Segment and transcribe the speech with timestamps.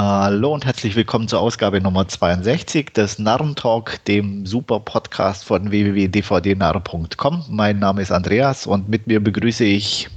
[0.00, 7.46] Hallo und herzlich willkommen zur Ausgabe Nummer 62 des Narrentalk, dem super Podcast von www.dvdnarr.com.
[7.48, 10.08] Mein Name ist Andreas und mit mir begrüße ich.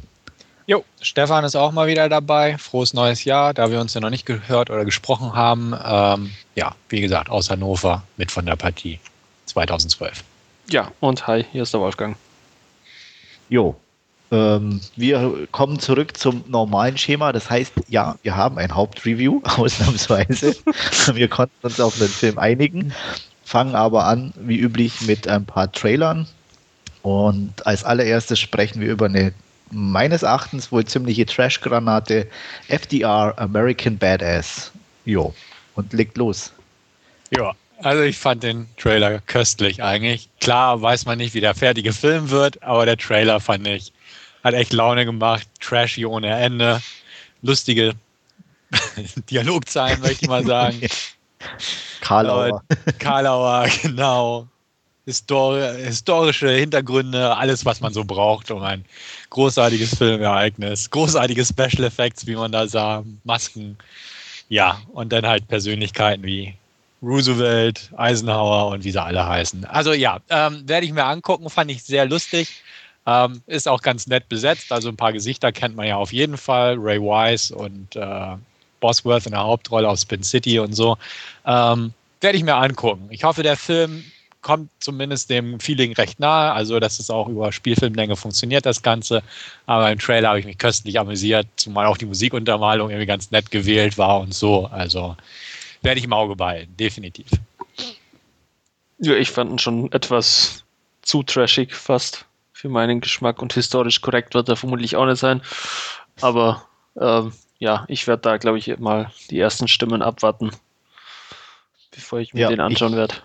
[0.68, 2.60] Jo, Stefan ist auch mal wieder dabei.
[2.60, 5.74] Frohes neues Jahr, da wir uns ja noch nicht gehört oder gesprochen haben.
[5.84, 9.00] Ähm, ja, wie gesagt, aus Hannover mit von der Partie
[9.48, 10.24] 2012.
[10.70, 12.18] Ja, und hi, hier ist der Wolfgang.
[13.50, 13.76] Jo,
[14.32, 17.34] wir kommen zurück zum normalen Schema.
[17.34, 20.56] Das heißt, ja, wir haben ein Hauptreview, ausnahmsweise.
[21.14, 22.94] wir konnten uns auf den Film einigen,
[23.44, 26.28] fangen aber an, wie üblich, mit ein paar Trailern.
[27.02, 29.34] Und als allererstes sprechen wir über eine
[29.72, 32.28] meines Erachtens wohl ziemliche Trash-Granate
[32.68, 34.72] FDR American Badass.
[35.06, 35.34] Jo,
[35.76, 36.52] und legt los.
[37.32, 40.30] Ja, also ich fand den Trailer köstlich eigentlich.
[40.40, 43.94] Klar weiß man nicht, wie der fertige Film wird, aber der Trailer fand ich
[44.44, 46.82] hat echt Laune gemacht, trashy ohne Ende,
[47.42, 47.94] lustige
[49.30, 50.82] Dialogzeilen, möchte ich mal sagen.
[52.02, 52.64] Karlauer.
[53.00, 54.48] Karlauer, genau.
[55.06, 58.86] Histori historische Hintergründe, alles, was man so braucht, um ein
[59.32, 63.78] großartiges Filmereignis, großartige Special Effects, wie man da sah, Masken.
[64.48, 66.54] Ja, und dann halt Persönlichkeiten wie
[67.02, 69.66] Roosevelt, Eisenhower und wie sie alle heißen.
[69.66, 72.62] Also ja, ähm, werde ich mir angucken, fand ich sehr lustig.
[73.06, 76.38] Ähm, ist auch ganz nett besetzt, also ein paar Gesichter kennt man ja auf jeden
[76.38, 76.76] Fall.
[76.78, 78.36] Ray Wise und äh,
[78.80, 80.98] Bosworth in der Hauptrolle aus Spin City und so.
[81.46, 83.08] Ähm, Werde ich mir angucken.
[83.10, 84.04] Ich hoffe, der Film
[84.42, 89.24] kommt zumindest dem Feeling recht nahe, also dass es auch über Spielfilmlänge funktioniert, das Ganze.
[89.66, 93.52] Aber im Trailer habe ich mich köstlich amüsiert, zumal auch die Musikuntermalung irgendwie ganz nett
[93.52, 94.66] gewählt war und so.
[94.68, 95.16] Also
[95.82, 97.28] werde ich im Auge behalten, definitiv.
[99.00, 100.64] Ja, ich fand ihn schon etwas
[101.02, 102.26] zu trashig fast
[102.62, 105.42] für meinen Geschmack und historisch korrekt wird er vermutlich auch nicht sein.
[106.22, 106.64] Aber
[106.96, 110.52] ähm, ja, ich werde da, glaube ich, mal die ersten Stimmen abwarten,
[111.90, 113.16] bevor ich mir ja, den anschauen werde.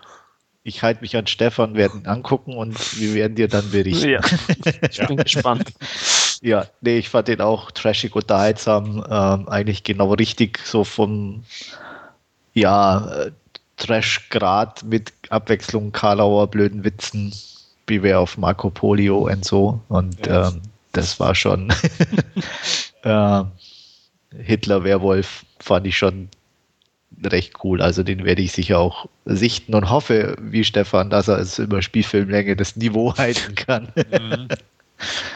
[0.63, 4.09] Ich halte mich an Stefan, werden angucken und wir werden dir dann berichten.
[4.09, 4.21] Ja,
[4.91, 5.75] ich bin gespannt.
[6.41, 11.45] Ja, nee, ich fand den auch trashig unterhaltsam, ähm, eigentlich genau richtig, so vom,
[12.55, 13.33] ja, äh,
[13.77, 17.35] Trash-Grad mit Abwechslung Karlauer blöden Witzen
[17.87, 19.81] Beware of Marco Polio und so.
[19.89, 20.49] Und ja.
[20.49, 21.73] ähm, das war schon
[23.03, 23.43] äh,
[24.39, 26.29] Hitler-Werwolf fand ich schon
[27.25, 27.81] recht cool.
[27.81, 31.83] Also den werde ich sicher auch sichten und hoffe, wie Stefan, dass er es über
[31.83, 33.89] Spielfilmlänge das Niveau halten kann.
[33.95, 34.49] Mhm.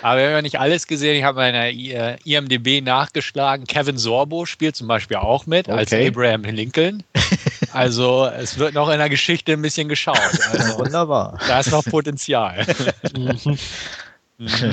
[0.02, 1.16] Aber wir haben ja nicht alles gesehen.
[1.16, 3.66] Ich habe meiner IMDB nachgeschlagen.
[3.66, 5.78] Kevin Sorbo spielt zum Beispiel auch mit okay.
[5.78, 7.02] als Abraham Lincoln.
[7.72, 10.18] Also es wird noch in der Geschichte ein bisschen geschaut.
[10.52, 11.38] Also, Wunderbar.
[11.46, 12.66] Da ist noch Potenzial.
[13.16, 13.58] mhm.
[14.40, 14.72] Mhm.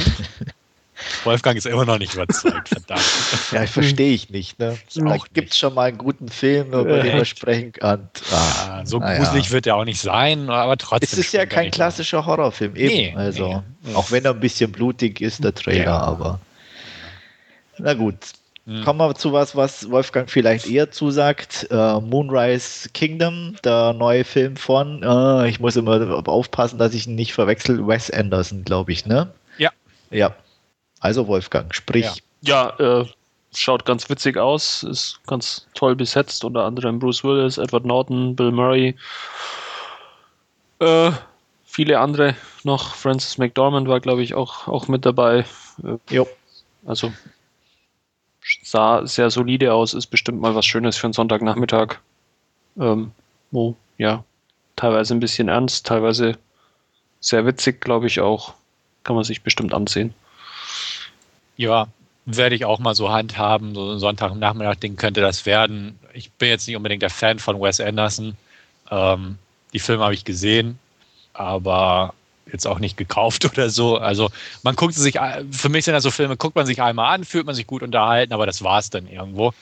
[1.23, 3.03] Wolfgang ist immer noch nicht überzeugt, verdammt.
[3.51, 4.59] Ja, verstehe ich nicht.
[4.59, 4.77] Ne?
[4.89, 8.09] Vielleicht gibt es schon mal einen guten Film, über den man sprechen kann.
[8.31, 9.51] Ah, so gruselig ja.
[9.51, 11.07] wird er auch nicht sein, aber trotzdem.
[11.11, 12.87] Es ist ja kein klassischer Horrorfilm, eben.
[12.87, 13.93] Nee, also, nee.
[13.93, 15.99] Auch wenn er ein bisschen blutig ist, der Trailer, ja.
[15.99, 16.39] aber.
[17.77, 18.15] Na gut.
[18.67, 18.83] Hm.
[18.83, 21.67] Kommen wir zu was, was Wolfgang vielleicht eher zusagt.
[21.71, 27.15] Äh, Moonrise Kingdom, der neue Film von, äh, ich muss immer aufpassen, dass ich ihn
[27.15, 29.31] nicht verwechsel, Wes Anderson, glaube ich, ne?
[29.57, 29.71] Ja.
[30.11, 30.35] Ja,
[30.99, 32.21] also Wolfgang, sprich.
[32.41, 33.05] Ja, ja äh,
[33.55, 38.51] schaut ganz witzig aus, ist ganz toll besetzt, unter anderem Bruce Willis, Edward Norton, Bill
[38.51, 38.95] Murray,
[40.79, 41.11] äh,
[41.63, 42.95] viele andere noch.
[42.95, 45.45] Francis McDormand war, glaube ich, auch, auch mit dabei.
[45.83, 46.27] Äh, jo.
[46.85, 47.13] Also
[48.63, 51.99] sah sehr solide aus, ist bestimmt mal was Schönes für einen Sonntagnachmittag.
[52.79, 53.11] Ähm,
[53.51, 54.23] wo, ja,
[54.75, 56.37] teilweise ein bisschen ernst, teilweise
[57.19, 58.53] sehr witzig, glaube ich auch.
[59.03, 60.13] Kann man sich bestimmt ansehen.
[61.55, 61.87] Ja,
[62.25, 63.73] werde ich auch mal so handhaben.
[63.73, 65.97] So ein Sonntagnachmittag-Ding könnte das werden.
[66.13, 68.37] Ich bin jetzt nicht unbedingt der Fan von Wes Anderson.
[68.91, 69.37] Ähm,
[69.73, 70.77] die Filme habe ich gesehen,
[71.33, 72.13] aber
[72.51, 73.97] jetzt auch nicht gekauft oder so.
[73.97, 74.29] Also
[74.63, 75.19] man guckt sich,
[75.51, 77.83] für mich sind das so Filme, guckt man sich einmal an, fühlt man sich gut
[77.83, 79.53] unterhalten, aber das war es dann irgendwo.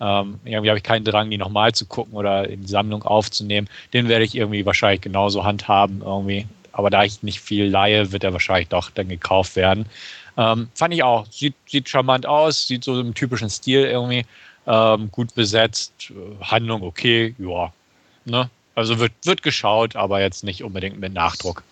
[0.00, 3.68] Ähm, irgendwie habe ich keinen Drang, die nochmal zu gucken oder in die Sammlung aufzunehmen.
[3.92, 6.46] Den werde ich irgendwie wahrscheinlich genauso handhaben irgendwie.
[6.72, 9.86] Aber da ich nicht viel leihe, wird er wahrscheinlich doch dann gekauft werden.
[10.36, 11.26] Ähm, fand ich auch.
[11.30, 14.24] Sieht, sieht charmant aus, sieht so im typischen Stil irgendwie.
[14.66, 16.12] Ähm, gut besetzt,
[16.42, 17.72] Handlung okay, ja.
[18.24, 18.50] Ne?
[18.74, 21.64] Also wird, wird geschaut, aber jetzt nicht unbedingt mit Nachdruck.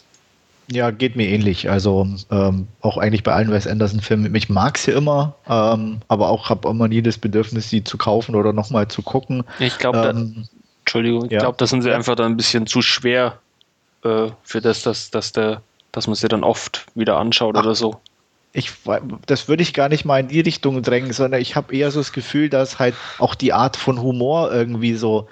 [0.70, 1.70] Ja, geht mir ähnlich.
[1.70, 4.34] Also ähm, auch eigentlich bei allen Wes Anderson-Filmen.
[4.34, 8.34] Ich mag sie immer, ähm, aber auch habe immer nie das Bedürfnis, sie zu kaufen
[8.34, 9.44] oder nochmal zu gucken.
[9.60, 10.48] Ich glaube, ähm,
[10.80, 11.40] Entschuldigung, ich ja.
[11.40, 13.38] glaube, da sind sie einfach dann ein bisschen zu schwer
[14.04, 17.74] äh, für das, dass, dass, der, dass man sie dann oft wieder anschaut Ach, oder
[17.74, 18.00] so.
[18.52, 18.72] ich,
[19.26, 22.00] das würde ich gar nicht mal in die Richtung drängen, sondern ich habe eher so
[22.00, 25.28] das Gefühl, dass halt auch die Art von Humor irgendwie so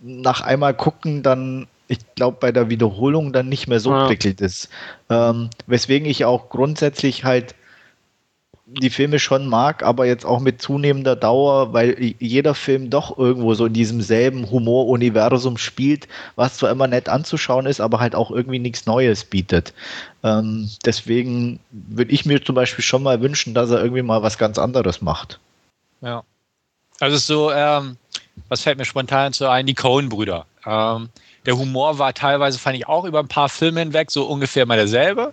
[0.00, 4.06] nach einmal gucken, dann, ich glaube, bei der Wiederholung dann nicht mehr so ja.
[4.06, 4.68] prickelt ist.
[5.08, 7.54] Ähm, weswegen ich auch grundsätzlich halt
[8.66, 13.54] die Filme schon mag, aber jetzt auch mit zunehmender Dauer, weil jeder Film doch irgendwo
[13.54, 18.32] so in diesem selben Humoruniversum spielt, was zwar immer nett anzuschauen ist, aber halt auch
[18.32, 19.72] irgendwie nichts Neues bietet.
[20.24, 24.36] Ähm, deswegen würde ich mir zum Beispiel schon mal wünschen, dass er irgendwie mal was
[24.36, 25.38] ganz anderes macht.
[26.00, 26.24] Ja.
[26.98, 27.96] Also so, ähm,
[28.48, 29.66] was fällt mir spontan so ein?
[29.66, 30.44] Die Coen-Brüder.
[30.66, 31.08] Ähm,
[31.46, 34.76] der Humor war teilweise, fand ich auch über ein paar Filme hinweg so ungefähr mal
[34.76, 35.32] derselbe.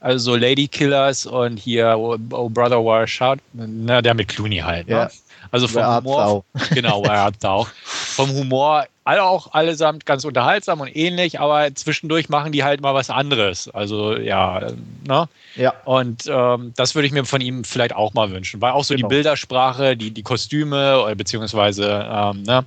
[0.00, 4.58] Also so Lady Killers und hier Oh, oh Brother War Shout, ne, der mit Clooney
[4.58, 4.88] halt.
[4.88, 4.94] Ne?
[4.94, 5.10] Ja.
[5.50, 7.02] Also vom Humor, genau,
[7.42, 7.68] auch.
[7.84, 12.94] Vom Humor alle auch allesamt ganz unterhaltsam und ähnlich, aber zwischendurch machen die halt mal
[12.94, 13.68] was anderes.
[13.68, 14.68] Also ja,
[15.06, 15.28] ne?
[15.56, 15.74] Ja.
[15.84, 18.94] Und ähm, das würde ich mir von ihm vielleicht auch mal wünschen, weil auch so
[18.94, 19.08] genau.
[19.08, 22.64] die Bildersprache, die, die Kostüme, beziehungsweise ähm, ne,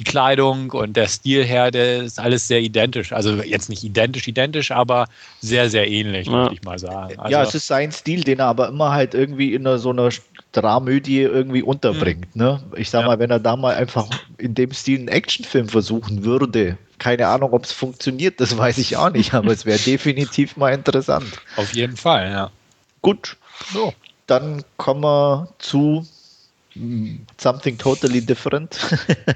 [0.00, 3.12] die Kleidung und der Stil her, der ist alles sehr identisch.
[3.12, 5.06] Also jetzt nicht identisch, identisch, aber
[5.40, 6.32] sehr, sehr ähnlich, ja.
[6.32, 7.18] würde ich mal sagen.
[7.18, 10.08] Also, ja, es ist sein Stil, den er aber immer halt irgendwie in so einer
[10.52, 12.34] Dramödie irgendwie unterbringt.
[12.34, 12.42] Mhm.
[12.42, 12.62] Ne?
[12.76, 13.08] Ich sag ja.
[13.08, 14.08] mal, wenn er da mal einfach
[14.38, 18.96] in dem Stil einen Actionfilm versuchen würde, keine Ahnung, ob es funktioniert, das weiß ich
[18.96, 21.26] auch nicht, aber es wäre definitiv mal interessant.
[21.56, 22.50] Auf jeden Fall, ja.
[23.02, 23.36] Gut,
[23.70, 23.92] so,
[24.26, 26.06] dann kommen wir zu
[27.36, 28.78] Something Totally Different.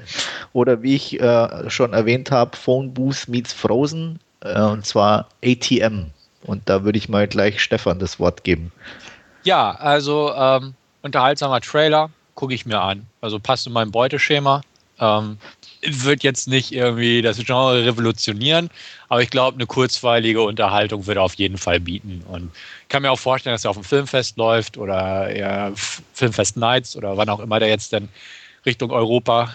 [0.53, 4.21] Oder wie ich äh, schon erwähnt habe, Phone Booth meets Frozen.
[4.41, 6.11] Äh, und zwar ATM.
[6.45, 8.71] Und da würde ich mal gleich Stefan das Wort geben.
[9.43, 13.07] Ja, also ähm, unterhaltsamer Trailer, gucke ich mir an.
[13.21, 14.63] Also passt in mein Beuteschema.
[14.99, 15.39] Ähm,
[15.87, 18.71] wird jetzt nicht irgendwie das Genre revolutionieren,
[19.09, 22.23] aber ich glaube, eine kurzweilige Unterhaltung wird er auf jeden Fall bieten.
[22.29, 22.51] Und
[22.83, 25.73] ich kann mir auch vorstellen, dass er auf dem Filmfest läuft oder ja,
[26.13, 28.09] Filmfest Nights oder wann auch immer der jetzt dann
[28.67, 29.55] Richtung Europa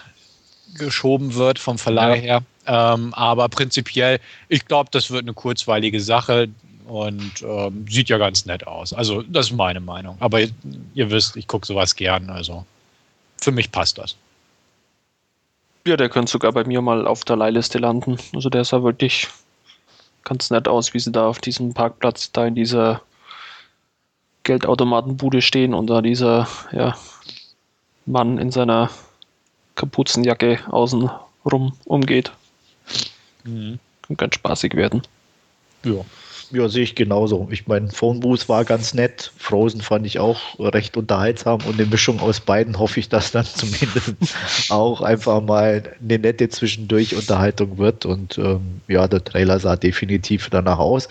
[0.76, 2.22] geschoben wird vom Verleih ja.
[2.22, 2.42] her.
[2.66, 6.48] Ähm, aber prinzipiell, ich glaube, das wird eine kurzweilige Sache
[6.86, 8.92] und ähm, sieht ja ganz nett aus.
[8.92, 10.16] Also, das ist meine Meinung.
[10.20, 10.50] Aber ihr,
[10.94, 12.30] ihr wisst, ich gucke sowas gern.
[12.30, 12.64] Also,
[13.40, 14.16] für mich passt das.
[15.86, 18.18] Ja, der könnte sogar bei mir mal auf der Leihliste landen.
[18.34, 19.28] Also der sah wirklich
[20.24, 23.02] ganz nett aus, wie sie da auf diesem Parkplatz da in dieser
[24.42, 26.96] Geldautomatenbude stehen und da dieser ja,
[28.06, 28.90] Mann in seiner
[29.74, 31.10] Kapuzenjacke außen
[31.50, 32.32] rum umgeht.
[33.44, 33.78] Mhm.
[34.02, 35.02] Kann ganz spaßig werden.
[35.84, 36.04] Ja.
[36.52, 37.46] Ja, sehe ich genauso.
[37.52, 39.30] Ich meine, Phone Booth war ganz nett.
[39.36, 43.44] Frozen fand ich auch recht unterhaltsam und eine Mischung aus beiden hoffe ich, dass dann
[43.54, 48.04] zumindest auch einfach mal eine nette zwischendurch Unterhaltung wird.
[48.04, 51.08] Und ähm, ja, der Trailer sah definitiv danach aus.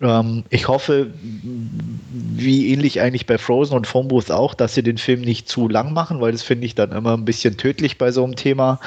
[0.00, 1.12] Ähm, ich hoffe,
[1.42, 5.68] wie ähnlich eigentlich bei Frozen und Phone Booth auch, dass sie den Film nicht zu
[5.68, 8.80] lang machen, weil das finde ich dann immer ein bisschen tödlich bei so einem Thema.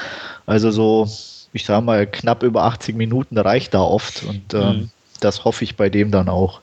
[0.44, 1.08] Also so,
[1.52, 4.24] ich sage mal, knapp über 80 Minuten reicht da oft.
[4.24, 4.90] Und ähm, mhm
[5.24, 6.60] das hoffe ich bei dem dann auch.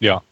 [0.00, 0.22] Ja,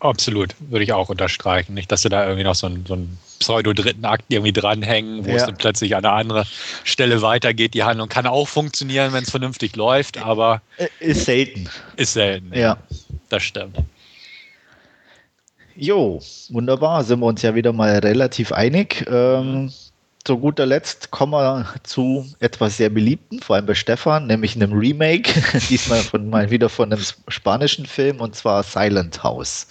[0.00, 0.54] absolut.
[0.60, 1.74] Würde ich auch unterstreichen.
[1.74, 5.30] Nicht, dass sie da irgendwie noch so einen, so einen pseudo-dritten Akt irgendwie dranhängen, wo
[5.30, 5.36] ja.
[5.36, 6.46] es dann plötzlich an einer anderen
[6.84, 7.74] Stelle weitergeht.
[7.74, 10.62] Die Handlung kann auch funktionieren, wenn es vernünftig läuft, aber.
[11.00, 11.68] Ist selten.
[11.96, 12.52] Ist selten.
[12.54, 12.78] Ja.
[13.28, 13.78] Das stimmt.
[15.74, 16.20] Jo,
[16.50, 17.02] wunderbar.
[17.02, 19.06] Sind wir uns ja wieder mal relativ einig.
[19.10, 19.72] Ähm,
[20.24, 24.72] zu guter Letzt kommen wir zu etwas sehr Beliebten, vor allem bei Stefan, nämlich einem
[24.72, 29.66] Remake, diesmal von, mal wieder von einem spanischen Film und zwar Silent House.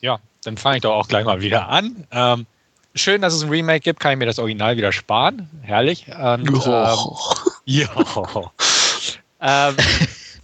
[0.00, 2.06] Ja, dann fange ich doch auch gleich mal wieder an.
[2.10, 2.46] Ähm,
[2.94, 5.48] schön, dass es ein Remake gibt, kann ich mir das Original wieder sparen.
[5.62, 6.06] Herrlich.
[6.08, 6.96] Und, ähm,
[7.64, 7.88] ja.
[9.40, 9.76] ähm,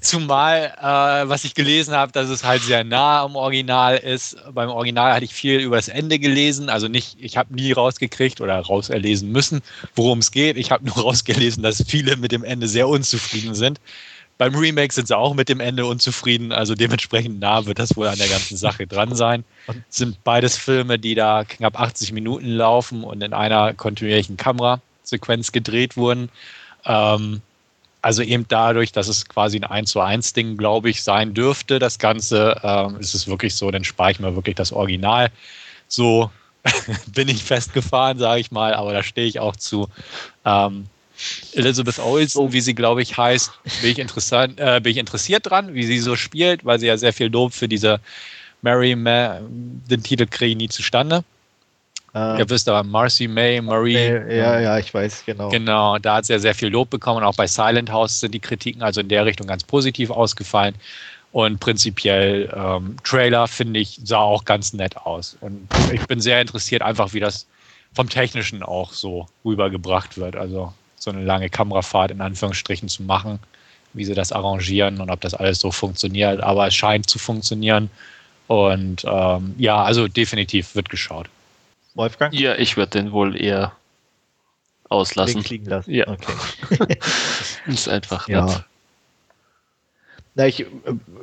[0.00, 4.36] Zumal, äh, was ich gelesen habe, dass es halt sehr nah am Original ist.
[4.52, 6.68] Beim Original hatte ich viel über das Ende gelesen.
[6.68, 9.62] Also nicht, ich habe nie rausgekriegt oder rauserlesen müssen,
[9.94, 10.56] worum es geht.
[10.56, 13.80] Ich habe nur rausgelesen, dass viele mit dem Ende sehr unzufrieden sind.
[14.38, 16.52] Beim Remake sind sie auch mit dem Ende unzufrieden.
[16.52, 19.44] Also dementsprechend nah wird das wohl an der ganzen Sache dran sein.
[19.88, 25.52] Es sind beides Filme, die da knapp 80 Minuten laufen und in einer kontinuierlichen Kamerasequenz
[25.52, 26.28] gedreht wurden.
[26.84, 27.40] Ähm,
[28.02, 31.78] also eben dadurch, dass es quasi ein 1 zu 1 Ding, glaube ich, sein dürfte,
[31.78, 35.30] das Ganze, ähm, ist es wirklich so, dann spare ich mir wirklich das Original.
[35.88, 36.30] So
[37.14, 39.88] bin ich festgefahren, sage ich mal, aber da stehe ich auch zu.
[40.44, 40.86] Ähm,
[41.54, 43.50] Elizabeth Olsen, wie sie, glaube ich, heißt,
[43.80, 46.98] bin ich, interessant, äh, bin ich interessiert dran, wie sie so spielt, weil sie ja
[46.98, 48.00] sehr viel Lob für diese
[48.62, 51.24] Mary, Ma den Titel kriege ich nie zustande.
[52.16, 53.92] Ähm, Ihr wisst aber, Marcy May, Marie.
[53.92, 55.50] Ja, ja, ich weiß, genau.
[55.50, 57.22] Genau, da hat sie ja sehr viel Lob bekommen.
[57.22, 60.74] Auch bei Silent House sind die Kritiken also in der Richtung ganz positiv ausgefallen.
[61.32, 65.36] Und prinzipiell, ähm, Trailer finde ich, sah auch ganz nett aus.
[65.42, 67.46] Und ich bin sehr interessiert, einfach wie das
[67.92, 70.36] vom Technischen auch so rübergebracht wird.
[70.36, 73.40] Also so eine lange Kamerafahrt in Anführungsstrichen zu machen,
[73.92, 76.40] wie sie das arrangieren und ob das alles so funktioniert.
[76.42, 77.90] Aber es scheint zu funktionieren.
[78.46, 81.28] Und ähm, ja, also definitiv wird geschaut.
[81.96, 82.32] Wolfgang?
[82.34, 83.72] Ja, ich würde den wohl eher
[84.88, 85.42] auslassen.
[85.42, 85.92] Den lassen.
[85.92, 86.08] Ja.
[86.08, 86.98] Okay.
[87.66, 88.44] ist einfach ja.
[88.46, 88.64] Nett.
[90.34, 90.66] Na, ich,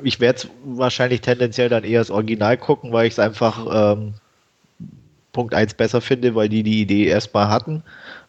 [0.02, 4.14] ich werde es wahrscheinlich tendenziell dann eher das Original gucken, weil ich es einfach ähm,
[5.32, 7.84] Punkt 1 besser finde, weil die die Idee erstmal hatten.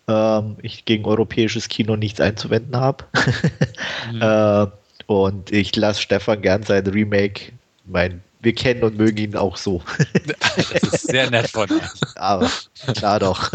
[0.08, 3.06] Ähm, ich gegen europäisches Kino nichts einzuwenden habe.
[4.12, 4.22] mhm.
[4.22, 4.68] äh,
[5.08, 7.52] und ich lasse Stefan gern sein Remake.
[7.86, 9.82] Mein, wir kennen und mögen ihn auch so.
[10.56, 11.82] das ist sehr nett von ihm.
[12.16, 12.50] Aber
[12.94, 13.52] klar doch.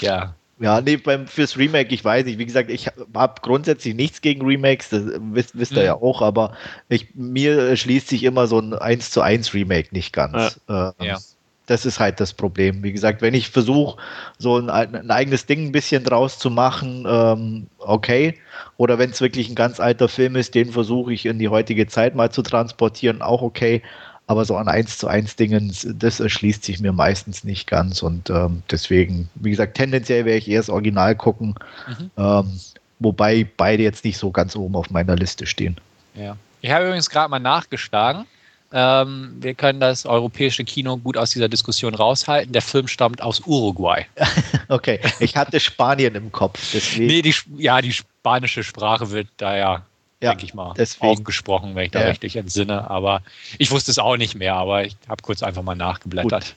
[0.00, 0.34] ja.
[0.58, 2.38] Ja, nee, beim, fürs Remake, ich weiß nicht.
[2.38, 5.02] Wie gesagt, ich habe grundsätzlich nichts gegen Remakes, das
[5.32, 5.84] wisst, wisst ihr mhm.
[5.84, 6.56] ja auch, aber
[6.88, 10.58] ich, mir schließt sich immer so ein 1 zu 1 Remake nicht ganz.
[10.66, 10.94] Ja.
[10.98, 11.18] Ähm, ja.
[11.66, 12.82] Das ist halt das Problem.
[12.82, 13.98] Wie gesagt, wenn ich versuche,
[14.38, 18.34] so ein, ein, eigenes Ding ein bisschen draus zu machen, ähm, okay.
[18.76, 21.86] Oder wenn es wirklich ein ganz alter Film ist, den versuche ich in die heutige
[21.86, 23.82] Zeit mal zu transportieren, auch okay
[24.26, 28.28] aber so an 1 zu 1 Dingen, das erschließt sich mir meistens nicht ganz und
[28.30, 31.54] ähm, deswegen, wie gesagt, tendenziell werde ich eher das Original gucken,
[31.86, 32.10] mhm.
[32.16, 32.60] ähm,
[32.98, 35.76] wobei beide jetzt nicht so ganz oben auf meiner Liste stehen.
[36.14, 36.36] Ja.
[36.60, 38.24] Ich habe übrigens gerade mal nachgeschlagen.
[38.72, 42.52] Ähm, wir können das europäische Kino gut aus dieser Diskussion raushalten.
[42.52, 44.06] Der Film stammt aus Uruguay.
[44.68, 46.58] okay, ich hatte Spanien im Kopf.
[46.72, 47.06] Deswegen.
[47.06, 49.82] Nee, die, ja, die spanische Sprache wird da ja
[50.20, 51.12] ja, denke ich mal, deswegen.
[51.12, 52.08] aufgesprochen, wenn ich da ja.
[52.08, 52.90] richtig entsinne.
[52.90, 53.22] Aber
[53.58, 56.44] ich wusste es auch nicht mehr, aber ich habe kurz einfach mal nachgeblättert.
[56.44, 56.54] Gut.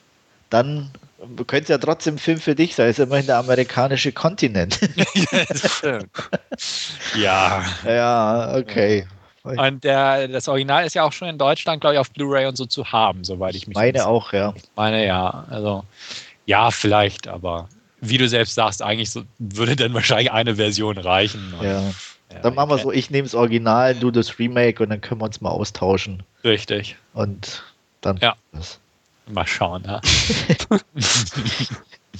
[0.48, 0.90] Dann
[1.46, 2.88] könnte es ja trotzdem Film für dich sein.
[2.88, 4.80] Es ist immerhin der amerikanische Kontinent.
[7.14, 7.64] ja.
[7.84, 9.06] Ja, okay.
[9.42, 12.56] Und der, das Original ist ja auch schon in Deutschland, glaube ich, auf Blu-ray und
[12.56, 14.54] so zu haben, soweit ich mich Meine auch, ja.
[14.76, 15.46] Meine ja.
[15.48, 15.84] Also,
[16.44, 17.68] ja, vielleicht, aber
[18.00, 21.54] wie du selbst sagst, eigentlich so, würde dann wahrscheinlich eine Version reichen.
[21.62, 21.82] Ja.
[22.32, 25.20] Ja, dann machen wir so, ich nehme das Original, du das Remake und dann können
[25.20, 26.22] wir uns mal austauschen.
[26.44, 26.96] Richtig.
[27.12, 27.64] Und
[28.00, 28.18] dann.
[28.18, 28.36] Ja.
[29.26, 30.00] Mal schauen, ja.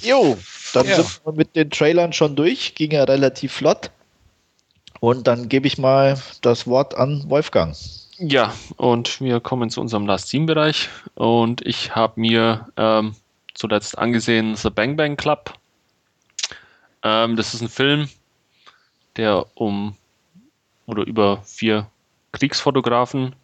[0.01, 0.37] jo,
[0.73, 0.95] dann ja.
[0.95, 3.91] sind wir mit den Trailern schon durch, ging ja relativ flott.
[5.01, 7.75] Und dann gebe ich mal das Wort an Wolfgang.
[8.19, 10.89] Ja, und wir kommen zu unserem Last Team Bereich.
[11.15, 13.15] Und ich habe mir ähm,
[13.55, 15.55] zuletzt angesehen The Bang Bang Club.
[17.01, 18.09] Ähm, das ist ein Film,
[19.17, 19.97] der um
[20.85, 21.87] oder über vier
[22.31, 23.35] Kriegsfotografen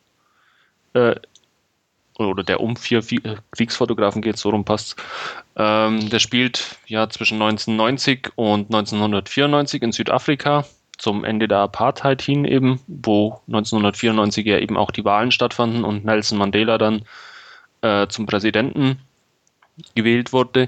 [0.94, 1.16] äh,
[2.20, 4.96] oder der um vier, vier Kriegsfotografen geht, so rum passt.
[5.56, 10.64] Ähm, der spielt ja zwischen 1990 und 1994 in Südafrika
[10.98, 16.06] zum Ende der Apartheid hin eben, wo 1994 ja eben auch die Wahlen stattfanden und
[16.06, 17.04] Nelson Mandela dann
[17.82, 19.00] äh, zum Präsidenten
[19.96, 20.68] gewählt wurde.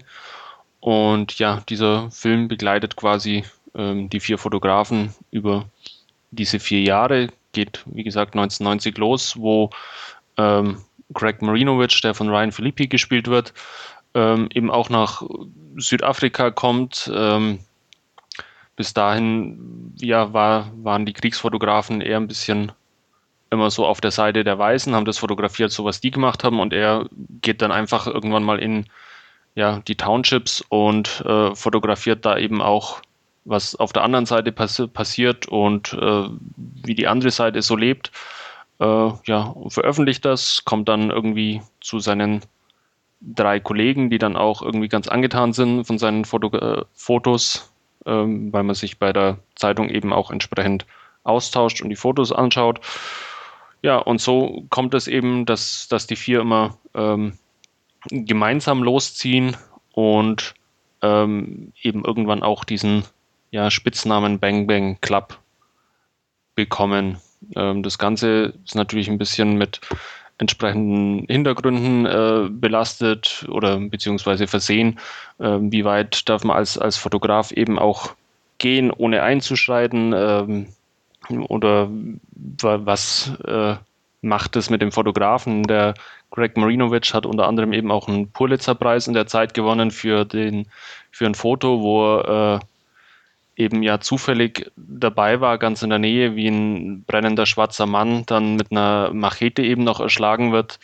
[0.79, 3.43] Und ja, dieser Film begleitet quasi
[3.75, 5.65] ähm, die vier Fotografen über
[6.31, 9.71] diese vier Jahre, geht wie gesagt 1990 los, wo
[10.37, 10.77] ähm,
[11.13, 13.53] Greg Marinovic, der von Ryan Filippi gespielt wird,
[14.13, 15.23] ähm, eben auch nach
[15.77, 17.11] Südafrika kommt.
[17.13, 17.59] Ähm,
[18.79, 22.71] bis dahin ja, war, waren die Kriegsfotografen eher ein bisschen
[23.49, 26.61] immer so auf der Seite der Weißen, haben das fotografiert, so was die gemacht haben,
[26.61, 27.09] und er
[27.41, 28.85] geht dann einfach irgendwann mal in
[29.53, 33.01] ja, die Townships und äh, fotografiert da eben auch
[33.43, 38.13] was auf der anderen Seite pass passiert und äh, wie die andere Seite so lebt.
[38.79, 42.45] Äh, ja, veröffentlicht das, kommt dann irgendwie zu seinen
[43.19, 47.73] drei Kollegen, die dann auch irgendwie ganz angetan sind von seinen Foto äh, Fotos,
[48.05, 50.85] ähm, weil man sich bei der Zeitung eben auch entsprechend
[51.23, 52.81] austauscht und die Fotos anschaut.
[53.81, 57.37] Ja, und so kommt es eben, dass, dass die vier immer ähm,
[58.09, 59.55] gemeinsam losziehen
[59.93, 60.53] und
[61.01, 63.03] ähm, eben irgendwann auch diesen
[63.51, 65.39] ja, Spitznamen Bang Bang Club
[66.55, 67.17] bekommen.
[67.55, 69.79] Ähm, das Ganze ist natürlich ein bisschen mit
[70.39, 74.99] entsprechenden Hintergründen äh, belastet oder beziehungsweise versehen.
[75.39, 78.15] Ähm, wie weit darf man als, als Fotograf eben auch
[78.57, 80.13] gehen, ohne einzuschreiten?
[80.15, 80.67] Ähm,
[81.49, 81.89] oder
[82.55, 83.75] was äh,
[84.21, 85.63] macht es mit dem Fotografen?
[85.63, 85.93] Der
[86.31, 90.67] Greg Marinovic hat unter anderem eben auch einen Pulitzer-Preis in der Zeit gewonnen für, den,
[91.11, 92.65] für ein Foto, wo er äh,
[93.59, 98.55] eben ja zufällig dabei war, ganz in der Nähe, wie ein brennender schwarzer Mann dann
[98.55, 100.79] mit einer Machete eben noch erschlagen wird.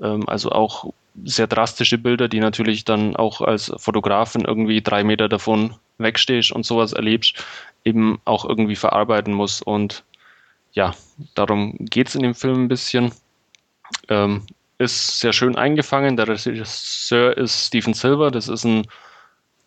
[0.00, 0.92] Ähm, also auch
[1.24, 6.64] sehr drastische Bilder, die natürlich dann auch als Fotografin irgendwie drei Meter davon wegstehst und
[6.64, 7.44] sowas erlebst,
[7.84, 9.62] eben auch irgendwie verarbeiten muss.
[9.62, 10.04] Und
[10.72, 10.94] ja,
[11.34, 13.12] darum geht es in dem Film ein bisschen.
[14.08, 14.42] Ähm,
[14.76, 16.16] ist sehr schön eingefangen.
[16.16, 18.30] Der Regisseur ist Steven Silver.
[18.30, 18.86] Das ist ein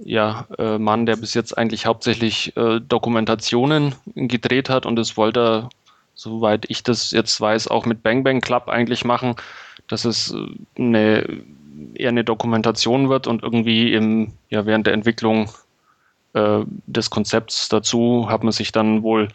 [0.03, 5.39] ja, äh, Mann, der bis jetzt eigentlich hauptsächlich äh, Dokumentationen gedreht hat und das wollte
[5.39, 5.69] er,
[6.15, 9.35] soweit ich das jetzt weiß, auch mit Bang Bang Club eigentlich machen,
[9.87, 11.43] dass es äh, eine,
[11.95, 15.49] eher eine Dokumentation wird und irgendwie im, ja, während der Entwicklung
[16.33, 19.27] äh, des Konzepts dazu hat man sich dann wohl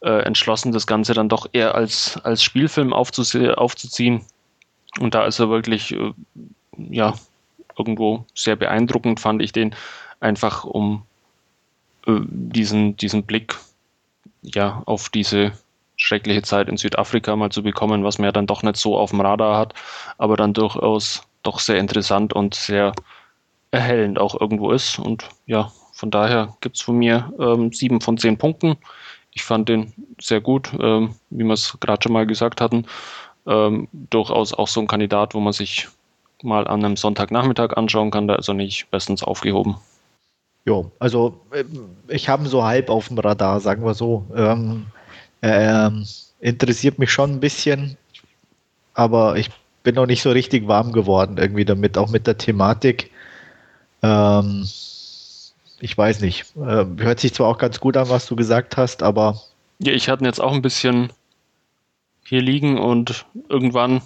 [0.00, 4.22] äh, entschlossen, das Ganze dann doch eher als, als Spielfilm aufzuziehen.
[4.98, 6.12] Und da ist er wirklich, äh,
[6.76, 7.14] ja,
[7.80, 9.74] irgendwo sehr beeindruckend, fand ich den,
[10.20, 11.02] einfach um
[12.06, 13.56] äh, diesen, diesen Blick
[14.42, 15.52] ja, auf diese
[15.96, 19.10] schreckliche Zeit in Südafrika mal zu bekommen, was man ja dann doch nicht so auf
[19.10, 19.74] dem Radar hat,
[20.18, 22.92] aber dann durchaus doch sehr interessant und sehr
[23.70, 24.98] erhellend auch irgendwo ist.
[24.98, 28.76] Und ja, von daher gibt es von mir ähm, sieben von zehn Punkten.
[29.32, 32.86] Ich fand den sehr gut, ähm, wie wir es gerade schon mal gesagt hatten.
[33.46, 35.88] Ähm, durchaus auch so ein Kandidat, wo man sich
[36.42, 38.28] mal an einem Sonntagnachmittag anschauen kann.
[38.28, 39.76] Da ist er nicht bestens aufgehoben.
[40.64, 41.64] Ja, also äh,
[42.08, 44.26] ich habe ihn so halb auf dem Radar, sagen wir so.
[44.34, 44.86] Ähm,
[45.42, 46.06] ähm,
[46.40, 47.96] interessiert mich schon ein bisschen,
[48.94, 49.50] aber ich
[49.82, 53.10] bin noch nicht so richtig warm geworden irgendwie damit, auch mit der Thematik.
[54.02, 54.66] Ähm,
[55.80, 56.54] ich weiß nicht.
[56.56, 59.40] Äh, hört sich zwar auch ganz gut an, was du gesagt hast, aber.
[59.78, 61.10] Ja, ich hatte ihn jetzt auch ein bisschen
[62.24, 64.02] hier liegen und irgendwann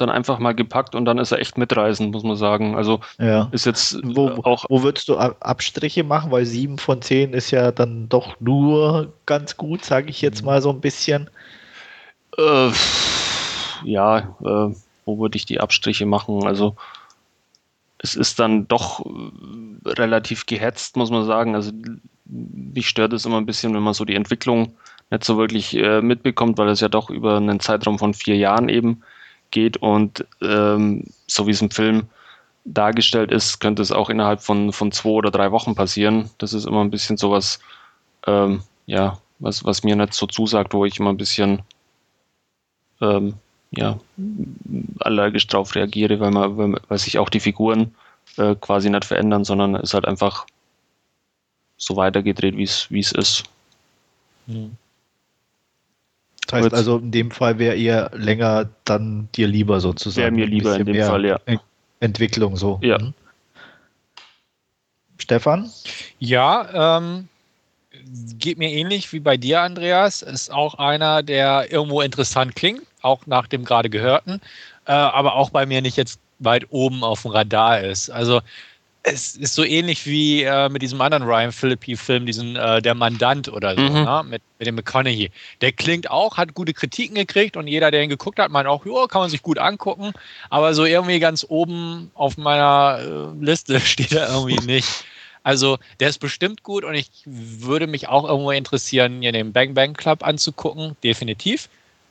[0.00, 2.76] dann einfach mal gepackt und dann ist er echt mitreisend, muss man sagen.
[2.76, 3.48] Also ja.
[3.52, 4.64] ist jetzt wo, auch.
[4.68, 6.30] Wo würdest du Abstriche machen?
[6.30, 10.62] Weil sieben von zehn ist ja dann doch nur ganz gut, sage ich jetzt mal
[10.62, 11.28] so ein bisschen.
[12.36, 12.70] Äh,
[13.84, 14.74] ja, äh,
[15.04, 16.46] wo würde ich die Abstriche machen?
[16.46, 16.76] Also
[17.98, 21.54] es ist dann doch äh, relativ gehetzt, muss man sagen.
[21.54, 21.72] Also
[22.24, 24.74] mich stört es immer ein bisschen, wenn man so die Entwicklung
[25.10, 28.68] nicht so wirklich äh, mitbekommt, weil es ja doch über einen Zeitraum von vier Jahren
[28.68, 29.02] eben
[29.50, 32.08] geht und ähm, so wie es im Film
[32.64, 36.30] dargestellt ist, könnte es auch innerhalb von, von zwei oder drei Wochen passieren.
[36.38, 37.60] Das ist immer ein bisschen sowas,
[38.26, 41.62] ähm, ja, was, was mir nicht so zusagt, wo ich immer ein bisschen
[43.00, 43.34] ähm,
[43.70, 43.98] ja,
[45.00, 47.94] allergisch drauf reagiere, weil, man, weil, weil sich auch die Figuren
[48.36, 50.46] äh, quasi nicht verändern, sondern es halt einfach
[51.76, 52.64] so weitergedreht, wie
[53.00, 53.44] es ist.
[54.46, 54.76] Mhm.
[56.48, 60.36] Das heißt also, in dem Fall wäre ihr länger dann dir lieber sozusagen.
[60.36, 61.38] Wäre mir lieber in dem Fall, ja.
[62.00, 62.78] Entwicklung so.
[62.82, 62.98] Ja.
[62.98, 63.12] Mhm.
[65.18, 65.70] Stefan?
[66.20, 67.28] Ja, ähm,
[68.38, 70.22] geht mir ähnlich wie bei dir, Andreas.
[70.22, 74.40] Ist auch einer, der irgendwo interessant klingt, auch nach dem gerade gehörten,
[74.86, 78.08] äh, aber auch bei mir nicht jetzt weit oben auf dem Radar ist.
[78.08, 78.40] Also
[79.02, 83.48] es ist so ähnlich wie äh, mit diesem anderen Ryan Philippi-Film, diesen äh, Der Mandant
[83.48, 83.92] oder so, mhm.
[83.92, 84.24] ne?
[84.28, 85.30] mit, mit dem McConaughey.
[85.60, 88.84] Der klingt auch, hat gute Kritiken gekriegt und jeder, der ihn geguckt hat, meint auch,
[88.84, 90.12] ja, kann man sich gut angucken,
[90.50, 95.04] aber so irgendwie ganz oben auf meiner äh, Liste steht er irgendwie nicht.
[95.42, 99.74] Also der ist bestimmt gut und ich würde mich auch irgendwo interessieren, hier den Bang
[99.74, 101.68] Bang Club anzugucken, definitiv.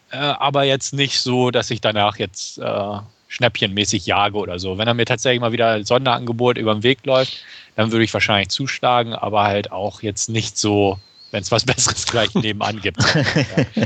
[0.09, 4.77] Äh, aber jetzt nicht so, dass ich danach jetzt äh, schnäppchenmäßig jage oder so.
[4.77, 7.37] Wenn er mir tatsächlich mal wieder ein Sonderangebot über den Weg läuft,
[7.75, 10.99] dann würde ich wahrscheinlich zuschlagen, aber halt auch jetzt nicht so,
[11.31, 13.03] wenn es was Besseres gleich nebenan gibt.
[13.03, 13.85] ja.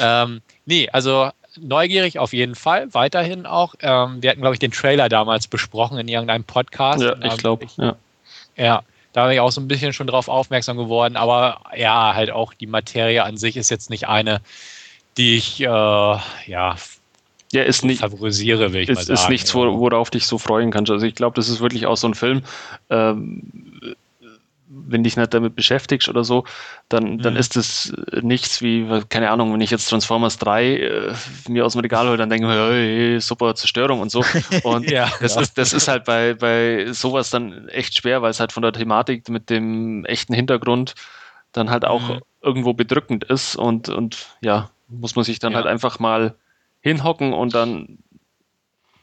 [0.24, 3.74] ähm, nee, also neugierig auf jeden Fall, weiterhin auch.
[3.80, 7.02] Ähm, wir hatten, glaube ich, den Trailer damals besprochen in irgendeinem Podcast.
[7.02, 7.96] Ja, ich glaube, ja.
[8.56, 12.30] Ja, da bin ich auch so ein bisschen schon drauf aufmerksam geworden, aber ja, halt
[12.30, 14.40] auch die Materie an sich ist jetzt nicht eine,
[15.16, 16.76] die ich äh, ja
[17.52, 19.14] ja, ist nicht, favorisiere, will ich ist, mal sagen.
[19.14, 20.90] Ist nichts, worauf dich so freuen kannst.
[20.90, 22.42] Also ich glaube, das ist wirklich auch so ein Film,
[22.90, 23.42] ähm,
[24.70, 26.44] wenn dich nicht damit beschäftigst oder so,
[26.88, 27.40] dann, dann mhm.
[27.40, 31.14] ist es nichts wie, keine Ahnung, wenn ich jetzt Transformers 3 äh,
[31.48, 34.22] mir aus dem Regal hole, dann denke ich hey, super Zerstörung und so.
[34.62, 35.40] Und ja, das, ja.
[35.40, 38.72] Ist, das ist halt bei, bei sowas dann echt schwer, weil es halt von der
[38.72, 40.94] Thematik mit dem echten Hintergrund
[41.52, 42.20] dann halt auch mhm.
[42.42, 45.56] irgendwo bedrückend ist und, und ja, muss man sich dann ja.
[45.58, 46.34] halt einfach mal
[46.80, 47.98] hinhocken und dann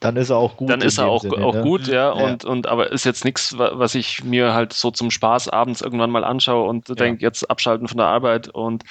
[0.06, 0.70] dann ist er auch gut.
[0.70, 1.62] Dann ist er auch, Sinne, auch ne?
[1.62, 2.12] gut, ja, ja.
[2.12, 6.12] Und, und aber ist jetzt nichts, was ich mir halt so zum Spaß abends irgendwann
[6.12, 6.96] mal anschaue und ja.
[6.96, 8.84] denke, jetzt abschalten von der Arbeit und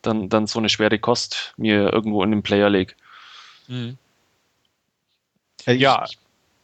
[0.00, 2.94] dann, dann so eine schwere Kost mir irgendwo in den Player lege.
[3.68, 3.98] Mhm.
[5.66, 6.06] Ja.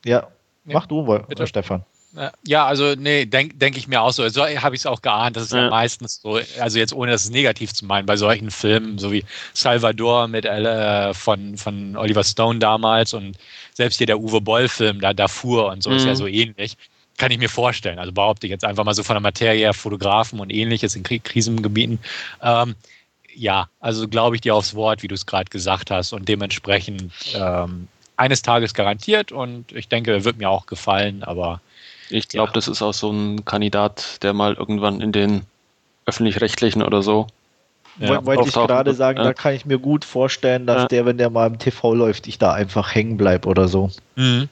[0.04, 0.28] Ja,
[0.64, 1.46] mach du, Bitte.
[1.46, 1.84] Stefan.
[2.46, 4.26] Ja, also nee, denke denk ich mir auch so.
[4.28, 5.36] So habe ich es auch geahnt.
[5.36, 5.64] Das ist ja.
[5.64, 5.70] ja.
[5.70, 10.26] meistens so, also jetzt ohne das negativ zu meinen, bei solchen Filmen, so wie Salvador
[10.26, 13.36] mit äh, von, von Oliver Stone damals und
[13.74, 15.96] selbst hier der Uwe Boll-Film, da Darfur und so mhm.
[15.96, 16.16] ist ja mhm.
[16.16, 16.76] so ähnlich.
[17.18, 17.98] Kann ich mir vorstellen.
[17.98, 21.02] Also behaupte ich jetzt einfach mal so von der Materie her, Fotografen und ähnliches in
[21.02, 21.98] Krisengebieten.
[22.42, 22.74] Ähm,
[23.34, 26.12] ja, also glaube ich dir aufs Wort, wie du es gerade gesagt hast.
[26.12, 29.32] Und dementsprechend ähm, eines Tages garantiert.
[29.32, 31.24] Und ich denke, wird mir auch gefallen.
[31.24, 31.60] Aber
[32.10, 32.52] ich glaube, ja.
[32.54, 35.42] das ist auch so ein Kandidat, der mal irgendwann in den
[36.06, 37.26] öffentlich-rechtlichen oder so.
[38.00, 39.24] Ja, Wollte ich gerade sagen, ja.
[39.24, 40.88] da kann ich mir gut vorstellen, dass ja.
[40.88, 43.90] der, wenn der mal im TV läuft, ich da einfach hängen bleibe oder so.
[44.14, 44.48] Mhm.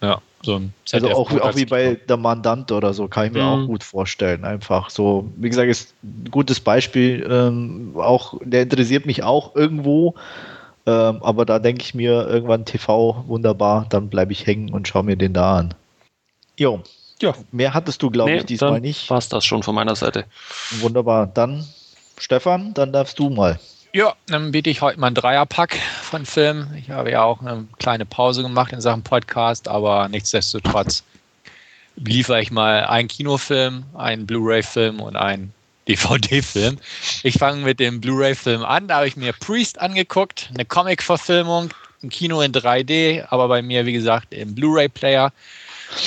[0.00, 3.42] Ja, so ein Also auch, auch wie bei der Mandant oder so, kann ich mir
[3.42, 3.48] mhm.
[3.48, 4.44] auch gut vorstellen.
[4.44, 7.26] Einfach so, wie gesagt, ist ein gutes Beispiel.
[7.28, 10.14] Ähm, auch, der interessiert mich auch irgendwo.
[10.86, 15.04] Ähm, aber da denke ich mir irgendwann TV wunderbar, dann bleibe ich hängen und schaue
[15.04, 15.74] mir den da an.
[16.56, 16.82] Jo.
[17.22, 19.10] Ja, mehr hattest du, glaube nee, ich, diesmal nicht.
[19.10, 20.24] War es das schon von meiner Seite.
[20.80, 21.26] Wunderbar.
[21.26, 21.66] Dann,
[22.18, 23.60] Stefan, dann darfst du mal.
[23.92, 26.74] Ja, dann biete ich heute mal einen Dreierpack von Filmen.
[26.78, 31.02] Ich habe ja auch eine kleine Pause gemacht in Sachen Podcast, aber nichtsdestotrotz
[31.96, 35.52] liefere ich mal einen Kinofilm, einen Blu-ray-Film und einen
[35.88, 36.78] DVD-Film.
[37.24, 38.88] Ich fange mit dem Blu-ray-Film an.
[38.88, 41.70] Da habe ich mir Priest angeguckt, eine Comic-Verfilmung,
[42.02, 45.32] im Kino in 3D, aber bei mir, wie gesagt, im Blu-ray-Player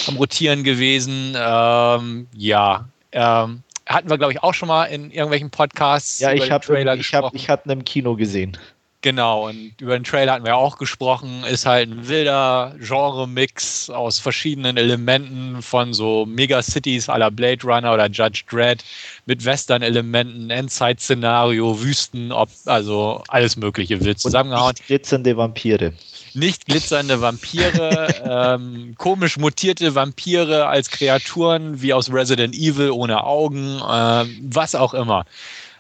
[0.08, 1.36] am Rotieren gewesen.
[1.38, 6.20] Ähm, ja, ähm, hatten wir, glaube ich, auch schon mal in irgendwelchen Podcasts.
[6.20, 8.58] Ja, ich habe ich hab, ich hatte im Kino gesehen.
[9.04, 11.44] Genau, und über den Trailer hatten wir auch gesprochen.
[11.44, 17.94] Ist halt ein wilder Genre-Mix aus verschiedenen Elementen von so Megacities à la Blade Runner
[17.94, 18.82] oder Judge Dredd
[19.26, 24.70] mit Western-Elementen, Endzeit-Szenario, Wüsten, ob, also alles Mögliche wird zusammengehauen.
[24.70, 25.92] Und glitzernde Vampire
[26.36, 28.08] nicht glitzernde Vampire,
[28.58, 34.96] ähm, komisch mutierte Vampire als Kreaturen wie aus Resident Evil ohne Augen, äh, was auch
[34.96, 35.26] immer.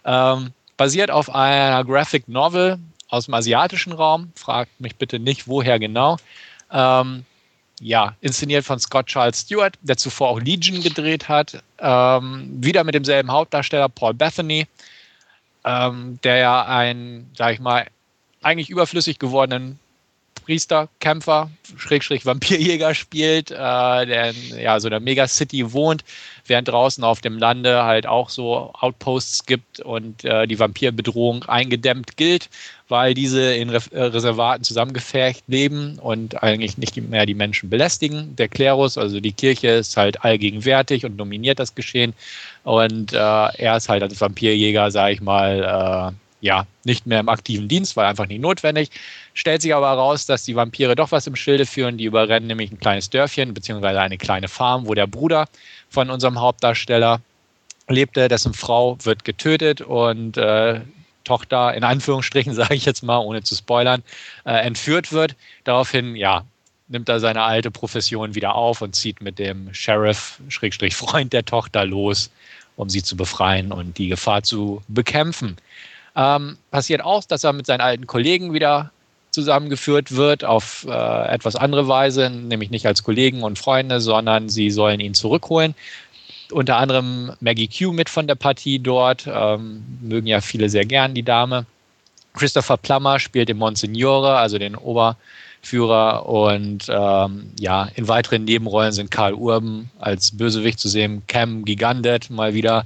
[0.05, 2.77] Ähm, basiert auf einer Graphic Novel
[3.13, 4.31] aus dem asiatischen Raum.
[4.35, 6.17] Fragt mich bitte nicht, woher genau.
[6.71, 7.25] Ähm,
[7.79, 11.61] ja, inszeniert von Scott Charles Stewart, der zuvor auch Legion gedreht hat.
[11.77, 14.65] Ähm, wieder mit demselben Hauptdarsteller Paul Bethany,
[15.63, 17.85] ähm, der ja einen, sag ich mal,
[18.41, 19.79] eigentlich überflüssig gewordenen
[20.43, 26.03] Priester, Kämpfer, Schrägstrich Vampirjäger spielt, äh, der in ja, so einer Megacity wohnt,
[26.45, 32.17] während draußen auf dem Lande halt auch so Outposts gibt und äh, die Vampirbedrohung eingedämmt
[32.17, 32.49] gilt,
[32.93, 38.35] weil diese in äh, Reservaten zusammengefärcht leben und eigentlich nicht mehr die Menschen belästigen.
[38.35, 42.13] Der Klerus, also die Kirche, ist halt allgegenwärtig und dominiert das Geschehen.
[42.63, 47.29] Und äh, er ist halt als Vampirjäger, sage ich mal, äh, ja, nicht mehr im
[47.29, 48.91] aktiven Dienst, weil einfach nicht notwendig.
[49.33, 51.97] Stellt sich aber heraus, dass die Vampire doch was im Schilde führen.
[51.97, 55.47] Die überrennen nämlich ein kleines Dörfchen beziehungsweise eine kleine Farm, wo der Bruder
[55.89, 57.21] von unserem Hauptdarsteller
[57.89, 58.27] lebte.
[58.27, 60.81] Dessen Frau wird getötet und äh,
[61.23, 64.03] Tochter, in Anführungsstrichen sage ich jetzt mal, ohne zu spoilern,
[64.45, 65.35] äh, entführt wird.
[65.63, 66.43] Daraufhin, ja,
[66.87, 71.45] nimmt er seine alte Profession wieder auf und zieht mit dem Sheriff, Schrägstrich Freund der
[71.45, 72.29] Tochter los,
[72.75, 75.57] um sie zu befreien und die Gefahr zu bekämpfen.
[76.15, 78.91] Ähm, passiert auch, dass er mit seinen alten Kollegen wieder
[79.31, 84.69] zusammengeführt wird auf äh, etwas andere Weise, nämlich nicht als Kollegen und Freunde, sondern sie
[84.69, 85.73] sollen ihn zurückholen.
[86.53, 91.13] Unter anderem Maggie Q mit von der Partie dort, ähm, mögen ja viele sehr gern,
[91.13, 91.65] die Dame.
[92.33, 96.27] Christopher Plummer spielt den Monsignore, also den Oberführer.
[96.27, 102.29] Und ähm, ja, in weiteren Nebenrollen sind Karl Urban als Bösewicht zu sehen, Cam Gigandet
[102.29, 102.85] mal wieder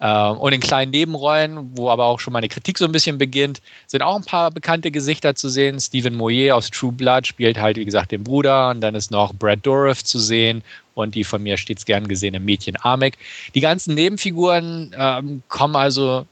[0.00, 4.02] und in kleinen Nebenrollen, wo aber auch schon meine Kritik so ein bisschen beginnt, sind
[4.02, 5.80] auch ein paar bekannte Gesichter zu sehen.
[5.80, 8.70] Stephen Moyer aus True Blood spielt halt, wie gesagt, den Bruder.
[8.70, 10.62] Und dann ist noch Brad Dourif zu sehen
[10.94, 13.18] und die von mir stets gern gesehene Mädchen Amek.
[13.54, 16.26] Die ganzen Nebenfiguren ähm, kommen also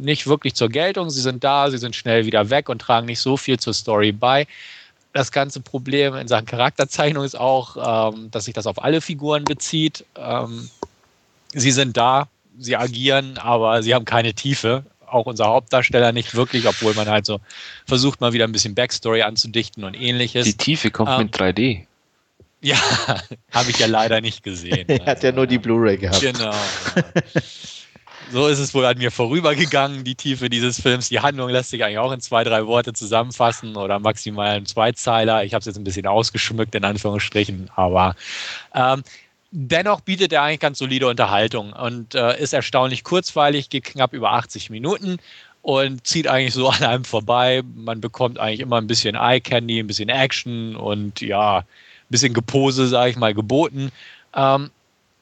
[0.00, 1.10] nicht wirklich zur Geltung.
[1.10, 4.12] Sie sind da, sie sind schnell wieder weg und tragen nicht so viel zur Story
[4.12, 4.46] bei.
[5.12, 9.44] Das ganze Problem in Sachen Charakterzeichnung ist auch, ähm, dass sich das auf alle Figuren
[9.44, 10.04] bezieht.
[10.16, 10.68] Ähm,
[11.54, 14.84] sie sind da, sie agieren, aber sie haben keine Tiefe.
[15.06, 17.40] Auch unser Hauptdarsteller nicht wirklich, obwohl man halt so
[17.86, 20.44] versucht, mal wieder ein bisschen Backstory anzudichten und ähnliches.
[20.44, 21.86] Die Tiefe kommt ähm, mit 3D.
[22.60, 22.76] Ja,
[23.52, 24.84] habe ich ja leider nicht gesehen.
[24.88, 26.20] er hat ja nur die Blu-ray gehabt.
[26.20, 26.52] Genau.
[28.30, 31.08] so ist es wohl an mir vorübergegangen, die Tiefe dieses Films.
[31.08, 35.44] Die Handlung lässt sich eigentlich auch in zwei, drei Worte zusammenfassen oder maximal in Zweizeiler.
[35.44, 38.16] Ich habe es jetzt ein bisschen ausgeschmückt, in Anführungsstrichen, aber
[38.74, 39.02] ähm,
[39.50, 44.32] Dennoch bietet er eigentlich ganz solide Unterhaltung und äh, ist erstaunlich kurzweilig, geht knapp über
[44.32, 45.18] 80 Minuten
[45.62, 47.62] und zieht eigentlich so an einem vorbei.
[47.74, 51.64] Man bekommt eigentlich immer ein bisschen Eye Candy, ein bisschen Action und ja, ein
[52.10, 53.90] bisschen Gepose, sage ich mal, geboten.
[54.34, 54.70] Ähm,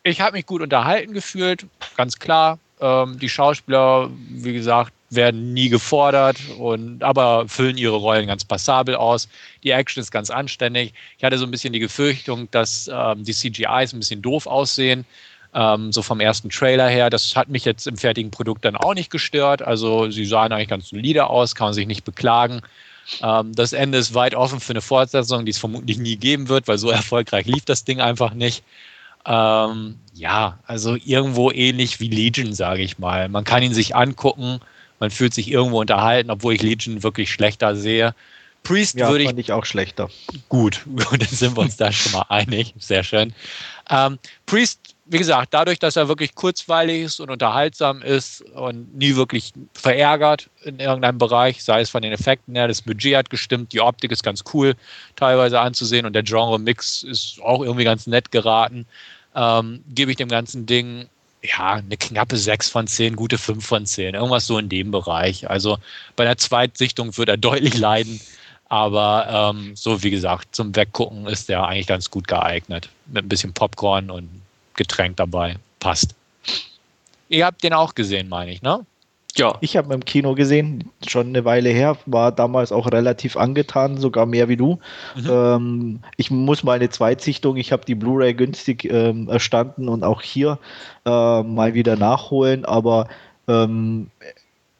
[0.02, 2.58] ich habe mich gut unterhalten gefühlt, ganz klar.
[2.80, 8.96] Ähm, die Schauspieler, wie gesagt, werden nie gefordert und aber füllen ihre Rollen ganz passabel
[8.96, 9.28] aus.
[9.62, 10.94] Die Action ist ganz anständig.
[11.18, 15.04] Ich hatte so ein bisschen die Befürchtung, dass ähm, die CGIs ein bisschen doof aussehen.
[15.54, 17.08] Ähm, so vom ersten Trailer her.
[17.08, 19.62] Das hat mich jetzt im fertigen Produkt dann auch nicht gestört.
[19.62, 22.60] Also sie sahen eigentlich ganz solide aus, kann man sich nicht beklagen.
[23.22, 26.68] Ähm, das Ende ist weit offen für eine Fortsetzung, die es vermutlich nie geben wird,
[26.68, 28.64] weil so erfolgreich lief das Ding einfach nicht.
[29.24, 33.28] Ähm, ja, also irgendwo ähnlich wie Legion, sage ich mal.
[33.28, 34.60] Man kann ihn sich angucken,
[34.98, 38.14] man fühlt sich irgendwo unterhalten, obwohl ich Legion wirklich schlechter sehe.
[38.62, 39.28] Priest ja, würde ich.
[39.28, 40.10] fand ich auch schlechter.
[40.48, 42.74] Gut, gut, dann sind wir uns da schon mal einig.
[42.78, 43.32] Sehr schön.
[43.88, 49.14] Ähm, Priest, wie gesagt, dadurch, dass er wirklich kurzweilig ist und unterhaltsam ist und nie
[49.14, 53.72] wirklich verärgert in irgendeinem Bereich, sei es von den Effekten her, das Budget hat gestimmt,
[53.72, 54.74] die Optik ist ganz cool
[55.14, 58.86] teilweise anzusehen und der Genre-Mix ist auch irgendwie ganz nett geraten,
[59.36, 61.08] ähm, gebe ich dem ganzen Ding
[61.46, 65.48] ja, eine knappe 6 von 10, gute 5 von 10, irgendwas so in dem Bereich.
[65.48, 65.78] Also
[66.16, 68.20] bei der Zweitsichtung wird er deutlich leiden.
[68.68, 72.88] Aber ähm, so wie gesagt, zum Weggucken ist der eigentlich ganz gut geeignet.
[73.06, 74.28] Mit ein bisschen Popcorn und
[74.74, 75.56] Getränk dabei.
[75.78, 76.14] Passt.
[77.28, 78.84] Ihr habt den auch gesehen, meine ich, ne?
[79.36, 79.56] Ja.
[79.60, 84.26] Ich habe im Kino gesehen, schon eine Weile her, war damals auch relativ angetan, sogar
[84.26, 84.78] mehr wie du.
[85.14, 85.30] Mhm.
[85.30, 90.22] Ähm, ich muss mal eine Zweitsichtung, ich habe die Blu-ray günstig ähm, erstanden und auch
[90.22, 90.58] hier
[91.04, 93.08] äh, mal wieder nachholen, aber
[93.46, 94.10] ähm,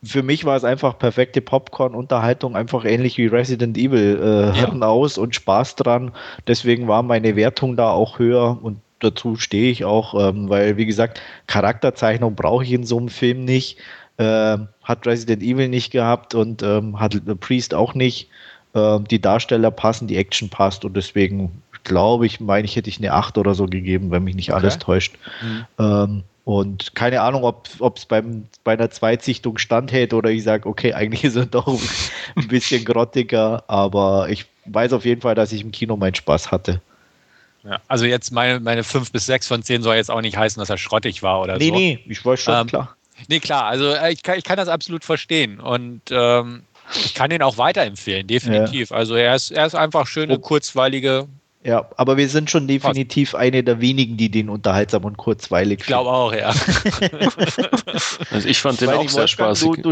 [0.03, 4.21] für mich war es einfach perfekte Popcorn-Unterhaltung, einfach ähnlich wie Resident Evil.
[4.23, 4.73] Äh, ja.
[4.83, 6.13] aus und Spaß dran.
[6.47, 10.87] Deswegen war meine Wertung da auch höher und dazu stehe ich auch, ähm, weil, wie
[10.87, 13.79] gesagt, Charakterzeichnung brauche ich in so einem Film nicht.
[14.19, 18.29] Äh, hat Resident Evil nicht gehabt und ähm, hat The Priest auch nicht.
[18.75, 22.99] Äh, die Darsteller passen, die Action passt und deswegen glaube ich, meine ich, hätte ich
[22.99, 24.85] eine 8 oder so gegeben, wenn mich nicht alles okay.
[24.85, 25.19] täuscht.
[25.43, 25.65] Mhm.
[25.79, 28.23] Ähm, und keine Ahnung, ob es bei
[28.65, 31.67] einer Zweitsichtung standhält oder ich sage, okay, eigentlich ist er doch
[32.37, 36.53] ein bisschen grottiger, aber ich weiß auf jeden Fall, dass ich im Kino meinen Spaß
[36.53, 36.81] hatte.
[37.65, 40.61] Ja, also jetzt meine, meine 5 bis 6 von 10 soll jetzt auch nicht heißen,
[40.61, 41.75] dass er schrottig war oder nee, so.
[41.75, 42.96] Nee, nee, ich weiß schon, ähm, klar.
[43.29, 46.63] Nee, klar, also äh, ich kann, ich kann das absolut verstehen und ähm,
[47.05, 48.91] ich kann den auch weiterempfehlen, definitiv.
[48.91, 48.97] Ja.
[48.97, 50.39] Also er ist, er ist einfach schöne, oh.
[50.39, 51.27] kurzweilige
[51.67, 53.43] ja, aber wir sind schon definitiv Fast.
[53.43, 56.51] eine der wenigen, die den unterhaltsam und kurzweilig Ich glaube auch, ja.
[58.31, 59.83] also ich fand den auch sehr spaßig.
[59.83, 59.91] Du,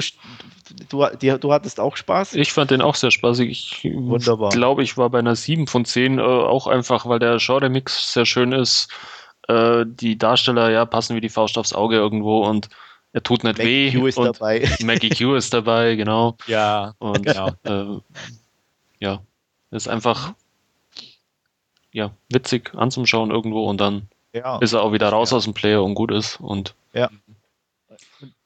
[0.89, 2.35] du, du, du, hattest auch Spaß?
[2.35, 3.51] Ich fand den auch sehr spaßig.
[3.51, 4.51] Ich Wunderbar.
[4.51, 8.25] glaube, ich war bei einer 7 von 10, äh, auch einfach, weil der Genre-Mix sehr
[8.25, 8.89] schön ist.
[9.49, 12.69] Äh, die Darsteller ja passen wie die Faust aufs Auge irgendwo und
[13.15, 13.99] er tut nicht Maggie weh.
[13.99, 14.69] Q ist und dabei.
[14.83, 16.37] Maggie Q ist dabei, genau.
[16.49, 17.53] Ja, und genau.
[17.63, 18.01] Äh,
[18.99, 19.23] ja,
[19.71, 20.35] ist einfach
[21.93, 24.59] ja, witzig anzuschauen irgendwo und dann ja.
[24.59, 25.37] ist er auch wieder raus ja.
[25.37, 26.41] aus dem Player und gut ist.
[26.41, 27.09] Und ja.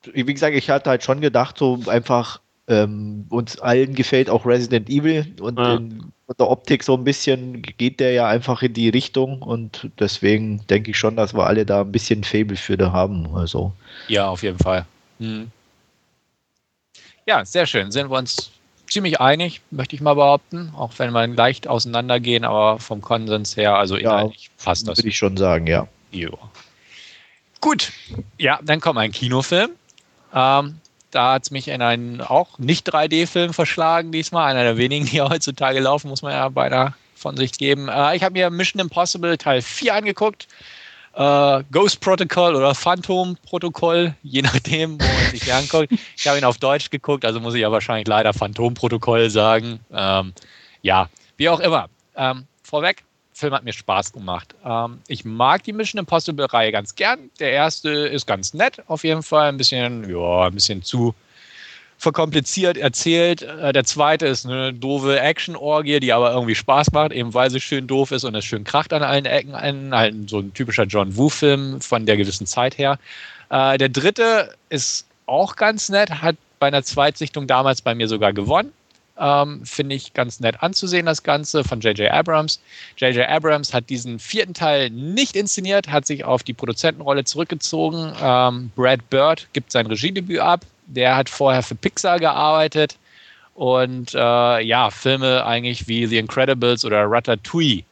[0.04, 4.88] Wie gesagt, ich hatte halt schon gedacht, so einfach ähm, uns allen gefällt auch Resident
[4.88, 5.76] Evil und ja.
[5.76, 10.66] in, der Optik so ein bisschen geht der ja einfach in die Richtung und deswegen
[10.66, 13.34] denke ich schon, dass wir alle da ein bisschen Fable für da haben.
[13.34, 13.72] Also.
[14.08, 14.84] Ja, auf jeden Fall.
[15.20, 15.50] Hm.
[17.24, 17.90] Ja, sehr schön.
[17.90, 18.50] Sind wir uns
[18.88, 23.76] ziemlich einig, möchte ich mal behaupten, auch wenn wir leicht auseinandergehen, aber vom Konsens her,
[23.76, 24.98] also inhaltlich ja, passt das.
[24.98, 25.88] Würde ich schon sagen, ja.
[26.10, 26.38] Jo.
[27.60, 27.92] Gut,
[28.38, 29.70] ja, dann kommt ein Kinofilm.
[30.34, 30.78] Ähm,
[31.10, 35.20] da hat es mich in einen auch nicht 3D-Film verschlagen diesmal, einer der wenigen, die
[35.22, 37.88] heutzutage laufen, muss man ja beinahe von sich geben.
[37.88, 40.48] Äh, ich habe mir Mission Impossible Teil 4 angeguckt
[41.18, 45.92] äh, Ghost Protocol oder Phantom Protokoll, je nachdem, wo man sich anguckt.
[46.16, 49.80] Ich habe ihn auf Deutsch geguckt, also muss ich ja wahrscheinlich leider Phantom Protokoll sagen.
[49.92, 50.32] Ähm,
[50.82, 51.88] ja, wie auch immer.
[52.16, 53.04] Ähm, vorweg,
[53.38, 54.54] Film hat mir Spaß gemacht.
[54.64, 57.30] Ähm, ich mag die Mission Impossible Reihe ganz gern.
[57.38, 59.48] Der erste ist ganz nett, auf jeden Fall.
[59.48, 61.14] Ein bisschen, ja, ein bisschen zu
[61.98, 63.42] verkompliziert erzählt.
[63.42, 67.60] Äh, der zweite ist eine doofe Action-Orgie, die aber irgendwie Spaß macht, eben weil sie
[67.60, 69.54] schön doof ist und es schön kracht an allen Ecken.
[69.54, 72.98] Ein, halt so ein typischer John Woo-Film von der gewissen Zeit her.
[73.50, 78.32] Äh, der dritte ist auch ganz nett, hat bei einer Zweitsichtung damals bei mir sogar
[78.32, 78.72] gewonnen.
[79.18, 82.10] Ähm, Finde ich ganz nett anzusehen, das Ganze von J.J.
[82.10, 82.60] Abrams.
[82.96, 83.28] J.J.
[83.28, 88.12] Abrams hat diesen vierten Teil nicht inszeniert, hat sich auf die Produzentenrolle zurückgezogen.
[88.22, 90.60] Ähm, Brad Bird gibt sein Regiedebüt ab.
[90.86, 92.96] Der hat vorher für Pixar gearbeitet
[93.54, 97.82] und äh, ja, Filme eigentlich wie The Incredibles oder Ratatouille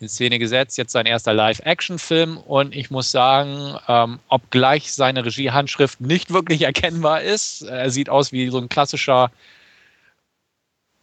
[0.00, 0.78] in Szene gesetzt.
[0.78, 7.22] Jetzt sein erster Live-Action-Film und ich muss sagen, ähm, obgleich seine Regiehandschrift nicht wirklich erkennbar
[7.22, 9.30] ist, er sieht aus wie so ein klassischer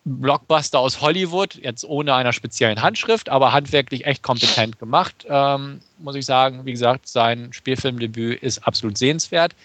[0.05, 6.15] Blockbuster aus Hollywood, jetzt ohne einer speziellen Handschrift, aber handwerklich echt kompetent gemacht, ähm, muss
[6.15, 6.65] ich sagen.
[6.65, 9.55] Wie gesagt, sein Spielfilmdebüt ist absolut sehenswert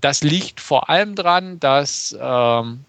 [0.00, 2.84] das liegt vor allem daran, dass ähm,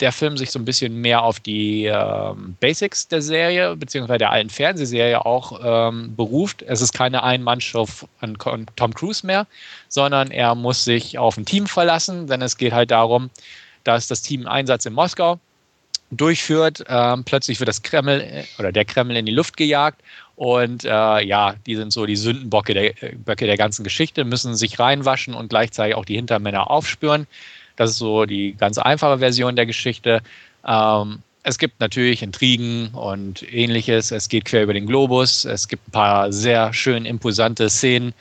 [0.00, 4.30] der Film sich so ein bisschen mehr auf die ähm, Basics der Serie, beziehungsweise der
[4.30, 6.62] alten Fernsehserie auch ähm, beruft.
[6.62, 7.86] Es ist keine Ein-Mann-Show
[8.20, 8.38] an
[8.76, 9.46] Tom Cruise mehr,
[9.88, 13.28] sondern er muss sich auf ein Team verlassen, denn es geht halt darum,
[13.84, 15.38] dass das Team Einsatz in Moskau
[16.10, 16.84] durchführt.
[16.88, 20.02] Ähm, plötzlich wird das Kreml äh, oder der Kreml in die Luft gejagt
[20.36, 24.78] und äh, ja, die sind so die Sündenböcke der, Böcke der ganzen Geschichte, müssen sich
[24.78, 27.26] reinwaschen und gleichzeitig auch die Hintermänner aufspüren.
[27.76, 30.20] Das ist so die ganz einfache Version der Geschichte.
[30.66, 34.12] Ähm, es gibt natürlich Intrigen und ähnliches.
[34.12, 35.44] Es geht quer über den Globus.
[35.44, 38.14] Es gibt ein paar sehr schön imposante Szenen.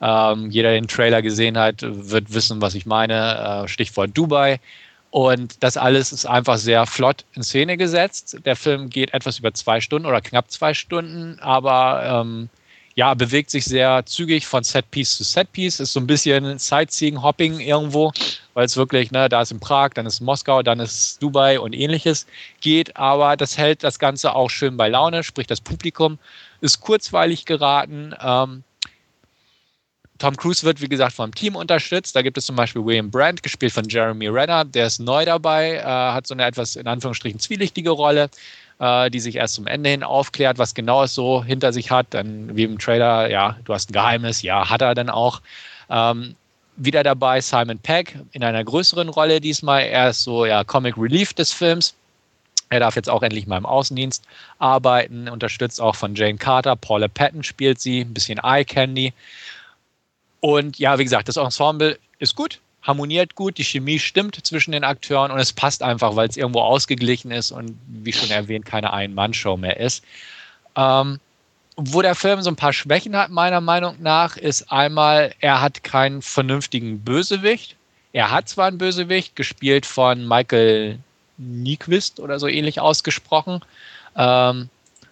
[0.00, 3.64] Ähm, jeder, der den Trailer gesehen hat, wird wissen, was ich meine.
[3.64, 4.58] Äh, Stichwort Dubai.
[5.14, 8.36] Und das alles ist einfach sehr flott in Szene gesetzt.
[8.44, 12.48] Der Film geht etwas über zwei Stunden oder knapp zwei Stunden, aber ähm,
[12.96, 18.10] ja, bewegt sich sehr zügig von Setpiece zu Setpiece, ist so ein bisschen Sightseeing-Hopping irgendwo,
[18.54, 21.74] weil es wirklich, ne, da ist in Prag, dann ist Moskau, dann ist Dubai und
[21.74, 22.26] ähnliches
[22.60, 26.18] geht, aber das hält das Ganze auch schön bei Laune, sprich das Publikum
[26.60, 28.16] ist kurzweilig geraten.
[28.20, 28.64] Ähm,
[30.18, 32.14] Tom Cruise wird, wie gesagt, vom Team unterstützt.
[32.14, 35.76] Da gibt es zum Beispiel William Brandt, gespielt von Jeremy Renner, der ist neu dabei,
[35.76, 38.30] äh, hat so eine etwas in Anführungsstrichen zwielichtige Rolle
[38.78, 42.06] äh, die sich erst zum Ende hin aufklärt, was genau es so hinter sich hat.
[42.10, 45.40] Dann wie im Trailer, ja, du hast ein Geheimnis, ja, hat er dann auch.
[45.90, 46.34] Ähm,
[46.76, 49.82] wieder dabei Simon Pegg in einer größeren Rolle diesmal.
[49.82, 51.94] Er ist so ja Comic Relief des Films.
[52.68, 54.24] Er darf jetzt auch endlich mal im Außendienst
[54.58, 56.74] arbeiten, unterstützt auch von Jane Carter.
[56.74, 59.12] Paula Patton spielt sie, ein bisschen Eye Candy.
[60.44, 64.84] Und ja, wie gesagt, das Ensemble ist gut harmoniert gut, die Chemie stimmt zwischen den
[64.84, 68.92] Akteuren und es passt einfach, weil es irgendwo ausgeglichen ist und wie schon erwähnt, keine
[68.92, 70.04] Ein-Mann-Show mehr ist.
[70.76, 71.18] Ähm,
[71.76, 75.82] wo der Film so ein paar Schwächen hat, meiner Meinung nach, ist einmal, er hat
[75.82, 77.74] keinen vernünftigen Bösewicht.
[78.12, 80.98] Er hat zwar einen Bösewicht, gespielt von Michael
[81.38, 83.62] Nyquist oder so ähnlich ausgesprochen.
[84.14, 84.68] Ähm,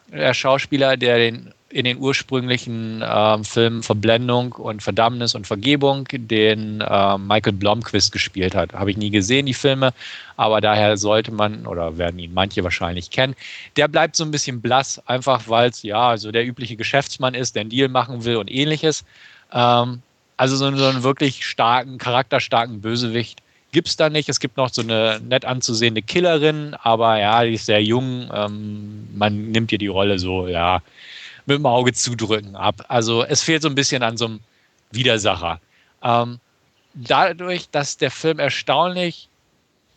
[0.09, 6.81] der Schauspieler, der den in den ursprünglichen ähm, Filmen Verblendung und Verdammnis und Vergebung den
[6.83, 8.75] äh, Michael Blomquist gespielt hat.
[8.75, 9.93] Habe ich nie gesehen, die Filme,
[10.37, 13.35] aber daher sollte man oder werden ihn manche wahrscheinlich kennen.
[13.77, 17.55] Der bleibt so ein bisschen blass, einfach weil es ja so der übliche Geschäftsmann ist,
[17.55, 19.05] der einen Deal machen will und ähnliches.
[19.53, 20.03] Ähm,
[20.37, 23.41] also so, so einen wirklich starken, charakterstarken Bösewicht
[23.73, 24.29] gibt es da nicht.
[24.29, 28.31] Es gibt noch so eine nett anzusehende Killerin, aber ja, die ist sehr jung.
[28.33, 30.83] Ähm, man nimmt ihr die Rolle so, ja,
[31.47, 32.85] mit dem Auge zudrücken ab.
[32.89, 34.41] Also es fehlt so ein bisschen an so einem
[34.91, 35.61] Widersacher.
[36.03, 36.39] Ähm,
[36.95, 39.29] dadurch, dass der Film erstaunlich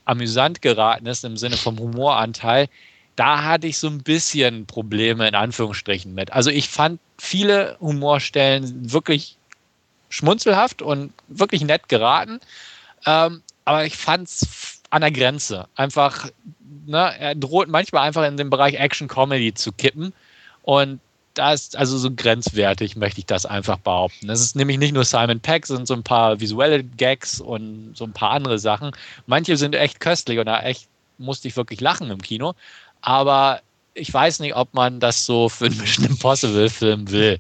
[0.06, 2.68] amüsant geraten ist im Sinne vom Humoranteil,
[3.16, 6.34] da hatte ich so ein bisschen Probleme in Anführungsstrichen mit.
[6.34, 9.38] Also ich fand viele Humorstellen wirklich
[10.10, 12.40] schmunzelhaft und wirklich nett geraten.
[13.06, 15.68] Ähm, aber ich fand es an der Grenze.
[15.76, 16.30] Einfach,
[16.86, 20.14] ne, er droht manchmal einfach in den Bereich Action-Comedy zu kippen.
[20.64, 21.00] Und
[21.36, 24.30] da ist also so grenzwertig, möchte ich das einfach behaupten.
[24.30, 27.92] Es ist nämlich nicht nur Simon Peck, es sind so ein paar visuelle Gags und
[27.96, 28.92] so ein paar andere Sachen.
[29.28, 32.54] Manche sind echt köstlich und da echt musste ich wirklich lachen im Kino.
[33.02, 33.62] Aber
[33.94, 37.40] ich weiß nicht, ob man das so für einen Mission Impossible Film will.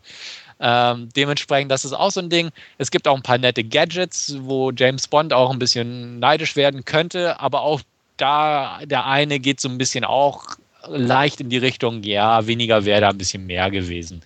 [0.59, 2.51] Ähm, dementsprechend, das ist auch so ein Ding.
[2.77, 6.85] Es gibt auch ein paar nette Gadgets, wo James Bond auch ein bisschen neidisch werden
[6.85, 7.81] könnte, aber auch
[8.17, 13.01] da, der eine geht so ein bisschen auch leicht in die Richtung, ja, weniger wäre
[13.01, 14.21] da ein bisschen mehr gewesen.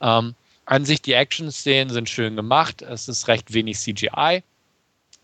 [0.00, 0.34] Ähm,
[0.66, 2.82] an sich, die Action-Szenen sind schön gemacht.
[2.82, 4.42] Es ist recht wenig CGI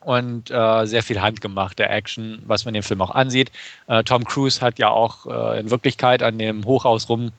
[0.01, 3.51] und äh, sehr viel handgemachte Action, was man dem Film auch ansieht.
[3.87, 7.33] Äh, Tom Cruise hat ja auch äh, in Wirklichkeit an dem Hochhaus rum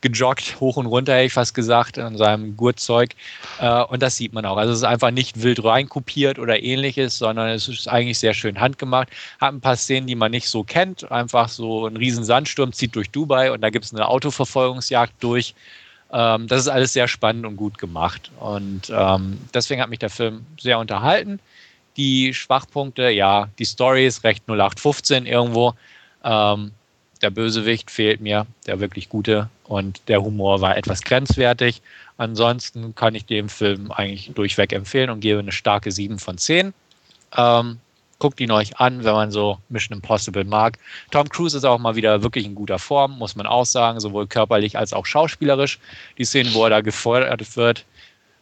[0.00, 3.10] gejoggt, hoch und runter, hätte ich fast gesagt, an seinem Gurtzeug.
[3.60, 4.56] Äh, und das sieht man auch.
[4.56, 8.60] Also es ist einfach nicht wild reinkopiert oder ähnliches, sondern es ist eigentlich sehr schön
[8.60, 9.08] handgemacht.
[9.40, 11.10] Hat ein paar Szenen, die man nicht so kennt.
[11.10, 15.54] Einfach so ein riesen Sandsturm zieht durch Dubai und da gibt es eine Autoverfolgungsjagd durch.
[16.12, 18.30] Ähm, das ist alles sehr spannend und gut gemacht.
[18.40, 21.40] Und ähm, deswegen hat mich der Film sehr unterhalten.
[21.96, 25.74] Die Schwachpunkte, ja, die Story ist recht 0815 irgendwo.
[26.24, 26.72] Ähm,
[27.22, 29.48] der Bösewicht fehlt mir, der wirklich gute.
[29.64, 31.82] Und der Humor war etwas grenzwertig.
[32.16, 36.74] Ansonsten kann ich dem Film eigentlich durchweg empfehlen und gebe eine starke 7 von 10.
[37.36, 37.78] Ähm,
[38.18, 40.78] guckt ihn euch an, wenn man so Mission Impossible mag.
[41.10, 44.26] Tom Cruise ist auch mal wieder wirklich in guter Form, muss man auch sagen, sowohl
[44.26, 45.78] körperlich als auch schauspielerisch.
[46.18, 47.84] Die Szenen, wo er da gefordert wird,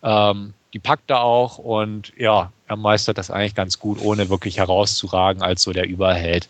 [0.02, 4.58] ähm, die packt er auch und ja, er meistert das eigentlich ganz gut, ohne wirklich
[4.58, 6.48] herauszuragen als so der Überheld.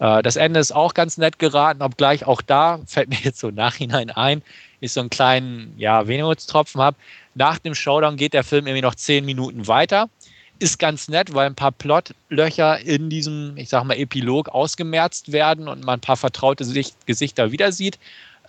[0.00, 3.50] Äh, das Ende ist auch ganz nett geraten, obgleich auch da fällt mir jetzt so
[3.50, 4.42] Nachhinein ein,
[4.80, 6.96] ich so einen kleinen ja, Wehmutstropfen habe.
[7.34, 10.08] Nach dem Showdown geht der Film irgendwie noch zehn Minuten weiter.
[10.58, 15.68] ist ganz nett, weil ein paar Plotlöcher in diesem, ich sag mal, Epilog ausgemerzt werden
[15.68, 16.64] und man ein paar vertraute
[17.06, 17.98] Gesichter wieder sieht,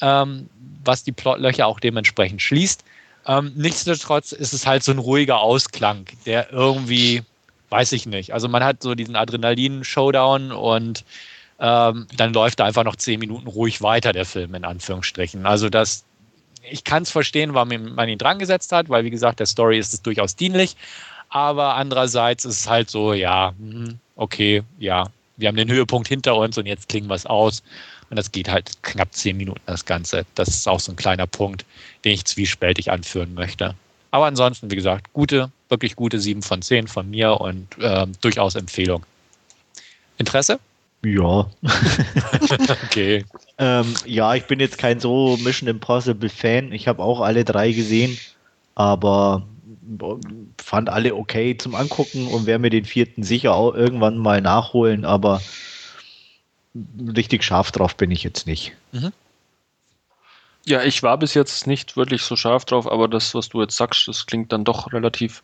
[0.01, 0.49] ähm,
[0.83, 2.83] was die Plotlöcher auch dementsprechend schließt.
[3.27, 7.21] Ähm, nichtsdestotrotz ist es halt so ein ruhiger Ausklang, der irgendwie,
[7.69, 11.05] weiß ich nicht, also man hat so diesen Adrenalin-Showdown und
[11.61, 15.45] ähm, dann läuft da einfach noch zehn Minuten ruhig weiter, der Film, in Anführungsstrichen.
[15.45, 16.03] Also das,
[16.69, 19.77] ich kann es verstehen, warum man ihn dran gesetzt hat, weil wie gesagt, der Story
[19.77, 20.75] ist es durchaus dienlich.
[21.29, 25.05] Aber andererseits ist es halt so, ja, hm, okay, ja,
[25.37, 27.61] wir haben den Höhepunkt hinter uns und jetzt klingen wir es aus.
[28.09, 30.25] Und das geht halt knapp zehn Minuten, das Ganze.
[30.35, 31.63] Das ist auch so ein kleiner Punkt,
[32.03, 33.75] den ich zwiespältig anführen möchte.
[34.09, 38.55] Aber ansonsten, wie gesagt, gute, wirklich gute sieben von zehn von mir und äh, durchaus
[38.55, 39.05] Empfehlung.
[40.17, 40.59] Interesse?
[41.03, 41.49] Ja.
[42.83, 43.25] okay.
[43.57, 46.71] Ähm, ja, ich bin jetzt kein so Mission Impossible Fan.
[46.71, 48.17] Ich habe auch alle drei gesehen,
[48.75, 49.47] aber
[50.61, 55.05] fand alle okay zum Angucken und werde mir den vierten sicher auch irgendwann mal nachholen,
[55.05, 55.41] aber
[57.15, 58.73] richtig scharf drauf bin ich jetzt nicht.
[58.91, 59.11] Mhm.
[60.65, 63.75] Ja, ich war bis jetzt nicht wirklich so scharf drauf, aber das, was du jetzt
[63.75, 65.41] sagst, das klingt dann doch relativ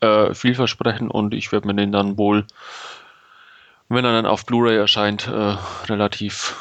[0.00, 2.46] äh, vielversprechend und ich werde mir den dann wohl,
[3.94, 6.54] wenn er dann auf Blu-ray erscheint, äh, relativ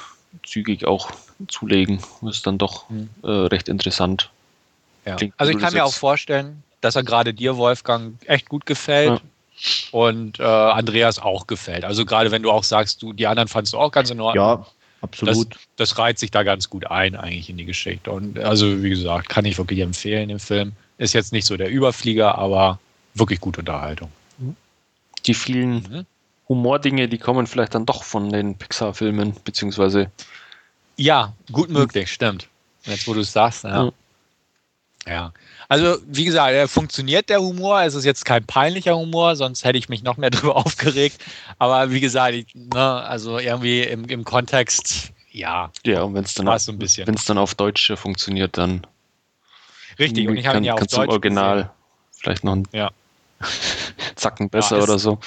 [0.44, 1.12] zügig auch
[1.48, 2.02] zulegen.
[2.22, 3.10] Das ist dann doch mhm.
[3.24, 4.30] äh, recht interessant.
[5.06, 5.18] Ja.
[5.38, 9.10] also ich kann mir auch vorstellen, dass er gerade dir, Wolfgang, echt gut gefällt.
[9.10, 9.22] Ja.
[9.92, 11.86] Und äh, Andreas auch gefällt.
[11.86, 14.44] Also gerade wenn du auch sagst, du die anderen fandst du auch ganz in Ordnung.
[14.44, 14.66] Ja,
[15.02, 15.54] absolut.
[15.54, 18.10] Das, das reiht sich da ganz gut ein eigentlich in die Geschichte.
[18.12, 20.74] Und also wie gesagt, kann ich wirklich empfehlen den Film.
[20.98, 22.80] Ist jetzt nicht so der Überflieger, aber
[23.14, 24.12] wirklich gute Unterhaltung.
[25.28, 26.06] Die vielen mhm.
[26.52, 30.12] Humordinge, die kommen vielleicht dann doch von den Pixar-Filmen, beziehungsweise.
[30.98, 32.50] Ja, gut möglich, stimmt.
[32.84, 33.86] Jetzt, wo du es sagst, ja.
[33.86, 33.92] Mhm.
[35.08, 35.32] Ja.
[35.70, 37.82] Also, wie gesagt, er funktioniert der Humor.
[37.84, 41.24] Es ist jetzt kein peinlicher Humor, sonst hätte ich mich noch mehr darüber aufgeregt.
[41.58, 45.72] Aber wie gesagt, ich, ne, also irgendwie im, im Kontext, ja.
[45.86, 48.86] Ja, und wenn es dann, auf, so dann auf Deutsch funktioniert, dann.
[49.98, 51.10] Richtig, und ich habe ihn ja auf Deutsch.
[51.10, 51.72] Original gesehen.
[52.12, 52.92] vielleicht noch ein ja.
[54.16, 55.20] Zacken besser ja, ist, oder so.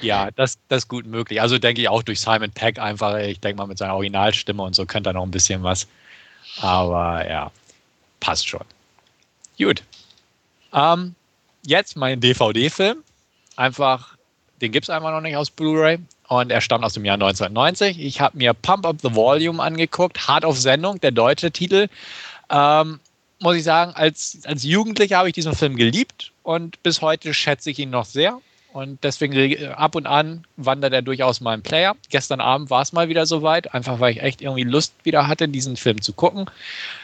[0.00, 1.40] Ja, das, das ist gut möglich.
[1.40, 4.74] Also denke ich auch durch Simon Peck einfach, ich denke mal mit seiner Originalstimme und
[4.74, 5.86] so könnte er noch ein bisschen was.
[6.60, 7.50] Aber ja,
[8.20, 8.64] passt schon.
[9.58, 9.82] Gut.
[10.72, 11.14] Ähm,
[11.64, 12.98] jetzt mein DVD-Film.
[13.56, 14.16] Einfach,
[14.60, 15.98] den gibt es einfach noch nicht aus Blu-ray.
[16.28, 17.98] Und er stammt aus dem Jahr 1990.
[17.98, 20.28] Ich habe mir Pump Up the Volume angeguckt.
[20.28, 21.88] Hart auf Sendung, der deutsche Titel.
[22.50, 23.00] Ähm,
[23.40, 27.68] muss ich sagen, als, als Jugendlicher habe ich diesen Film geliebt und bis heute schätze
[27.70, 28.40] ich ihn noch sehr.
[28.72, 31.94] Und deswegen ab und an wandert er durchaus mal im Player.
[32.08, 35.46] Gestern Abend war es mal wieder soweit, einfach weil ich echt irgendwie Lust wieder hatte,
[35.46, 36.46] diesen Film zu gucken.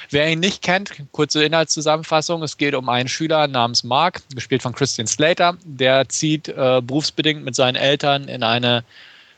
[0.09, 2.43] Wer ihn nicht kennt, kurze Inhaltszusammenfassung.
[2.43, 5.59] Es geht um einen Schüler namens Mark, gespielt von Christian Slater.
[5.63, 8.83] Der zieht äh, berufsbedingt mit seinen Eltern in eine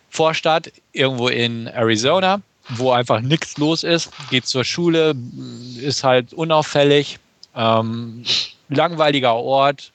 [0.08, 4.12] Vorstadt irgendwo in Arizona, wo einfach nichts los ist.
[4.30, 5.16] Geht zur Schule,
[5.80, 7.18] ist halt unauffällig.
[7.56, 8.22] Ähm,
[8.68, 9.92] langweiliger Ort,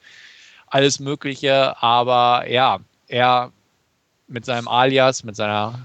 [0.72, 1.80] alles Mögliche.
[1.82, 3.52] Aber ja, er
[4.28, 5.78] mit seinem Alias, mit seiner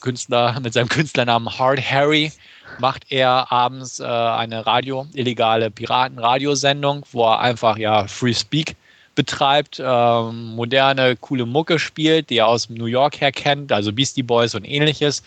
[0.00, 2.32] Künstler, mit seinem Künstlernamen Hard Harry
[2.78, 8.76] macht er abends äh, eine Radio, illegale Piratenradiosendung, wo er einfach ja Free Speak
[9.14, 14.22] betreibt, ähm, moderne, coole Mucke spielt, die er aus New York her kennt, also Beastie
[14.22, 15.22] Boys und ähnliches.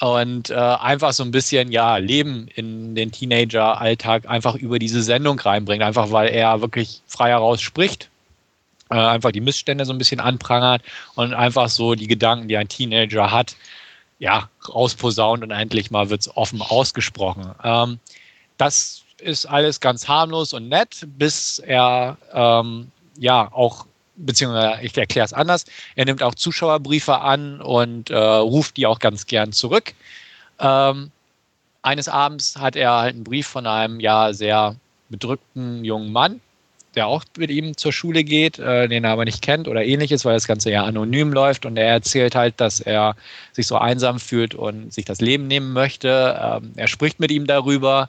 [0.00, 5.38] Und äh, einfach so ein bisschen ja Leben in den Teenager-Alltag einfach über diese Sendung
[5.38, 8.10] reinbringt, einfach weil er wirklich frei heraus spricht,
[8.90, 10.82] äh, einfach die Missstände so ein bisschen anprangert
[11.14, 13.56] und einfach so die Gedanken, die ein Teenager hat,
[14.18, 17.54] ja, rausposaunt und endlich mal wird es offen ausgesprochen.
[17.62, 17.98] Ähm,
[18.56, 25.24] das ist alles ganz harmlos und nett, bis er ähm, ja auch, beziehungsweise ich erkläre
[25.24, 25.64] es anders,
[25.96, 29.94] er nimmt auch Zuschauerbriefe an und äh, ruft die auch ganz gern zurück.
[30.58, 31.10] Ähm,
[31.82, 34.76] eines Abends hat er halt einen Brief von einem ja sehr
[35.08, 36.40] bedrückten jungen Mann
[36.94, 40.24] der auch mit ihm zur Schule geht, äh, den er aber nicht kennt oder ähnliches,
[40.24, 43.16] weil das Ganze ja anonym läuft und er erzählt halt, dass er
[43.52, 46.38] sich so einsam fühlt und sich das Leben nehmen möchte.
[46.40, 48.08] Ähm, er spricht mit ihm darüber,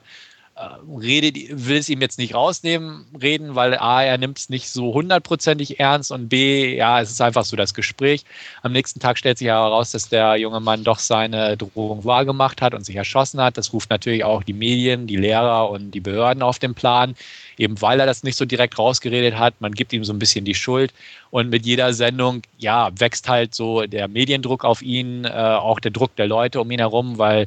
[1.00, 4.94] redet, will es ihm jetzt nicht rausnehmen, reden, weil A, er nimmt es nicht so
[4.94, 8.24] hundertprozentig ernst und B, ja, es ist einfach so das Gespräch.
[8.62, 12.72] Am nächsten Tag stellt sich heraus, dass der junge Mann doch seine Drohung wahrgemacht hat
[12.72, 13.58] und sich erschossen hat.
[13.58, 17.14] Das ruft natürlich auch die Medien, die Lehrer und die Behörden auf den Plan,
[17.58, 19.60] eben weil er das nicht so direkt rausgeredet hat.
[19.60, 20.94] Man gibt ihm so ein bisschen die Schuld
[21.30, 25.90] und mit jeder Sendung, ja, wächst halt so der Mediendruck auf ihn, äh, auch der
[25.90, 27.46] Druck der Leute um ihn herum, weil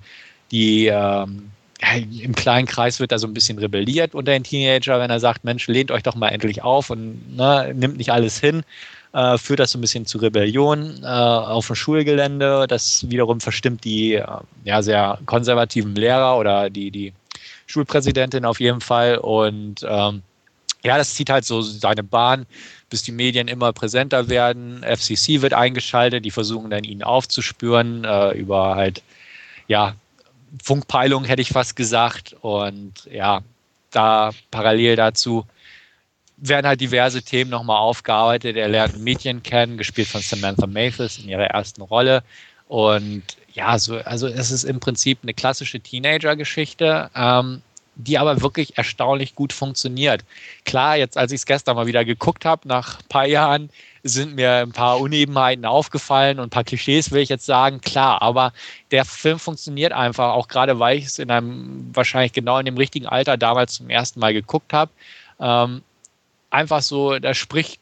[0.52, 1.52] die ähm,
[2.22, 5.44] im kleinen Kreis wird da so ein bisschen rebelliert unter den Teenager, wenn er sagt,
[5.46, 8.64] Mensch, lehnt euch doch mal endlich auf und ne, nimmt nicht alles hin.
[9.14, 12.66] äh, führt das so ein bisschen zu Rebellion äh, auf dem Schulgelände.
[12.68, 14.28] Das wiederum verstimmt die äh,
[14.66, 17.14] ja, sehr konservativen Lehrer oder die, die
[17.66, 19.18] Schulpräsidentin auf jeden Fall.
[19.18, 20.22] Und ähm,
[20.84, 22.46] ja, das zieht halt so seine Bahn,
[22.90, 24.84] bis die Medien immer präsenter werden.
[24.84, 29.02] FCC wird eingeschaltet, die versuchen dann ihn aufzuspüren äh, über halt,
[29.68, 29.96] ja,
[30.64, 32.36] Funkpeilung hätte ich fast gesagt.
[32.42, 33.42] Und ja,
[33.92, 35.46] da parallel dazu
[36.38, 38.56] werden halt diverse Themen nochmal aufgearbeitet.
[38.56, 42.24] Er lernt Mädchen kennen, gespielt von Samantha Mathis in ihrer ersten Rolle.
[42.68, 43.24] Und
[43.54, 47.62] ja, so, also es ist im Prinzip eine klassische Teenager-Geschichte, ähm,
[48.00, 50.24] die aber wirklich erstaunlich gut funktioniert.
[50.64, 53.70] Klar, jetzt als ich es gestern mal wieder geguckt habe, nach ein paar Jahren,
[54.04, 58.22] sind mir ein paar Unebenheiten aufgefallen und ein paar Klischees will ich jetzt sagen, klar,
[58.22, 58.54] aber
[58.92, 62.78] der Film funktioniert einfach, auch gerade weil ich es in einem wahrscheinlich genau in dem
[62.78, 64.92] richtigen Alter damals zum ersten Mal geguckt habe.
[65.42, 65.82] Ähm,
[66.50, 67.82] einfach so, da spricht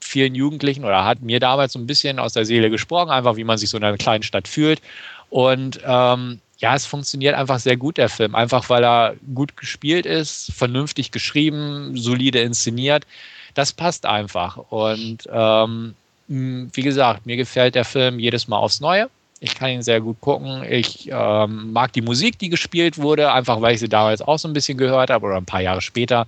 [0.00, 3.44] vielen Jugendlichen oder hat mir damals so ein bisschen aus der Seele gesprochen, einfach wie
[3.44, 4.80] man sich so in einer kleinen Stadt fühlt.
[5.28, 8.34] Und ähm, ja, es funktioniert einfach sehr gut, der Film.
[8.34, 13.06] Einfach weil er gut gespielt ist, vernünftig geschrieben, solide inszeniert.
[13.54, 14.58] Das passt einfach.
[14.70, 15.94] Und ähm,
[16.28, 19.08] wie gesagt, mir gefällt der Film jedes Mal aufs Neue.
[19.40, 20.62] Ich kann ihn sehr gut gucken.
[20.68, 24.46] Ich ähm, mag die Musik, die gespielt wurde, einfach weil ich sie damals auch so
[24.46, 26.26] ein bisschen gehört habe oder ein paar Jahre später.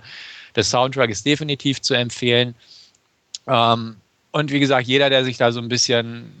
[0.55, 2.55] Der Soundtrack ist definitiv zu empfehlen.
[3.45, 3.97] Ähm,
[4.31, 6.31] und wie gesagt, jeder, der sich da so ein bisschen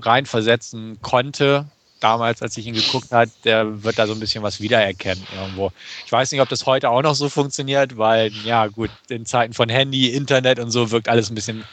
[0.00, 1.66] reinversetzen konnte,
[2.00, 5.72] damals, als ich ihn geguckt habe, der wird da so ein bisschen was wiedererkennen irgendwo.
[6.06, 9.54] Ich weiß nicht, ob das heute auch noch so funktioniert, weil, ja, gut, in Zeiten
[9.54, 11.64] von Handy, Internet und so wirkt alles ein bisschen,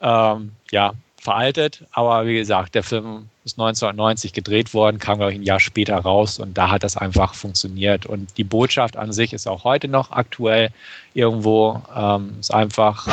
[0.00, 1.84] ähm, ja, veraltet.
[1.92, 5.96] Aber wie gesagt, der Film ist 1990 gedreht worden, kam, glaube ich, ein Jahr später
[5.96, 8.06] raus und da hat das einfach funktioniert.
[8.06, 10.70] Und die Botschaft an sich ist auch heute noch aktuell
[11.14, 11.82] irgendwo.
[11.94, 13.06] Ähm, ist einfach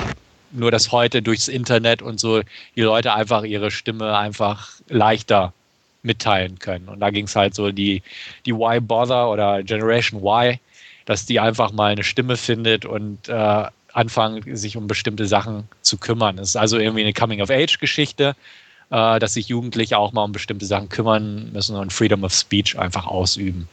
[0.51, 2.41] nur, dass heute durchs Internet und so
[2.75, 5.53] die Leute einfach ihre Stimme einfach leichter
[6.03, 6.87] mitteilen können.
[6.87, 8.01] Und da ging es halt so die,
[8.45, 10.59] die Why Bother oder Generation Y,
[11.05, 15.97] dass die einfach mal eine Stimme findet und äh, anfangen, sich um bestimmte Sachen zu
[15.97, 16.37] kümmern.
[16.37, 18.35] Es ist also irgendwie eine Coming-of-Age-Geschichte,
[18.91, 22.77] äh, dass sich Jugendliche auch mal um bestimmte Sachen kümmern müssen und Freedom of Speech
[22.77, 23.67] einfach ausüben.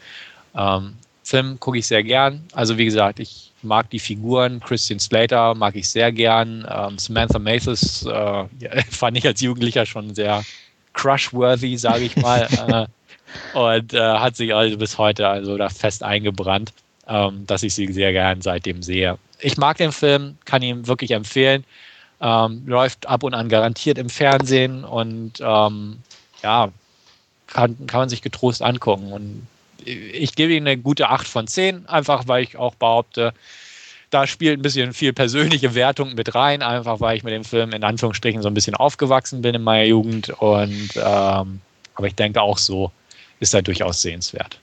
[0.57, 0.95] Ähm,
[1.25, 2.45] Film gucke ich sehr gern.
[2.53, 4.61] Also wie gesagt, ich mag die Figuren.
[4.61, 6.67] Christian Slater mag ich sehr gern.
[6.71, 8.45] Ähm, Samantha Mathis äh,
[8.91, 10.45] fand ich als Jugendlicher schon sehr
[10.95, 12.49] crushworthy, sage ich mal.
[13.55, 16.73] äh, und äh, hat sich also bis heute also da fest eingebrannt,
[17.09, 21.11] ähm, dass ich sie sehr gern seitdem sehe ich mag den Film, kann ihn wirklich
[21.11, 21.65] empfehlen.
[22.21, 25.99] Ähm, läuft ab und an garantiert im Fernsehen und ähm,
[26.43, 26.71] ja,
[27.49, 29.13] kann, kann man sich getrost angucken.
[29.13, 29.47] Und
[29.85, 33.35] ich gebe ihm eine gute 8 von 10, einfach weil ich auch behaupte,
[34.15, 37.73] da spielt ein bisschen viel persönliche Wertung mit rein, einfach weil ich mit dem Film
[37.73, 40.31] in Anführungsstrichen so ein bisschen aufgewachsen bin in meiner Jugend.
[40.31, 41.61] Und ähm,
[41.97, 42.93] aber ich denke auch so
[43.41, 44.59] ist er durchaus sehenswert.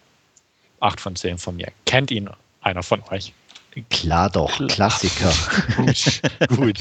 [0.79, 1.67] 8 von 10 von mir.
[1.85, 2.29] Kennt ihn
[2.61, 3.33] einer von euch?
[3.89, 4.67] Klar doch.
[4.67, 5.31] Klassiker.
[5.77, 6.21] gut,
[6.57, 6.79] gut.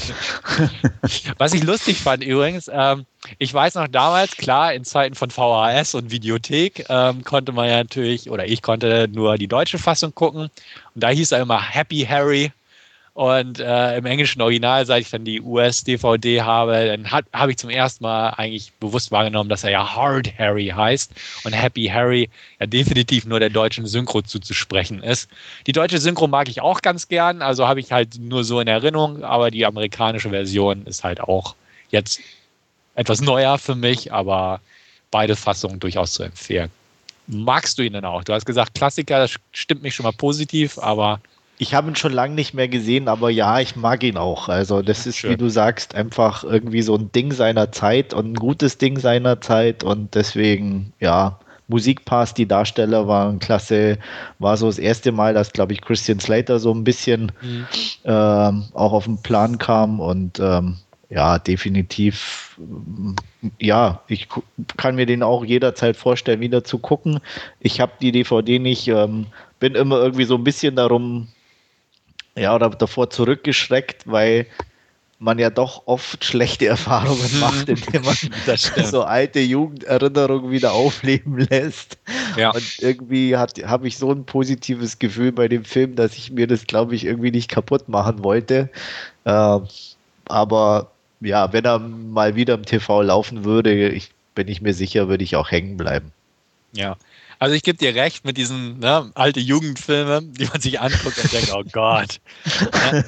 [1.37, 3.05] Was ich lustig fand übrigens, ähm,
[3.37, 7.77] ich weiß noch damals, klar, in Zeiten von VHS und Videothek ähm, konnte man ja
[7.77, 10.43] natürlich, oder ich konnte nur die deutsche Fassung gucken.
[10.43, 10.51] Und
[10.95, 12.51] da hieß er immer Happy Harry
[13.13, 17.69] und äh, im englischen Original, seit ich dann die US-DVD habe, dann habe ich zum
[17.69, 21.11] ersten Mal eigentlich bewusst wahrgenommen, dass er ja Hard Harry heißt
[21.43, 25.29] und Happy Harry ja definitiv nur der deutschen Synchro zuzusprechen ist.
[25.67, 28.67] Die deutsche Synchro mag ich auch ganz gern, also habe ich halt nur so in
[28.69, 31.55] Erinnerung, aber die amerikanische Version ist halt auch
[31.89, 32.21] jetzt
[32.95, 34.61] etwas neuer für mich, aber
[35.11, 36.71] beide Fassungen durchaus zu empfehlen.
[37.27, 38.23] Magst du ihn denn auch?
[38.23, 41.19] Du hast gesagt, Klassiker, das stimmt mich schon mal positiv, aber
[41.61, 44.49] ich habe ihn schon lange nicht mehr gesehen, aber ja, ich mag ihn auch.
[44.49, 45.33] Also das ist, Schön.
[45.33, 49.41] wie du sagst, einfach irgendwie so ein Ding seiner Zeit und ein gutes Ding seiner
[49.41, 53.99] Zeit und deswegen, ja, Musik passt, die Darsteller waren klasse,
[54.39, 57.67] war so das erste Mal, dass, glaube ich, Christian Slater so ein bisschen mhm.
[58.05, 60.77] ähm, auch auf den Plan kam und ähm,
[61.11, 62.59] ja, definitiv,
[63.59, 64.29] ja, ich
[64.77, 67.19] kann mir den auch jederzeit vorstellen, wieder zu gucken.
[67.59, 69.27] Ich habe die DVD nicht, ähm,
[69.59, 71.27] bin immer irgendwie so ein bisschen darum
[72.41, 74.47] ja, oder davor zurückgeschreckt, weil
[75.19, 78.15] man ja doch oft schlechte Erfahrungen macht, indem man
[78.83, 81.99] so alte Jugenderinnerungen wieder aufleben lässt.
[82.35, 82.49] Ja.
[82.49, 86.65] Und irgendwie habe ich so ein positives Gefühl bei dem Film, dass ich mir das,
[86.65, 88.69] glaube ich, irgendwie nicht kaputt machen wollte.
[89.25, 89.59] Äh,
[90.25, 95.07] aber ja, wenn er mal wieder im TV laufen würde, ich, bin ich mir sicher,
[95.07, 96.11] würde ich auch hängen bleiben.
[96.73, 96.97] Ja,
[97.39, 101.33] also ich gebe dir recht mit diesen ne, alte Jugendfilme, die man sich anguckt und
[101.33, 102.19] denkt, oh Gott.
[102.73, 103.03] Ja,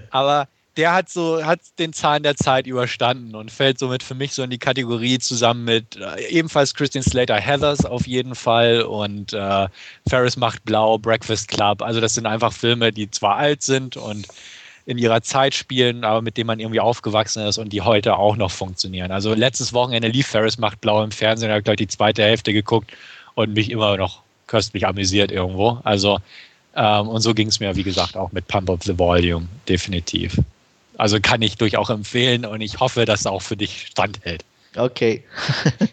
[0.10, 0.48] aber
[0.78, 4.44] der hat so, hat den Zahn der Zeit überstanden und fällt somit für mich so
[4.44, 9.68] in die Kategorie zusammen mit äh, ebenfalls Christian Slater Heathers auf jeden Fall und äh,
[10.08, 11.82] Ferris macht blau, Breakfast Club.
[11.82, 14.28] Also das sind einfach Filme, die zwar alt sind und
[14.88, 18.38] in ihrer Zeit spielen, aber mit denen man irgendwie aufgewachsen ist und die heute auch
[18.38, 19.10] noch funktionieren.
[19.10, 22.54] Also letztes Wochenende lief Ferris macht blau im Fernsehen, habe ich gleich die zweite Hälfte
[22.54, 22.90] geguckt
[23.34, 25.78] und mich immer noch köstlich amüsiert irgendwo.
[25.84, 26.20] Also
[26.74, 30.40] ähm, und so ging es mir, wie gesagt, auch mit Pump Up the Volume, definitiv.
[30.96, 34.42] Also kann ich durchaus empfehlen und ich hoffe, dass es auch für dich standhält.
[34.74, 35.22] Okay.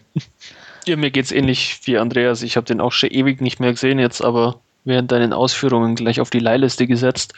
[0.86, 2.40] ja, mir geht es ähnlich wie Andreas.
[2.40, 6.18] Ich habe den auch schon ewig nicht mehr gesehen jetzt, aber während deinen Ausführungen gleich
[6.18, 7.34] auf die Leihliste gesetzt.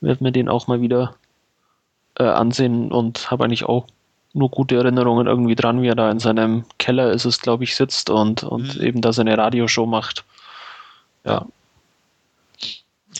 [0.00, 1.14] Werde mir den auch mal wieder
[2.18, 3.86] äh, ansehen und habe eigentlich auch
[4.32, 7.74] nur gute Erinnerungen irgendwie dran, wie er da in seinem Keller ist es, glaube ich,
[7.74, 8.82] sitzt und, und mhm.
[8.82, 10.24] eben da seine Radioshow macht.
[11.24, 11.46] Ja.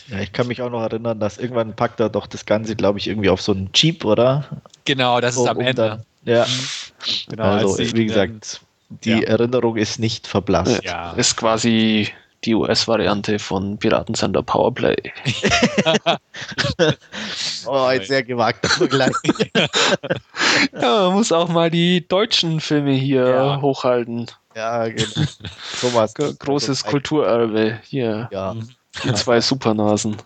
[0.07, 2.99] Ja, ich kann mich auch noch erinnern, dass irgendwann packt er doch das Ganze, glaube
[2.99, 4.45] ich, irgendwie auf so einen Jeep, oder?
[4.85, 6.03] Genau, das ist am um Ende.
[6.25, 6.45] Dann, ja.
[6.45, 7.29] Mhm.
[7.29, 9.21] Genau, also, wie gesagt, die ja.
[9.21, 10.83] Erinnerung ist nicht verblasst.
[10.83, 11.11] Ja.
[11.13, 12.09] Ist quasi
[12.43, 14.95] die US-Variante von Piratensender Powerplay.
[17.65, 19.13] oh, ein sehr gewagter Vergleich.
[20.73, 23.61] ja, man muss auch mal die deutschen Filme hier ja.
[23.61, 24.27] hochhalten.
[24.55, 25.27] Ja, genau.
[25.79, 26.13] Thomas.
[26.13, 28.27] Großes Kulturerbe hier.
[28.31, 28.55] Ja.
[29.03, 30.17] Die zwei Supernasen.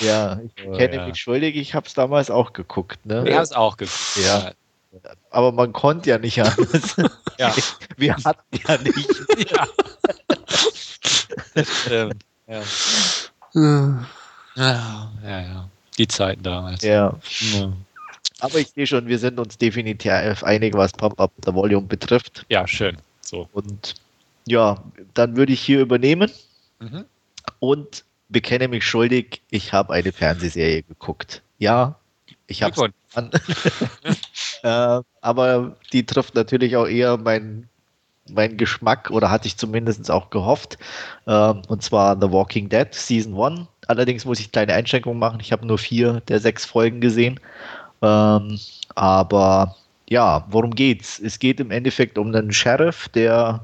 [0.00, 1.06] Ja, ich oh, kenne ja.
[1.06, 3.04] mich schuldig, ich habe es damals auch geguckt.
[3.04, 3.24] Ne?
[3.26, 4.16] Ich habe es auch geguckt.
[4.24, 4.52] Ja.
[5.30, 6.96] Aber man konnte ja nicht anders.
[7.38, 7.54] ja.
[7.96, 9.08] Wir hatten ja nicht.
[9.50, 9.66] Ja.
[11.54, 12.24] Das stimmt.
[12.46, 12.62] Ja.
[13.54, 14.06] ja.
[14.56, 15.68] Ja, ja.
[15.98, 16.82] Die Zeiten damals.
[16.82, 17.18] Ja.
[17.52, 17.72] ja.
[18.40, 22.44] Aber ich sehe schon, wir sind uns definitiv einig, was Pump-Up the Volume betrifft.
[22.48, 22.96] Ja, schön.
[23.20, 23.48] So.
[23.52, 23.94] Und
[24.46, 24.82] ja,
[25.14, 26.30] dann würde ich hier übernehmen
[26.80, 27.04] mhm.
[27.58, 31.42] und bekenne mich schuldig, ich habe eine Fernsehserie geguckt.
[31.58, 31.98] Ja,
[32.46, 32.92] ich habe
[34.64, 37.68] äh, aber die trifft natürlich auch eher meinen
[38.30, 40.78] mein Geschmack oder hatte ich zumindest auch gehofft.
[41.26, 43.68] Ähm, und zwar The Walking Dead Season 1.
[43.86, 45.40] Allerdings muss ich kleine Einschränkungen machen.
[45.40, 47.38] Ich habe nur vier der sechs Folgen gesehen.
[48.00, 48.58] Ähm,
[48.94, 49.76] aber
[50.08, 51.18] ja, worum geht's?
[51.18, 53.62] Es geht im Endeffekt um einen Sheriff, der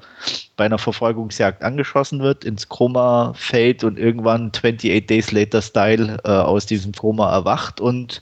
[0.56, 6.28] bei einer Verfolgungsjagd angeschossen wird, ins Koma fällt und irgendwann 28 Days Later Style äh,
[6.28, 8.20] aus diesem Koma erwacht und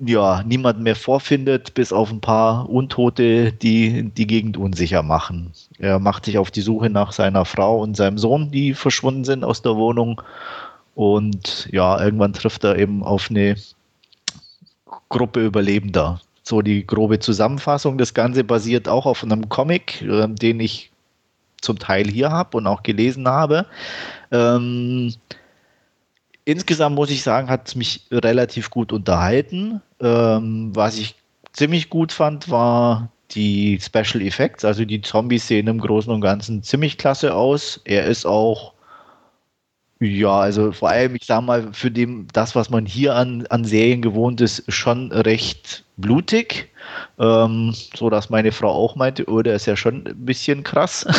[0.00, 5.52] ja, niemand mehr vorfindet, bis auf ein paar Untote, die die Gegend unsicher machen.
[5.78, 9.44] Er macht sich auf die Suche nach seiner Frau und seinem Sohn, die verschwunden sind
[9.44, 10.22] aus der Wohnung.
[10.94, 13.56] Und ja, irgendwann trifft er eben auf eine
[15.10, 16.20] Gruppe Überlebender.
[16.42, 17.98] So die grobe Zusammenfassung.
[17.98, 20.90] Das Ganze basiert auch auf einem Comic, äh, den ich
[21.60, 23.66] zum Teil hier habe und auch gelesen habe.
[24.32, 25.12] Ähm,
[26.50, 29.80] insgesamt muss ich sagen, hat es mich relativ gut unterhalten.
[30.00, 31.14] Ähm, was ich
[31.52, 36.62] ziemlich gut fand, war die Special Effects, also die Zombies sehen im Großen und Ganzen
[36.62, 37.80] ziemlich klasse aus.
[37.84, 38.72] Er ist auch,
[40.00, 43.64] ja, also vor allem, ich sag mal, für dem, das, was man hier an, an
[43.64, 46.70] Serien gewohnt ist, schon recht blutig.
[47.18, 51.06] Ähm, so dass meine Frau auch meinte, oh, der ist ja schon ein bisschen krass.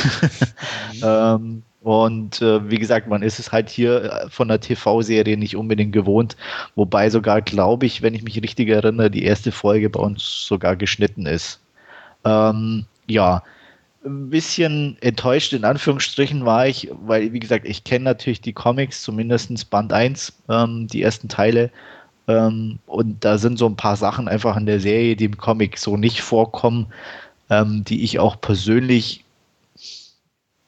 [0.93, 1.03] Mhm.
[1.03, 5.55] ähm, und äh, wie gesagt, man ist es halt hier äh, von der TV-Serie nicht
[5.55, 6.37] unbedingt gewohnt.
[6.75, 10.75] Wobei sogar, glaube ich, wenn ich mich richtig erinnere, die erste Folge bei uns sogar
[10.75, 11.59] geschnitten ist.
[12.23, 13.43] Ähm, ja,
[14.05, 19.01] ein bisschen enttäuscht in Anführungsstrichen war ich, weil, wie gesagt, ich kenne natürlich die Comics,
[19.01, 21.71] zumindest Band 1, ähm, die ersten Teile.
[22.27, 25.79] Ähm, und da sind so ein paar Sachen einfach in der Serie, die im Comic
[25.79, 26.87] so nicht vorkommen,
[27.49, 29.23] ähm, die ich auch persönlich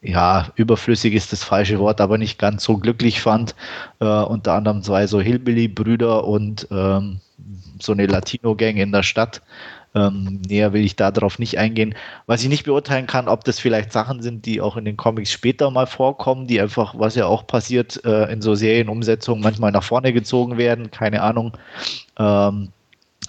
[0.04, 3.54] ja, überflüssig ist das falsche Wort, aber nicht ganz so glücklich fand.
[4.00, 7.20] Äh, unter anderem zwei so Hillbilly-Brüder und ähm,
[7.80, 9.40] so eine Latino-Gang in der Stadt.
[9.94, 11.94] Ähm, näher will ich darauf nicht eingehen.
[12.26, 15.32] Was ich nicht beurteilen kann, ob das vielleicht Sachen sind, die auch in den Comics
[15.32, 19.84] später mal vorkommen, die einfach, was ja auch passiert, äh, in so Serienumsetzungen manchmal nach
[19.84, 20.90] vorne gezogen werden.
[20.90, 21.56] Keine Ahnung.
[22.18, 22.68] Ähm,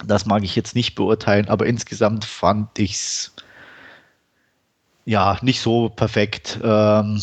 [0.04, 3.35] das mag ich jetzt nicht beurteilen, aber insgesamt fand ich es
[5.06, 6.58] ja, nicht so perfekt.
[6.62, 7.20] Ähm,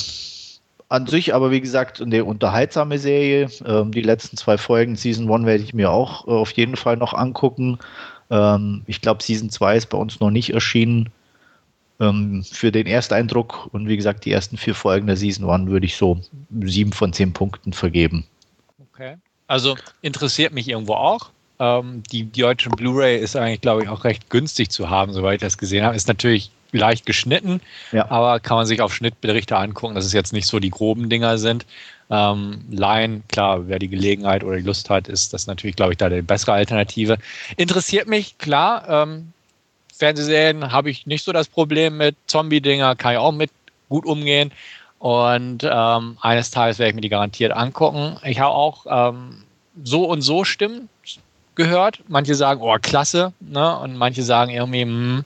[0.90, 3.50] an sich aber, wie gesagt, eine unterhaltsame Serie.
[3.66, 6.98] Ähm, die letzten zwei Folgen, Season 1 werde ich mir auch äh, auf jeden Fall
[6.98, 7.78] noch angucken.
[8.30, 11.10] Ähm, ich glaube, Season 2 ist bei uns noch nicht erschienen.
[12.00, 15.86] Ähm, für den Ersteindruck und wie gesagt, die ersten vier Folgen der Season 1 würde
[15.86, 16.20] ich so
[16.62, 18.26] sieben von zehn Punkten vergeben.
[18.92, 19.18] Okay.
[19.48, 21.30] Also interessiert mich irgendwo auch.
[21.60, 25.36] Ähm, die, die deutsche Blu-ray ist eigentlich, glaube ich, auch recht günstig zu haben, soweit
[25.36, 25.96] ich das gesehen habe.
[25.96, 27.62] Ist natürlich leicht geschnitten,
[27.92, 28.10] Ja.
[28.10, 31.38] aber kann man sich auf Schnittberichte angucken, dass es jetzt nicht so die groben Dinger
[31.38, 31.66] sind.
[32.10, 35.98] Ähm, Line, klar, wer die Gelegenheit oder die Lust hat, ist das natürlich, glaube ich,
[35.98, 37.18] da die bessere Alternative.
[37.58, 38.88] Interessiert mich, klar.
[38.88, 39.32] Ähm,
[39.96, 43.52] Fernsehserien habe ich nicht so das Problem mit Zombie-Dinger, kann ich auch mit
[43.90, 44.52] gut umgehen.
[45.00, 48.18] Und ähm, eines Tages werde ich mir die garantiert angucken.
[48.24, 49.44] Ich habe auch ähm,
[49.84, 50.90] so und so Stimmen
[51.56, 52.00] gehört.
[52.08, 53.78] Manche sagen, oh, klasse, ne?
[53.80, 55.26] Und manche sagen irgendwie, hm.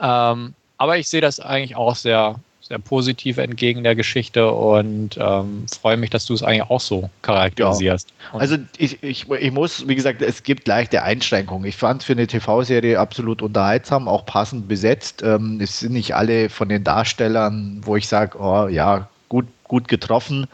[0.00, 5.66] Ähm, aber ich sehe das eigentlich auch sehr, sehr positiv entgegen der Geschichte und ähm,
[5.80, 8.12] freue mich, dass du es eigentlich auch so charakterisierst.
[8.32, 11.66] Und Also ich, ich, ich muss, wie gesagt, es gibt leichte Einschränkungen.
[11.66, 15.22] Ich fand es für eine TV-Serie absolut unterhaltsam, auch passend besetzt.
[15.22, 19.88] Ähm, es sind nicht alle von den Darstellern, wo ich sage, oh ja, gut, gut
[19.88, 20.46] getroffen.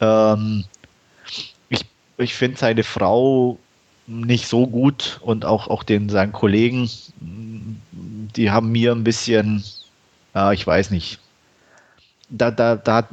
[0.00, 0.64] Ähm,
[1.68, 1.84] ich
[2.18, 3.58] ich finde seine Frau
[4.06, 6.88] nicht so gut und auch, auch den seinen Kollegen,
[8.36, 9.64] die haben mir ein bisschen,
[10.34, 11.18] ja, ich weiß nicht,
[12.30, 13.08] da, da, da, hat,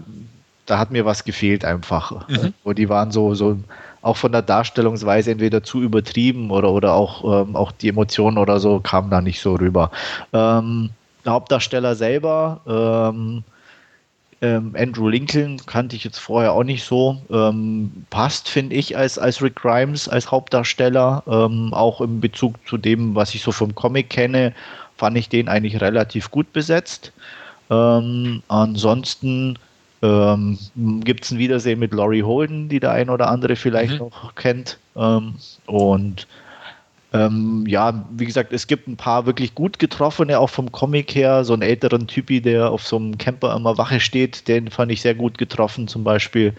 [0.66, 2.28] da hat mir was gefehlt einfach.
[2.28, 2.54] Mhm.
[2.64, 3.58] Wo die waren so, so
[4.02, 8.60] auch von der Darstellungsweise entweder zu übertrieben oder, oder auch, ähm, auch die Emotionen oder
[8.60, 9.90] so kamen da nicht so rüber.
[10.32, 10.92] Ähm,
[11.26, 13.44] der Hauptdarsteller selber, ähm,
[14.42, 17.18] ähm, Andrew Lincoln kannte ich jetzt vorher auch nicht so.
[17.32, 21.24] Ähm, passt, finde ich, als, als Rick Grimes, als Hauptdarsteller.
[21.26, 24.54] Ähm, auch im Bezug zu dem, was ich so vom Comic kenne,
[25.06, 27.14] fand ich den eigentlich relativ gut besetzt.
[27.70, 29.60] Ähm, ansonsten
[30.02, 30.58] ähm,
[31.04, 34.00] gibt es ein Wiedersehen mit Laurie Holden, die der ein oder andere vielleicht Mhm.
[34.00, 34.80] noch kennt.
[34.96, 35.36] Ähm,
[35.68, 36.26] und
[37.16, 41.46] ähm, ja, wie gesagt, es gibt ein paar wirklich gut getroffene, auch vom Comic her.
[41.46, 45.02] So einen älteren Typi, der auf so einem Camper immer Wache steht, den fand ich
[45.02, 46.54] sehr gut getroffen zum Beispiel.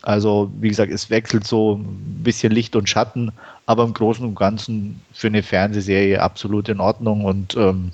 [0.00, 3.32] Also, wie gesagt, es wechselt so ein bisschen Licht und Schatten,
[3.66, 7.92] aber im Großen und Ganzen für eine Fernsehserie absolut in Ordnung und ähm,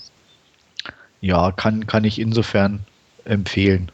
[1.20, 2.80] ja, kann, kann ich insofern
[3.24, 3.90] empfehlen.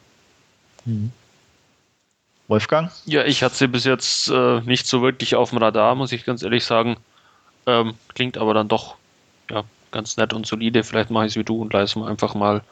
[2.49, 2.91] Wolfgang?
[3.07, 6.27] Ja, ich hatte sie bis jetzt äh, nicht so wirklich auf dem Radar, muss ich
[6.27, 6.97] ganz ehrlich sagen.
[7.66, 8.96] Ähm, klingt aber dann doch
[9.50, 10.84] ja, ganz nett und solide.
[10.84, 12.62] Vielleicht mache ich es wie du und leise mal einfach mal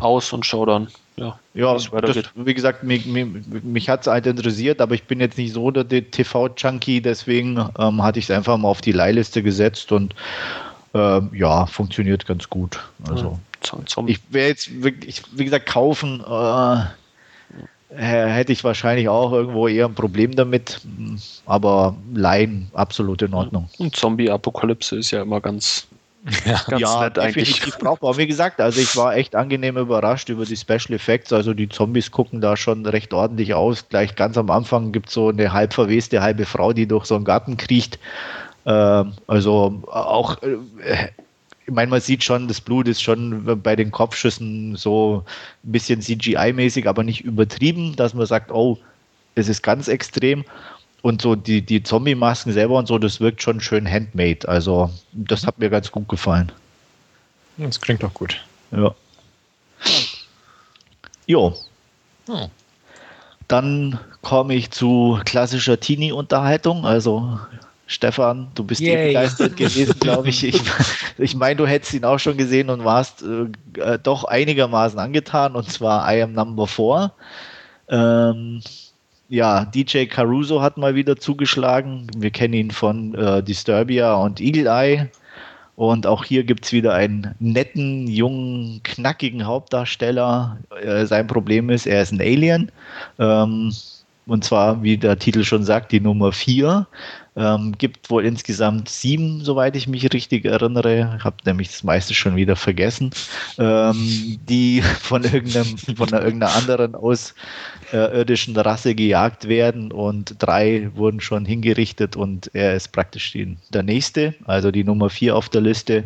[0.00, 1.90] aus und schau dann, ja, Ja, das,
[2.34, 3.26] wie gesagt, mich, mich,
[3.62, 8.02] mich hat es halt interessiert, aber ich bin jetzt nicht so der TV-Junkie, deswegen ähm,
[8.02, 10.14] hatte ich es einfach mal auf die Leihliste gesetzt und
[10.94, 12.78] ähm, ja, funktioniert ganz gut.
[13.08, 16.84] Also zum, ich wäre jetzt wirklich, wie gesagt, kaufen äh,
[17.90, 20.80] hätte ich wahrscheinlich auch irgendwo eher ein Problem damit,
[21.46, 23.68] aber leihen absolut in Ordnung.
[23.78, 25.86] und Zombie-Apokalypse ist ja immer ganz,
[26.44, 26.60] Ja.
[26.66, 27.52] ganz ja, nett eigentlich.
[27.52, 28.16] definitiv brauchbar.
[28.18, 31.32] Wie gesagt, also ich war echt angenehm überrascht über die Special Effects.
[31.32, 33.88] Also die Zombies gucken da schon recht ordentlich aus.
[33.88, 37.14] Gleich ganz am Anfang gibt es so eine halb verweste halbe Frau, die durch so
[37.14, 37.98] einen Garten kriecht.
[38.66, 40.56] Ähm, also auch, äh,
[41.68, 45.22] ich meine, man sieht schon, das Blut ist schon bei den Kopfschüssen so
[45.62, 48.78] ein bisschen CGI-mäßig, aber nicht übertrieben, dass man sagt, oh,
[49.34, 50.46] es ist ganz extrem.
[51.02, 54.48] Und so die, die Zombie-Masken selber und so, das wirkt schon schön handmade.
[54.48, 56.50] Also das hat mir ganz gut gefallen.
[57.58, 58.42] Das klingt doch gut.
[58.70, 58.94] Ja.
[61.26, 61.54] Jo,
[62.28, 62.48] Hm.
[63.46, 66.86] dann komme ich zu klassischer Teenie-Unterhaltung.
[66.86, 67.38] Also
[67.88, 69.06] Stefan, du bist eh Yay.
[69.08, 70.44] begeistert gewesen, glaube ich.
[70.44, 70.60] Ich,
[71.16, 75.56] ich meine, du hättest ihn auch schon gesehen und warst äh, äh, doch einigermaßen angetan,
[75.56, 77.10] und zwar I Am Number 4.
[77.88, 78.60] Ähm,
[79.30, 82.06] ja, DJ Caruso hat mal wieder zugeschlagen.
[82.14, 85.08] Wir kennen ihn von äh, Disturbia und Eagle Eye.
[85.76, 90.58] Und auch hier gibt es wieder einen netten, jungen, knackigen Hauptdarsteller.
[90.82, 92.70] Äh, sein Problem ist, er ist ein Alien.
[93.18, 93.72] Ähm,
[94.26, 96.86] und zwar, wie der Titel schon sagt, die Nummer 4.
[97.38, 101.14] Ähm, gibt wohl insgesamt sieben, soweit ich mich richtig erinnere.
[101.18, 103.10] Ich habe nämlich das meiste schon wieder vergessen,
[103.58, 111.20] ähm, die von, irgendeinem, von einer, irgendeiner anderen außerirdischen Rasse gejagt werden und drei wurden
[111.20, 115.60] schon hingerichtet und er ist praktisch die, der nächste, also die Nummer vier auf der
[115.60, 116.02] Liste.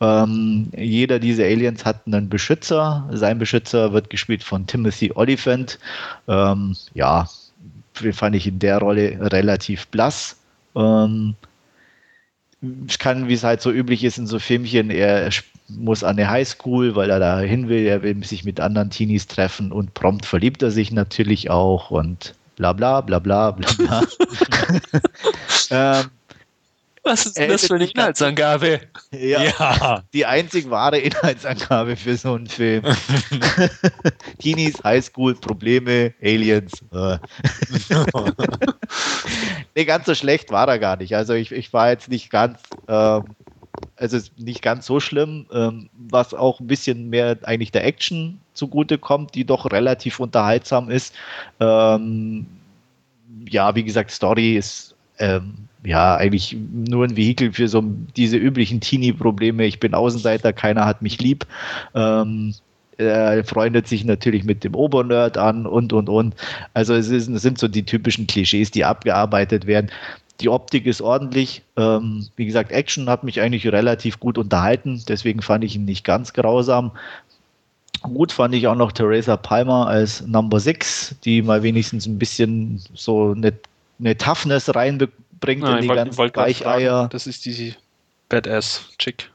[0.00, 3.08] Ähm, jeder dieser Aliens hat einen Beschützer.
[3.12, 5.78] Sein Beschützer wird gespielt von Timothy Oliphant.
[6.26, 7.28] Ähm, ja,
[8.12, 10.36] fand ich in der Rolle relativ blass.
[10.74, 11.34] Ähm,
[12.88, 15.30] es kann, wie es halt so üblich ist in so Filmchen, er
[15.68, 19.26] muss an eine Highschool, weil er da hin will, er will sich mit anderen Teenies
[19.26, 24.02] treffen und prompt verliebt er sich natürlich auch und bla bla bla bla bla bla.
[25.70, 26.10] ähm,
[27.04, 28.80] Was ist denn das für eine Inhaltsangabe?
[29.12, 30.02] ja, ja.
[30.14, 32.82] die einzig wahre Inhaltsangabe für so einen Film.
[34.38, 36.82] Teenies, Highschool, Probleme, Aliens.
[36.92, 37.18] Äh.
[39.74, 41.14] nee, ganz so schlecht war er gar nicht.
[41.14, 42.58] Also ich, ich war jetzt nicht ganz.
[42.88, 43.24] Ähm,
[43.96, 48.98] also nicht ganz so schlimm, ähm, was auch ein bisschen mehr eigentlich der Action zugute
[48.98, 51.14] kommt, die doch relativ unterhaltsam ist.
[51.60, 52.46] Ähm,
[53.48, 57.82] ja, wie gesagt, Story ist ähm, ja eigentlich nur ein Vehikel für so
[58.16, 59.64] diese üblichen Teenie-Probleme.
[59.64, 61.46] Ich bin Außenseiter, keiner hat mich lieb.
[61.94, 62.54] Ähm,
[62.96, 66.34] er freundet sich natürlich mit dem Obernerd an und und und.
[66.74, 69.90] Also es, ist, es sind so die typischen Klischees, die abgearbeitet werden.
[70.40, 71.62] Die Optik ist ordentlich.
[71.76, 76.04] Ähm, wie gesagt, Action hat mich eigentlich relativ gut unterhalten, deswegen fand ich ihn nicht
[76.04, 76.92] ganz grausam.
[78.02, 82.82] Gut fand ich auch noch Theresa Palmer als Number 6, die mal wenigstens ein bisschen
[82.92, 83.54] so eine,
[83.98, 84.74] eine Toughness
[85.46, 86.90] reinbringt Nein, in die wollt- ganzen wollt Weicheier.
[86.98, 87.74] fragen, Das ist diese
[88.28, 89.30] Badass-Chick.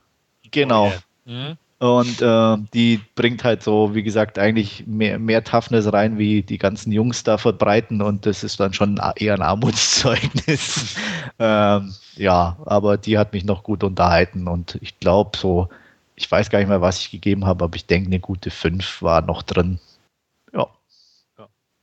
[0.51, 0.91] Genau.
[1.25, 1.57] Mhm.
[1.79, 6.57] Und äh, die bringt halt so, wie gesagt, eigentlich mehr, mehr Toughness rein, wie die
[6.57, 8.01] ganzen Jungs da verbreiten.
[8.01, 10.95] Und das ist dann schon eher ein Armutszeugnis.
[11.39, 14.47] ähm, ja, aber die hat mich noch gut unterhalten.
[14.49, 15.69] Und ich glaube, so,
[16.15, 19.01] ich weiß gar nicht mehr, was ich gegeben habe, aber ich denke, eine gute 5
[19.01, 19.79] war noch drin.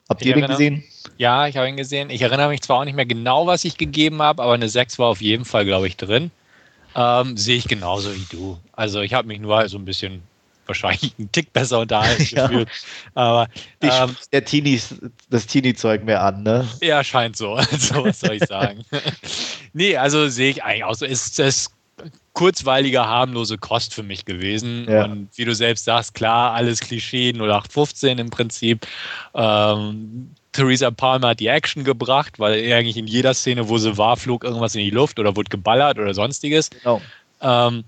[0.09, 0.85] Habt Ich ihr den gesehen?
[1.19, 2.11] Ja, ich habe ihn gesehen.
[2.11, 4.99] Ich erinnere mich zwar auch nicht mehr genau, was ich gegeben habe, aber eine 6
[4.99, 6.31] war auf jeden Fall, glaube ich, drin.
[6.95, 8.59] Ähm, Sehe ich genauso wie du.
[8.73, 10.23] Also ich habe mich nur so ein bisschen
[10.67, 12.47] wahrscheinlich einen Tick besser unterhalten Ja.
[12.47, 12.69] gefühlt.
[13.15, 13.49] Aber
[13.83, 14.95] ähm, der Teenies,
[15.31, 16.67] das Teenie-Zeug mehr an, ne?
[16.83, 17.55] ja, scheint so.
[17.73, 18.85] Also was soll ich sagen?
[19.73, 21.07] nee, also sehe ich eigentlich auch so.
[21.07, 21.71] Ist es
[22.37, 24.87] kurzweilige, harmlose Kost für mich gewesen.
[24.89, 25.07] Ja.
[25.07, 28.87] Und wie du selbst sagst, klar, alles Klischee 0815 im Prinzip.
[29.35, 34.19] Ähm, Theresa Palmer hat die Action gebracht, weil eigentlich in jeder Szene, wo sie war,
[34.19, 36.69] flog irgendwas in die Luft oder wurde geballert oder sonstiges.
[36.71, 37.01] Genau.
[37.41, 37.85] Ähm,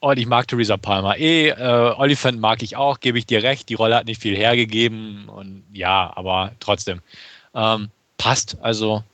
[0.00, 1.50] und ich mag Theresa Palmer eh.
[1.50, 3.68] Äh, Oliphant mag ich auch, gebe ich dir recht.
[3.68, 5.28] Die Rolle hat nicht viel hergegeben.
[5.28, 7.00] Und ja, aber trotzdem.
[7.54, 8.58] Ähm, passt.
[8.60, 9.04] Also,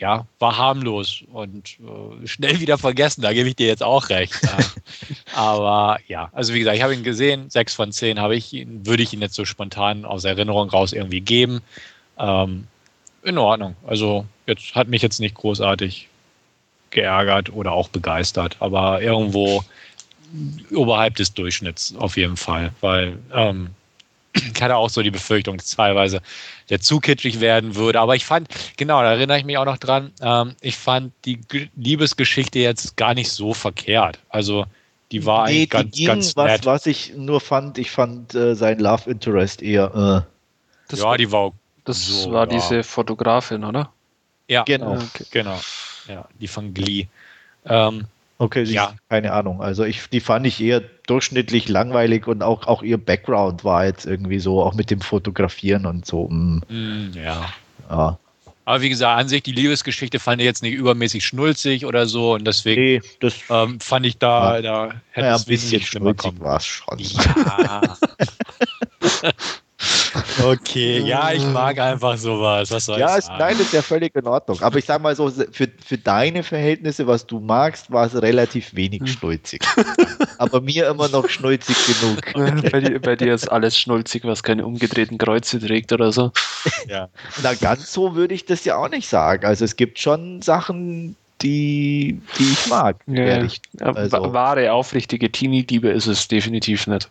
[0.00, 3.20] ja, war harmlos und äh, schnell wieder vergessen.
[3.20, 4.34] Da gebe ich dir jetzt auch recht.
[4.42, 4.58] Ja.
[5.34, 7.50] aber ja, also wie gesagt, ich habe ihn gesehen.
[7.50, 10.94] Sechs von zehn habe ich ihn, würde ich ihn jetzt so spontan aus Erinnerung raus
[10.94, 11.60] irgendwie geben.
[12.18, 12.66] Ähm,
[13.22, 13.76] in Ordnung.
[13.86, 16.08] Also, jetzt hat mich jetzt nicht großartig
[16.90, 19.62] geärgert oder auch begeistert, aber irgendwo
[20.72, 23.70] oberhalb des Durchschnitts auf jeden Fall, weil ähm,
[24.34, 26.20] ich hatte auch so die Befürchtung, dass teilweise
[26.68, 28.00] der zu kitschig werden würde.
[28.00, 31.36] Aber ich fand, genau, da erinnere ich mich auch noch dran, ähm, ich fand die
[31.38, 34.18] G Liebesgeschichte jetzt gar nicht so verkehrt.
[34.28, 34.66] Also
[35.12, 36.66] die war Nee, eigentlich ganz, die ging, ganz was, nett.
[36.66, 40.24] was ich nur fand, ich fand äh, sein Love Interest eher.
[40.26, 40.30] Äh,
[40.88, 41.52] Das, ja, die war
[41.84, 42.46] das so, war ja.
[42.46, 43.90] diese Fotografin, oder?
[44.48, 44.94] ja, genau.
[44.94, 45.24] Okay.
[45.30, 45.58] genau,
[46.08, 47.06] ja, die von Glee.
[47.64, 48.06] Ähm,
[48.40, 48.94] Okay, Ja.
[49.10, 49.60] keine Ahnung.
[49.60, 54.06] Also ich, die fand ich eher durchschnittlich langweilig und auch, auch ihr Background war jetzt
[54.06, 56.26] irgendwie so, auch mit dem Fotografieren und so.
[56.28, 57.44] mm, mh, ja,
[57.90, 58.18] ja.
[58.64, 62.32] Aber wie gesagt, an sich, die Liebesgeschichte fand ich jetzt nicht übermäßig schnulzig oder so
[62.34, 66.14] und deswegen Nee, das ähm, fand ich da, da hätte naja, es ein bisschen schlimmer
[66.14, 66.40] kommen.
[66.40, 66.98] war es schon.
[66.98, 67.82] Ja.
[70.44, 72.70] okay, ja, ich mag einfach sowas.
[72.70, 73.38] Was soll Ja, ich ist, sagen?
[73.38, 74.60] nein, ist ja völlig in Ordnung.
[74.62, 78.74] Aber ich sag mal so, für, für deine Verhältnisse, was du magst, war es relativ
[78.74, 79.60] wenig schnulzig.
[80.38, 82.62] Aber mir immer noch schnulzig genug.
[82.72, 86.32] bei, dir, bei dir ist alles schnulzig, was keine umgedrehten Kreuze trägt oder so.
[86.88, 87.08] Ja.
[87.42, 89.46] Na, ganz so würde ich das ja auch nicht sagen.
[89.46, 92.96] Also es gibt schon Sachen, die, die ich mag.
[93.06, 93.46] Ja,
[93.80, 97.08] Also- wa- Wahre, aufrichtige Teenie-Liebe ist es definitiv nicht.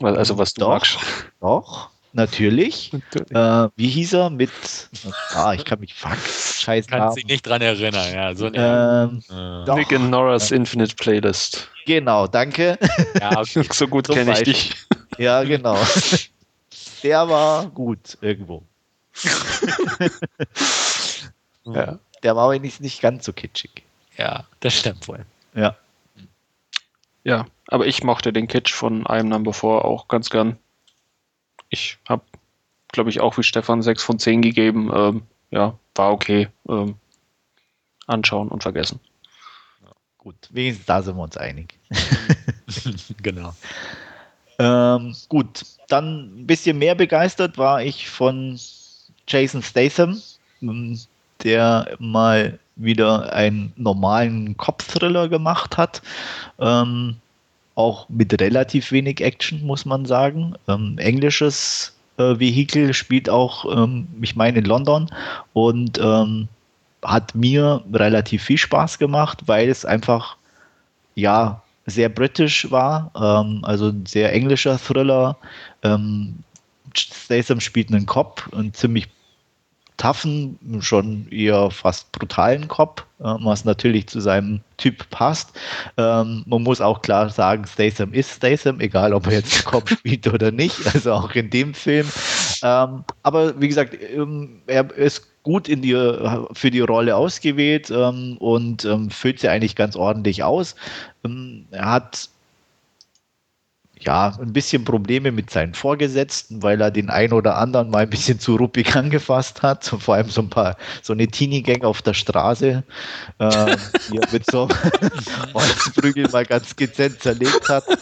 [0.00, 0.68] Also was du Doch.
[0.70, 0.98] magst.
[1.40, 2.92] Doch, natürlich.
[3.30, 4.50] Äh, wie hieß er mit.
[5.34, 5.94] Ah, ich kann mich.
[5.94, 7.12] Fuck, scheiß Kann Namen.
[7.14, 8.12] sich nicht dran erinnern.
[8.12, 9.74] Ja, so Ähm, äh.
[9.74, 11.68] Nick and Nora's Infinite Playlist.
[11.86, 12.78] genau, danke.
[13.20, 13.66] ja, okay.
[13.72, 14.74] So gut Zum kenne ich dich.
[15.18, 15.78] Ja, genau.
[17.04, 18.62] Der war gut irgendwo.
[21.66, 21.98] Ja.
[22.22, 23.82] Der war aber nicht, nicht ganz so kitschig.
[24.16, 25.24] ja, das stimmt wohl.
[25.54, 25.76] Ja.
[27.22, 30.58] ja, aber ich mochte den Kitsch von I Am Number 4 auch ganz gern.
[31.70, 32.22] Ich habe,
[32.92, 34.90] glaube ich, auch wie Stefan 6 von 10 gegeben.
[34.94, 36.48] Ähm, ja, war okay.
[36.68, 36.96] Ähm,
[38.06, 39.00] anschauen und vergessen.
[40.18, 41.78] Gut, wenigstens da sind wir uns einig.
[43.22, 43.54] genau.
[44.58, 48.58] Ähm, gut, dann ein bisschen mehr begeistert war ich von
[49.28, 50.20] Jason Statham,
[50.62, 50.98] ähm,
[51.42, 56.02] der mal wieder einen normalen Kopfthriller gemacht hat.
[56.58, 57.16] Ähm,
[57.74, 60.54] auch mit relativ wenig Action, muss man sagen.
[60.68, 65.10] Ähm, englisches äh, Vehikel spielt auch, ähm, ich meine, in London
[65.52, 66.48] und ähm,
[67.02, 70.36] hat mir relativ viel Spaß gemacht, weil es einfach,
[71.14, 75.36] ja, sehr britisch war, ähm, also ein sehr englischer Thriller.
[75.82, 76.36] Ähm,
[76.94, 79.08] Statham spielt einen Cop, einen ziemlich
[80.04, 85.58] taffen, schon eher fast brutalen Cop, äh, was natürlich zu seinem Typ passt.
[85.96, 90.26] Ähm, man muss auch klar sagen, Statham ist Statham, egal ob er jetzt Cop spielt
[90.26, 92.06] oder nicht, also auch in dem Film.
[92.62, 95.94] Ähm, aber wie gesagt, ähm, er ist gut in die,
[96.52, 100.74] für die Rolle ausgewählt und füllt sie eigentlich ganz ordentlich aus.
[101.70, 102.30] Er hat
[104.04, 108.10] ja, ein bisschen Probleme mit seinen Vorgesetzten, weil er den einen oder anderen mal ein
[108.10, 109.84] bisschen zu ruppig angefasst hat.
[109.84, 112.82] Vor allem so ein paar, so eine Teenie-Gang auf der Straße,
[113.38, 113.76] äh,
[114.10, 114.68] die er mit so
[115.54, 117.96] Holzprügel mal ganz dezent zerlegt hat, äh,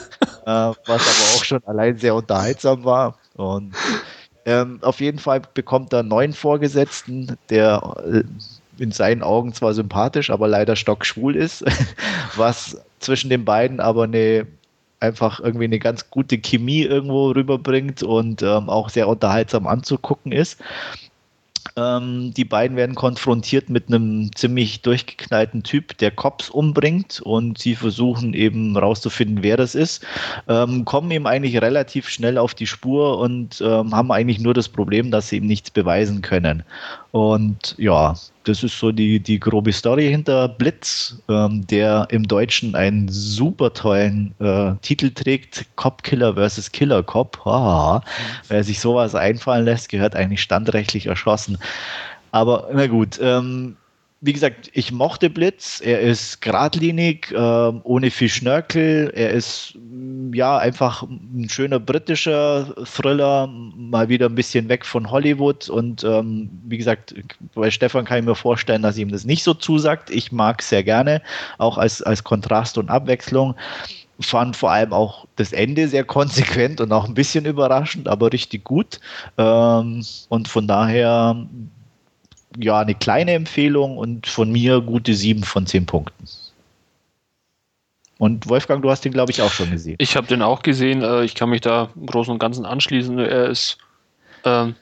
[0.44, 3.18] was aber auch schon allein sehr unterhaltsam war.
[3.34, 3.74] Und
[4.44, 8.24] ähm, auf jeden Fall bekommt er einen neuen Vorgesetzten, der äh,
[8.78, 11.64] in seinen Augen zwar sympathisch, aber leider stockschwul ist,
[12.36, 14.46] was zwischen den beiden aber eine
[15.02, 20.60] einfach irgendwie eine ganz gute Chemie irgendwo rüberbringt und ähm, auch sehr unterhaltsam anzugucken ist.
[21.76, 27.76] Ähm, die beiden werden konfrontiert mit einem ziemlich durchgeknallten Typ, der Cops umbringt und sie
[27.76, 30.04] versuchen eben rauszufinden, wer das ist,
[30.48, 34.68] ähm, kommen ihm eigentlich relativ schnell auf die Spur und ähm, haben eigentlich nur das
[34.68, 36.62] Problem, dass sie ihm nichts beweisen können.
[37.12, 42.74] Und ja, das ist so die, die grobe Story hinter Blitz, ähm, der im Deutschen
[42.74, 46.72] einen super tollen äh, Titel trägt: Cop Killer vs.
[46.72, 47.46] Killer Cop.
[47.46, 48.02] Ah,
[48.48, 51.58] wer sich sowas einfallen lässt, gehört eigentlich standrechtlich erschossen.
[52.30, 53.76] Aber na gut, ähm,
[54.24, 55.82] wie gesagt, ich mochte Blitz.
[55.84, 59.10] Er ist geradlinig, äh, ohne viel Schnörkel.
[59.16, 65.10] Er ist mm, ja einfach ein schöner britischer Thriller, mal wieder ein bisschen weg von
[65.10, 65.68] Hollywood.
[65.68, 67.16] Und ähm, wie gesagt,
[67.56, 70.08] bei Stefan kann ich mir vorstellen, dass ihm das nicht so zusagt.
[70.08, 71.20] Ich mag es sehr gerne,
[71.58, 73.56] auch als, als Kontrast und Abwechslung
[74.20, 78.62] fand vor allem auch das Ende sehr konsequent und auch ein bisschen überraschend, aber richtig
[78.62, 79.00] gut.
[79.36, 81.44] Ähm, und von daher
[82.58, 86.26] ja, eine kleine Empfehlung und von mir gute sieben von zehn Punkten.
[88.18, 89.96] Und Wolfgang, du hast den, glaube ich, auch schon gesehen.
[89.98, 91.02] Ich habe den auch gesehen.
[91.02, 93.18] Äh, ich kann mich da im Großen und Ganzen anschließen.
[93.18, 93.78] Er ist,
[94.44, 94.76] ähm,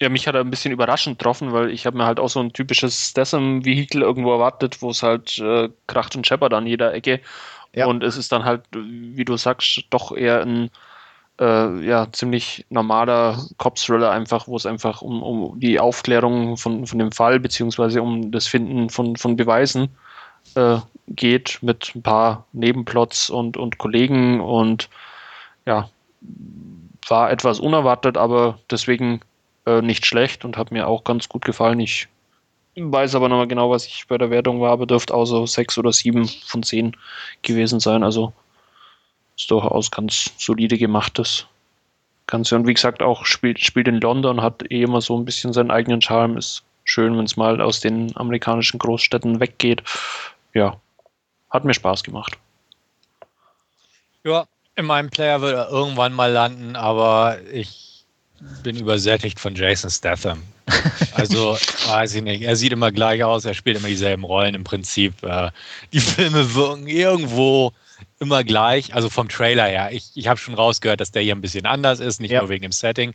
[0.00, 2.40] ja, mich hat er ein bisschen überraschend getroffen, weil ich habe mir halt auch so
[2.40, 7.20] ein typisches Statham-Vehikel irgendwo erwartet, wo es halt äh, kracht und scheppert an jeder Ecke.
[7.74, 7.86] Ja.
[7.86, 10.70] Und es ist dann halt, wie du sagst, doch eher ein
[11.42, 16.98] äh, ja, ziemlich normaler Cop-Thriller, einfach, wo es einfach um, um die Aufklärung von, von
[16.98, 19.88] dem Fall beziehungsweise um das Finden von, von Beweisen
[20.54, 20.78] äh,
[21.08, 24.88] geht mit ein paar Nebenplots und, und Kollegen und
[25.66, 25.88] ja,
[27.08, 29.20] war etwas unerwartet, aber deswegen
[29.66, 31.80] äh, nicht schlecht und hat mir auch ganz gut gefallen.
[31.80, 32.06] Ich
[32.76, 35.44] weiß aber noch mal genau, was ich bei der Wertung war, aber dürfte auch so
[35.46, 36.96] sechs oder sieben von zehn
[37.42, 38.04] gewesen sein.
[38.04, 38.32] Also
[39.42, 41.46] ist durchaus ganz solide gemachtes
[42.26, 42.54] Ganze.
[42.54, 45.70] Und wie gesagt, auch spielt, spielt in London, hat eh immer so ein bisschen seinen
[45.70, 46.36] eigenen Charme.
[46.38, 49.82] Ist schön, wenn es mal aus den amerikanischen Großstädten weggeht.
[50.54, 50.76] Ja,
[51.50, 52.38] hat mir Spaß gemacht.
[54.24, 58.04] Ja, in meinem Player wird er irgendwann mal landen, aber ich
[58.62, 60.42] bin übersättigt von Jason Statham.
[61.14, 62.42] Also, weiß ich nicht.
[62.42, 65.22] Er sieht immer gleich aus, er spielt immer dieselben Rollen im Prinzip.
[65.22, 65.50] Äh,
[65.92, 67.72] die Filme wirken irgendwo
[68.20, 69.90] immer gleich, also vom Trailer her.
[69.92, 72.40] Ich, ich habe schon rausgehört, dass der hier ein bisschen anders ist, nicht ja.
[72.40, 73.14] nur wegen dem Setting.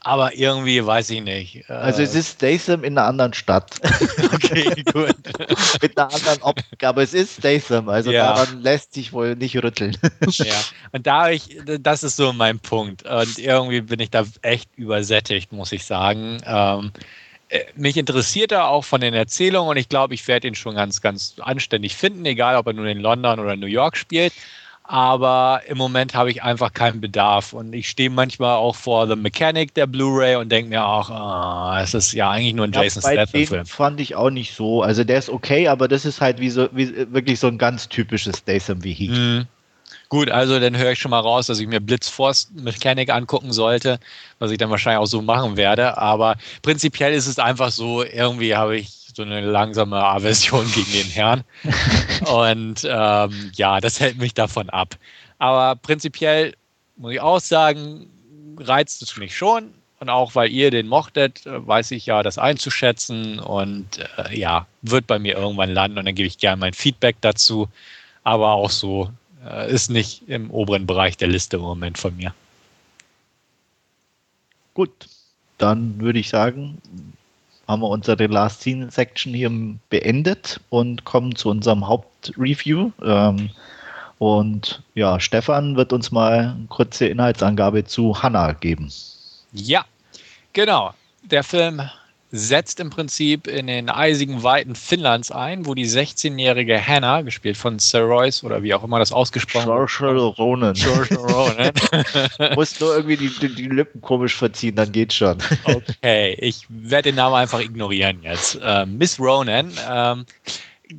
[0.00, 1.68] Aber irgendwie weiß ich nicht.
[1.68, 3.80] Also es ist Statham in einer anderen Stadt.
[4.32, 5.16] okay, gut.
[5.82, 8.34] Mit einer anderen Optik, aber es ist Statham, also ja.
[8.34, 9.96] daran lässt sich wohl nicht rütteln.
[10.28, 10.54] ja,
[10.92, 13.08] und da ich, das ist so mein Punkt.
[13.08, 16.38] Und irgendwie bin ich da echt übersättigt, muss ich sagen.
[16.46, 17.00] Ähm, äh,
[17.76, 21.00] mich interessiert er auch von den Erzählungen und ich glaube, ich werde ihn schon ganz,
[21.00, 24.32] ganz anständig finden, egal ob er nun in London oder New York spielt.
[24.90, 27.52] Aber im Moment habe ich einfach keinen Bedarf.
[27.52, 31.78] Und ich stehe manchmal auch vor The Mechanic der Blu-ray und denke mir auch, oh,
[31.78, 33.66] es ist ja eigentlich nur ein ja, Jason Statham-Film.
[33.66, 34.82] fand ich auch nicht so.
[34.82, 37.90] Also der ist okay, aber das ist halt wie so, wie, wirklich so ein ganz
[37.90, 39.18] typisches Statham-Vehikel.
[39.18, 39.46] Mhm.
[40.08, 44.00] Gut, also dann höre ich schon mal raus, dass ich mir Blitzforce Mechanic angucken sollte,
[44.38, 45.98] was ich dann wahrscheinlich auch so machen werde.
[45.98, 51.06] Aber prinzipiell ist es einfach so, irgendwie habe ich so eine langsame Aversion gegen den
[51.08, 51.44] Herrn.
[52.32, 54.96] Und ähm, ja, das hält mich davon ab.
[55.38, 56.54] Aber prinzipiell
[56.96, 58.06] muss ich auch sagen,
[58.58, 59.74] reizt es mich schon.
[60.00, 63.40] Und auch weil ihr den mochtet, weiß ich ja, das einzuschätzen.
[63.40, 65.98] Und äh, ja, wird bei mir irgendwann landen.
[65.98, 67.68] Und dann gebe ich gerne mein Feedback dazu.
[68.22, 69.10] Aber auch so
[69.68, 72.34] ist nicht im oberen Bereich der Liste im Moment von mir.
[74.74, 75.08] Gut,
[75.58, 76.80] dann würde ich sagen,
[77.66, 79.50] haben wir unsere Last Scene Section hier
[79.90, 82.92] beendet und kommen zu unserem Hauptreview.
[83.02, 83.50] Ähm,
[84.18, 88.90] und ja, Stefan wird uns mal eine kurze Inhaltsangabe zu Hannah geben.
[89.52, 89.84] Ja,
[90.52, 90.94] genau.
[91.22, 91.82] Der Film
[92.30, 97.78] setzt im Prinzip in den eisigen Weiten Finnlands ein, wo die 16-jährige Hannah, gespielt von
[97.78, 99.90] Sir Royce oder wie auch immer das ausgesprochen wird.
[99.90, 100.74] George Ronan.
[100.74, 101.72] George Ronan.
[102.54, 105.38] Muss nur irgendwie die, die, die, Lippen komisch verziehen, dann geht's schon.
[105.64, 108.58] okay, ich werde den Namen einfach ignorieren jetzt.
[108.62, 110.26] Ähm, Miss Ronan ähm,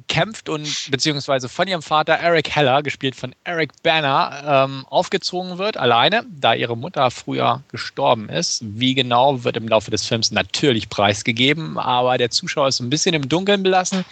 [0.08, 5.78] kämpft und beziehungsweise von ihrem Vater Eric Heller, gespielt von Eric Banner, ähm, aufgezogen wird,
[5.78, 8.62] alleine, da ihre Mutter früher gestorben ist.
[8.64, 13.16] Wie genau wird im Laufe des Films natürlich preisgegeben, aber der Zuschauer ist ein bisschen
[13.16, 14.06] im Dunkeln belassen,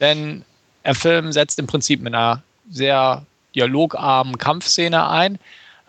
[0.00, 0.44] denn
[0.84, 3.24] der Film setzt im Prinzip mit einer sehr
[3.54, 5.38] dialogarmen Kampfszene ein,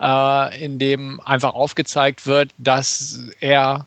[0.00, 3.86] äh, in dem einfach aufgezeigt wird, dass er,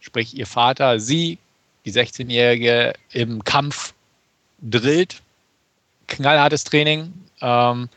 [0.00, 1.38] sprich ihr Vater, sie,
[1.84, 3.94] die 16-Jährige, im Kampf
[4.60, 5.22] drillt,
[6.06, 7.12] knallhartes Training.
[7.40, 7.88] Ähm,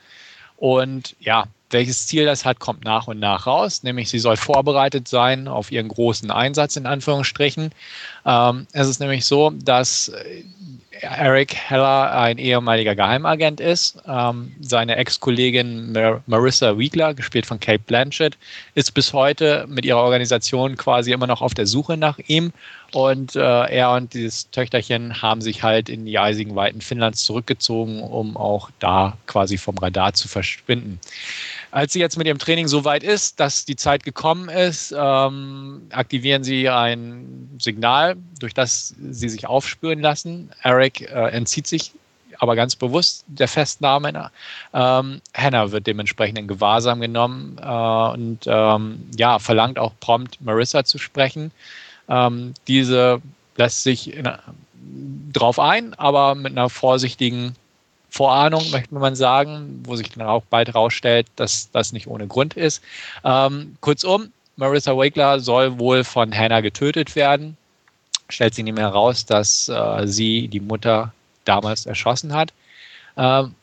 [0.57, 3.83] und ja, welches Ziel das hat, kommt nach und nach raus.
[3.83, 7.71] Nämlich, sie soll vorbereitet sein auf ihren großen Einsatz in Anführungsstrichen.
[8.25, 10.11] Ähm, es ist nämlich so, dass
[11.01, 14.01] Eric Heller ein ehemaliger Geheimagent ist.
[14.07, 18.37] Ähm, seine Ex-Kollegin Mar Marissa Wiegler, gespielt von Kate Blanchett,
[18.75, 22.51] ist bis heute mit ihrer Organisation quasi immer noch auf der Suche nach ihm.
[22.91, 28.01] Und äh, er und dieses Töchterchen haben sich halt in die eisigen Weiten Finnlands zurückgezogen,
[28.01, 30.99] um auch da quasi vom Radar zu verschwinden.
[31.71, 35.83] Als sie jetzt mit ihrem Training so weit ist, dass die Zeit gekommen ist, ähm,
[35.91, 40.49] aktivieren sie ein Signal, durch das sie sich aufspüren lassen.
[40.63, 41.91] Eric äh, entzieht sich
[42.39, 44.31] aber ganz bewusst der Festnahme.
[44.73, 50.83] Ähm, Hannah wird dementsprechend in Gewahrsam genommen äh, und ähm, ja, verlangt auch prompt Marissa
[50.85, 51.51] zu sprechen.
[52.07, 53.21] Ähm, diese
[53.57, 54.27] lässt sich in,
[55.33, 57.55] drauf ein, aber mit einer vorsichtigen
[58.09, 62.55] Vorahnung, möchte man sagen, wo sich dann auch bald herausstellt, dass das nicht ohne Grund
[62.55, 62.81] ist.
[63.23, 67.55] Ähm, kurzum, Marissa Wakler soll wohl von Hannah getötet werden.
[68.27, 71.13] Stellt sich mehr heraus, dass äh, sie die Mutter
[71.45, 72.51] damals erschossen hat.
[73.15, 73.55] Ähm,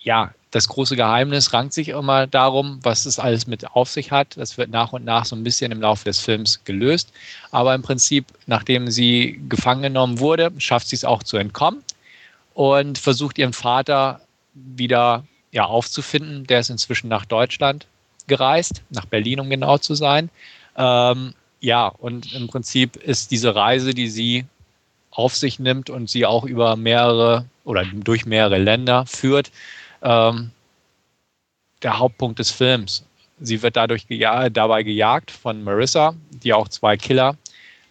[0.00, 4.36] ja, das große Geheimnis rankt sich immer darum, was es alles mit auf sich hat.
[4.36, 7.12] Das wird nach und nach so ein bisschen im Laufe des Films gelöst.
[7.50, 11.82] Aber im Prinzip, nachdem sie gefangen genommen wurde, schafft sie es auch zu entkommen
[12.56, 14.22] und versucht ihren Vater
[14.54, 16.46] wieder ja, aufzufinden.
[16.46, 17.86] Der ist inzwischen nach Deutschland
[18.28, 20.30] gereist, nach Berlin, um genau zu sein.
[20.74, 24.46] Ähm, ja, und im Prinzip ist diese Reise, die sie
[25.10, 29.50] auf sich nimmt und sie auch über mehrere oder durch mehrere Länder führt,
[30.00, 30.50] ähm,
[31.82, 33.04] der Hauptpunkt des Films.
[33.38, 37.36] Sie wird dadurch geja dabei gejagt von Marissa, die auch zwei Killer,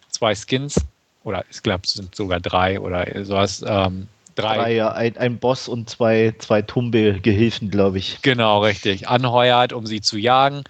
[0.08, 0.74] zwei Skins,
[1.22, 4.56] oder ich glaube, es sind sogar drei oder sowas, ähm, drei.
[4.56, 8.22] drei ja, ein, ein Boss und zwei, zwei Tumbe-Gehilfen, glaube ich.
[8.22, 9.08] Genau, richtig.
[9.08, 10.62] Anheuert, um sie zu jagen.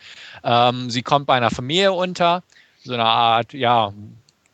[0.43, 2.43] Ähm, sie kommt bei einer Familie unter,
[2.83, 3.93] so eine Art, ja,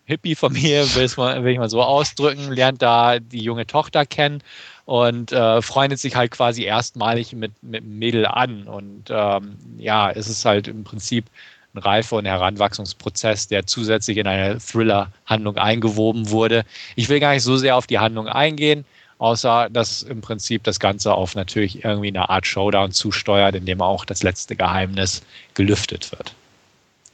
[0.06, 4.42] Hippie-Familie, will, ich mal so ausdrücken, lernt da die junge Tochter kennen
[4.84, 8.64] und äh, freundet sich halt quasi erstmalig mit, mit Mädel an.
[8.64, 11.26] Und ähm, ja, es ist halt im Prinzip
[11.74, 16.64] ein Reife- und Heranwachsungsprozess, der zusätzlich in eine Thriller-Handlung eingewoben wurde.
[16.96, 18.84] Ich will gar nicht so sehr auf die Handlung eingehen
[19.22, 23.80] außer dass im Prinzip das Ganze auf natürlich irgendwie eine Art Showdown zusteuert, in dem
[23.80, 25.22] auch das letzte Geheimnis
[25.54, 26.34] gelüftet wird.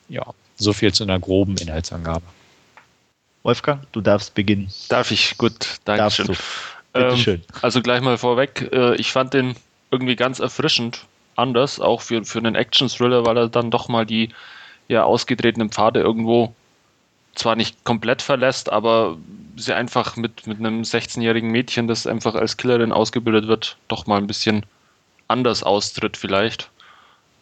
[0.09, 0.25] Ja,
[0.57, 2.25] so viel zu einer groben Inhaltsangabe.
[3.43, 4.73] Wolfgang, du darfst beginnen.
[4.89, 5.37] Darf ich?
[5.37, 6.37] Gut, danke schön.
[6.95, 9.55] Ähm, also gleich mal vorweg, äh, ich fand den
[9.91, 11.05] irgendwie ganz erfrischend
[11.37, 14.31] anders, auch für, für einen Action-Thriller, weil er dann doch mal die
[14.89, 16.55] ja, ausgetretenen Pfade irgendwo
[17.39, 19.16] zwar nicht komplett verlässt, aber
[19.57, 24.18] sie einfach mit, mit einem 16-jährigen Mädchen, das einfach als Killerin ausgebildet wird, doch mal
[24.18, 24.66] ein bisschen
[25.28, 26.70] anders austritt vielleicht.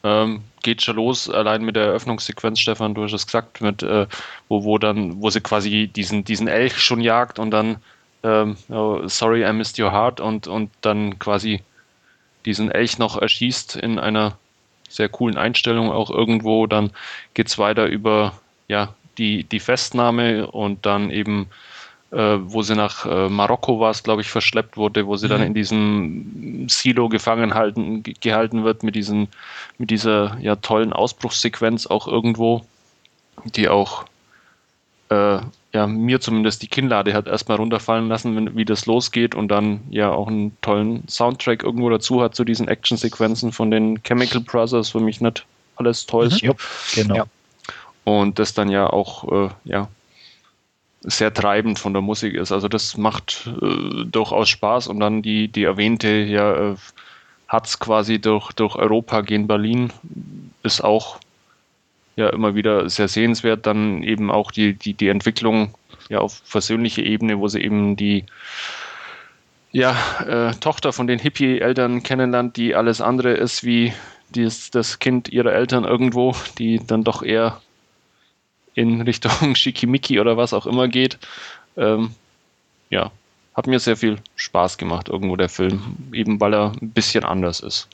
[0.05, 4.07] Ähm, geht schon los, allein mit der Eröffnungssequenz, Stefan, du hast es gesagt, mit, äh,
[4.49, 7.79] wo, wo dann, wo sie quasi diesen, diesen Elch schon jagt und dann
[8.23, 11.63] ähm, oh, sorry, I missed your heart und, und dann quasi
[12.45, 14.39] diesen Elch noch erschießt in einer
[14.89, 16.67] sehr coolen Einstellung auch irgendwo.
[16.67, 16.91] Dann
[17.35, 18.33] geht es weiter über
[18.69, 21.47] ja, die, die Festnahme und dann eben,
[22.11, 25.31] äh, wo sie nach äh, Marokko war glaube ich, verschleppt wurde, wo sie mhm.
[25.31, 29.29] dann in diesem Silo gefangen halten, gehalten wird mit, diesen,
[29.79, 32.65] mit dieser ja, tollen Ausbruchssequenz auch irgendwo,
[33.45, 34.05] die auch
[35.09, 35.39] äh,
[35.73, 39.81] ja, mir zumindest die Kinnlade hat erstmal runterfallen lassen, wenn, wie das losgeht und dann
[39.91, 44.91] ja auch einen tollen Soundtrack irgendwo dazu hat zu diesen Actionsequenzen von den Chemical Brothers,
[44.91, 45.45] für mich nicht
[45.77, 46.43] alles toll ist.
[46.43, 46.55] Mhm.
[46.95, 47.15] genau.
[47.17, 47.27] Ja
[48.07, 49.89] und das dann ja auch äh, ja,
[51.03, 52.53] sehr treibend von der Musik ist.
[52.53, 56.77] Also das macht äh, durchaus Spaß und dann die, die erwähnte ja, äh,
[57.49, 59.93] Hat's quasi durch, durch Europa gehen Berlin
[60.63, 61.19] ist auch
[62.15, 63.67] ja immer wieder sehr sehenswert.
[63.67, 65.75] Dann eben auch die, die, die Entwicklung
[66.09, 68.25] ja auf versöhnliche Ebene, wo sie eben die
[69.73, 73.93] ja, äh, Tochter von den Hippie-Eltern kennenlernt, die alles andere ist wie
[74.31, 77.61] dies, das Kind ihrer Eltern irgendwo, die dann doch eher
[78.77, 81.19] in Richtung Schickimicki oder was auch immer geht.
[81.77, 82.11] Ähm,
[82.91, 83.11] ja,
[83.55, 87.61] hat mir sehr viel Spaß gemacht, irgendwo der Film, eben weil er ein bisschen anders
[87.61, 87.89] ist.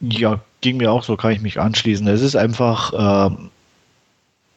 [0.00, 2.06] Ja, ging mir auch so, kann ich mich anschließen.
[2.08, 3.50] Es ist einfach, ähm,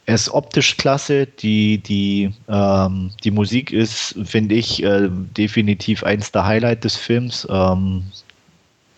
[0.05, 6.31] er ist optisch klasse, die, die, ähm, die Musik ist, finde ich, äh, definitiv eins
[6.31, 7.47] der Highlights des Films.
[7.49, 8.03] Ähm,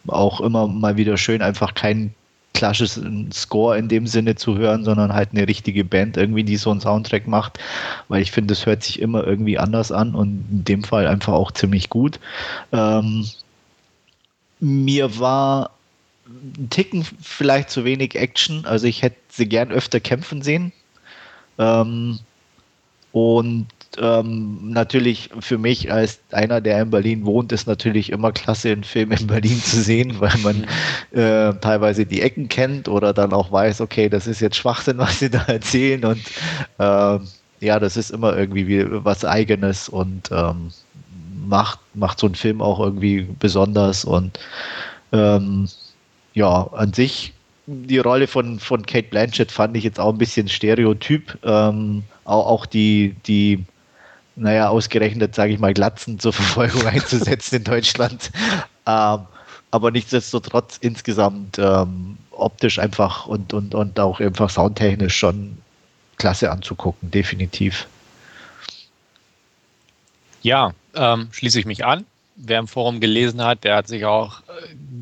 [0.07, 2.14] auch immer mal wieder schön, einfach kein
[2.54, 6.72] klassischen Score in dem Sinne zu hören, sondern halt eine richtige Band irgendwie, die so
[6.72, 7.60] einen Soundtrack macht,
[8.08, 11.34] weil ich finde, das hört sich immer irgendwie anders an und in dem Fall einfach
[11.34, 12.20] auch ziemlich gut.
[12.72, 13.28] Ähm,
[14.60, 15.72] mir war
[16.26, 20.72] ein Ticken vielleicht zu wenig Action, also ich hätte sie gern öfter kämpfen sehen.
[21.58, 22.20] Ähm,
[23.12, 23.68] und
[24.02, 28.84] ähm, natürlich für mich als einer, der in Berlin wohnt, ist natürlich immer klasse, einen
[28.84, 30.57] Film in Berlin zu sehen, weil man
[31.11, 31.20] mhm.
[31.20, 35.20] äh, teilweise die Ecken kennt oder dann auch weiß, okay, das ist jetzt Schwachsinn, was
[35.20, 36.22] sie da erzählen und
[36.80, 37.20] äh,
[37.60, 40.72] ja, das ist immer irgendwie was Eigenes und ähm,
[41.48, 44.40] macht, macht so einen Film auch irgendwie besonders und
[45.11, 45.70] ähm,
[46.34, 47.34] ja, an sich
[47.65, 51.38] die Rolle von, von Kate Blanchett fand ich jetzt auch ein bisschen stereotyp.
[51.44, 53.64] Ähm, auch, auch die, die
[54.35, 58.31] naja, ausgerechnet, sage ich mal, Glatzen zur Verfolgung einzusetzen in Deutschland.
[58.85, 59.19] Ähm,
[59.72, 65.57] aber nichtsdestotrotz insgesamt ähm, optisch einfach und, und, und auch einfach soundtechnisch schon
[66.18, 67.88] klasse anzugucken, definitiv.
[70.41, 72.05] Ja, ähm, schließe ich mich an.
[72.35, 74.41] Wer im Forum gelesen hat, der hat sich auch,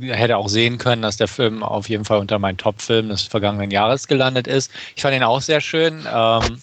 [0.01, 3.23] äh, hätte auch sehen können, dass der Film auf jeden Fall unter meinen Top-Filmen des
[3.23, 4.71] vergangenen Jahres gelandet ist.
[4.95, 6.05] Ich fand ihn auch sehr schön.
[6.13, 6.61] Ähm,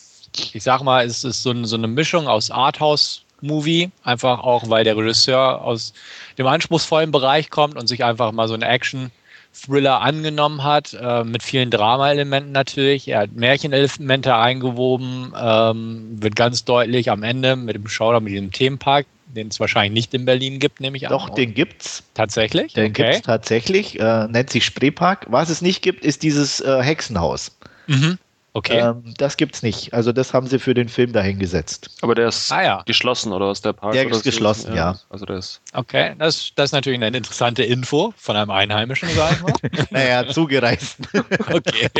[0.55, 4.97] ich sag mal, es ist so, so eine Mischung aus Arthouse-Movie, einfach auch, weil der
[4.97, 5.93] Regisseur aus
[6.37, 11.43] dem anspruchsvollen Bereich kommt und sich einfach mal so einen Action-Thriller angenommen hat, äh, mit
[11.43, 13.09] vielen Drama-Elementen natürlich.
[13.09, 18.53] Er hat Märchenelemente eingewoben, ähm, wird ganz deutlich am Ende mit dem Showdown, mit diesem
[18.53, 21.13] Themenpark, den es wahrscheinlich nicht in Berlin gibt, nehme ich an.
[21.13, 22.03] Doch, den gibt's.
[22.15, 22.73] Tatsächlich?
[22.73, 23.11] Den okay.
[23.11, 24.01] gibt's tatsächlich.
[24.01, 25.27] Äh, nennt sich Spreepark.
[25.29, 27.57] Was es nicht gibt, ist dieses äh, Hexenhaus.
[27.87, 28.19] Mhm.
[28.55, 28.79] Okay.
[28.79, 29.93] Ähm, das gibt's nicht.
[29.95, 31.91] Also das haben sie für den Film dahingesetzt.
[32.01, 32.83] Aber der ist ah, ja.
[32.87, 33.93] geschlossen oder was der Park?
[33.93, 34.93] Der ist geschlossen, ja.
[34.93, 34.99] ja.
[35.11, 39.33] Also der ist okay, das, das ist natürlich eine interessante Info von einem Einheimischen, sag
[39.33, 39.53] ich mal.
[39.91, 40.99] naja, zugereist.
[41.53, 41.91] okay.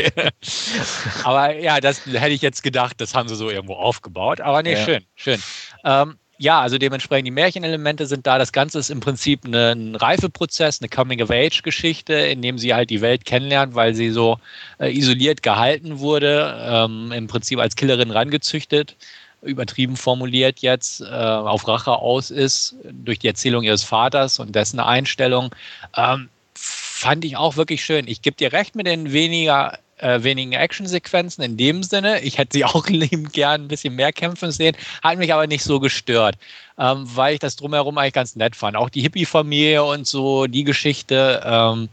[1.23, 4.41] Aber ja, das hätte ich jetzt gedacht, das haben sie so irgendwo aufgebaut.
[4.41, 4.83] Aber nee, ja.
[4.83, 5.41] schön, schön.
[5.85, 8.37] Ähm, ja, also dementsprechend die Märchenelemente sind da.
[8.37, 13.25] Das Ganze ist im Prinzip ein Reifeprozess, eine Coming-of-Age-Geschichte, in dem sie halt die Welt
[13.25, 14.37] kennenlernt, weil sie so
[14.79, 18.95] äh, isoliert gehalten wurde, ähm, im Prinzip als Killerin rangezüchtet,
[19.41, 24.79] übertrieben formuliert jetzt, äh, auf Rache aus ist durch die Erzählung ihres Vaters und dessen
[24.79, 25.53] Einstellung.
[25.97, 28.07] Ähm, fand ich auch wirklich schön.
[28.07, 32.21] Ich gebe dir recht mit den weniger äh, wenigen Actionsequenzen in dem Sinne.
[32.21, 35.63] Ich hätte sie auch liebend gern ein bisschen mehr kämpfen sehen, hat mich aber nicht
[35.63, 36.35] so gestört,
[36.77, 38.75] ähm, weil ich das drumherum eigentlich ganz nett fand.
[38.75, 41.41] Auch die Hippie-Familie und so, die Geschichte.
[41.45, 41.89] Ähm,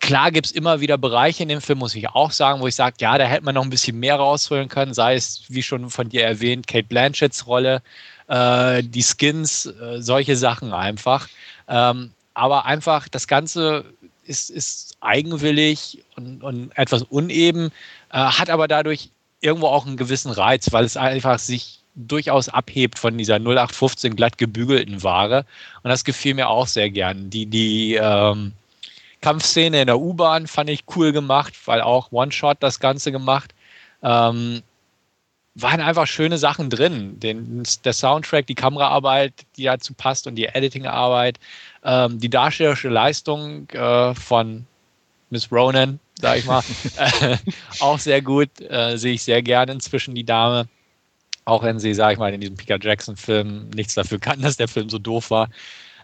[0.00, 2.74] klar gibt es immer wieder Bereiche in dem Film, muss ich auch sagen, wo ich
[2.74, 5.90] sage, ja, da hätte man noch ein bisschen mehr rausholen können, sei es, wie schon
[5.90, 7.82] von dir erwähnt, Kate Blanchetts Rolle,
[8.28, 11.28] äh, die Skins, äh, solche Sachen einfach.
[11.68, 13.84] Ähm, aber einfach das Ganze
[14.24, 17.70] ist, ist eigenwillig und, und etwas uneben,
[18.12, 22.98] äh, hat aber dadurch irgendwo auch einen gewissen Reiz, weil es einfach sich durchaus abhebt
[22.98, 25.44] von dieser 0815 glatt gebügelten Ware.
[25.82, 27.28] Und das gefiel mir auch sehr gern.
[27.28, 28.52] Die, die ähm,
[29.20, 33.54] Kampfszene in der U-Bahn fand ich cool gemacht, weil auch One-Shot das Ganze gemacht.
[34.02, 34.62] Ähm,
[35.54, 37.20] waren einfach schöne Sachen drin.
[37.20, 41.38] Den, der Soundtrack, die Kameraarbeit, die dazu passt und die Editingarbeit,
[41.84, 44.66] ähm, die darstellerische Leistung äh, von
[45.30, 46.62] Miss Ronan, sag ich mal,
[46.96, 47.36] äh,
[47.80, 48.48] auch sehr gut.
[48.60, 50.68] Äh, sehe ich sehr gerne inzwischen die Dame.
[51.44, 54.68] Auch wenn sie, sag ich mal, in diesem Peter Jackson-Film nichts dafür kann, dass der
[54.68, 55.48] Film so doof war.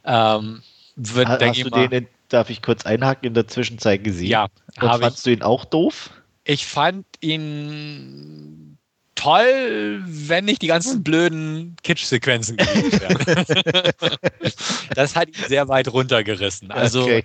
[0.04, 0.62] Ähm,
[0.96, 4.30] wird, Hast du mal, den, darf ich kurz einhaken, in der Zwischenzeit gesehen?
[4.30, 4.48] Ja.
[4.80, 6.10] Und fandst ich, du ihn auch doof?
[6.44, 8.57] Ich fand ihn
[9.18, 13.92] toll, wenn nicht die ganzen blöden Kitsch-Sequenzen gewesen wären.
[14.94, 16.70] das hat ihn sehr weit runtergerissen.
[16.70, 17.24] Also, okay.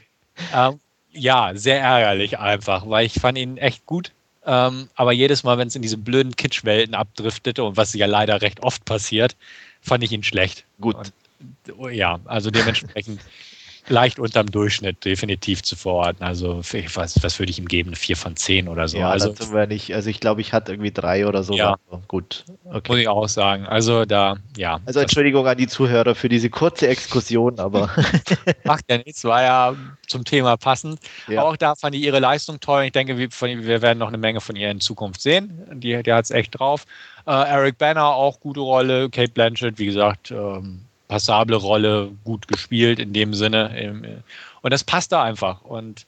[0.53, 0.79] ähm,
[1.11, 4.11] ja, sehr ärgerlich einfach, weil ich fand ihn echt gut.
[4.45, 8.41] Ähm, aber jedes Mal, wenn es in diese blöden Kitsch-Welten abdriftete und was ja leider
[8.41, 9.35] recht oft passiert,
[9.81, 10.65] fand ich ihn schlecht.
[10.81, 10.95] Gut.
[10.95, 13.21] Und, ja, also dementsprechend
[13.87, 16.23] leicht unterm Durchschnitt definitiv zu verorten.
[16.23, 17.95] Also was, was würde ich ihm geben?
[17.95, 18.97] Vier von zehn oder so.
[18.97, 19.93] Ja, also das wir nicht.
[19.93, 21.53] Also ich glaube, ich hatte irgendwie drei oder so.
[21.53, 21.77] Ja.
[22.07, 22.45] Gut.
[22.65, 22.91] Okay.
[22.91, 23.65] Muss ich auch sagen.
[23.65, 24.79] Also da, ja.
[24.85, 27.89] Also Entschuldigung an die Zuhörer für diese kurze Exkursion, aber.
[28.63, 29.75] Macht ja nichts, war ja
[30.07, 30.99] zum Thema passend.
[31.27, 31.43] Ja.
[31.43, 32.83] Auch da fand ich ihre Leistung toll.
[32.85, 35.67] Ich denke, wir, wir werden noch eine Menge von ihr in Zukunft sehen.
[35.73, 36.85] Die, die hat es echt drauf.
[37.25, 39.09] Äh, Eric Banner auch gute Rolle.
[39.09, 44.23] Kate Blanchett, wie gesagt, ähm, passable Rolle, gut gespielt in dem Sinne.
[44.63, 45.61] Und das passt da einfach.
[45.61, 46.07] Und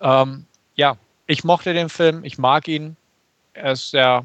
[0.00, 0.96] ähm, ja,
[1.26, 2.96] ich mochte den Film, ich mag ihn.
[3.52, 4.24] Er ist sehr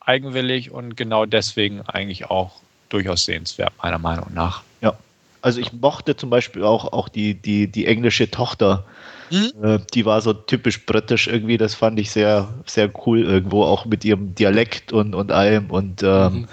[0.00, 2.52] eigenwillig und genau deswegen eigentlich auch
[2.88, 4.62] durchaus sehenswert, meiner Meinung nach.
[4.80, 4.94] Ja.
[5.42, 8.86] Also ich mochte zum Beispiel auch, auch die, die, die englische Tochter.
[9.30, 9.52] Mhm.
[9.62, 13.84] Äh, die war so typisch britisch irgendwie, das fand ich sehr, sehr cool irgendwo, auch
[13.84, 15.70] mit ihrem Dialekt und, und allem.
[15.70, 16.48] Und ähm, mhm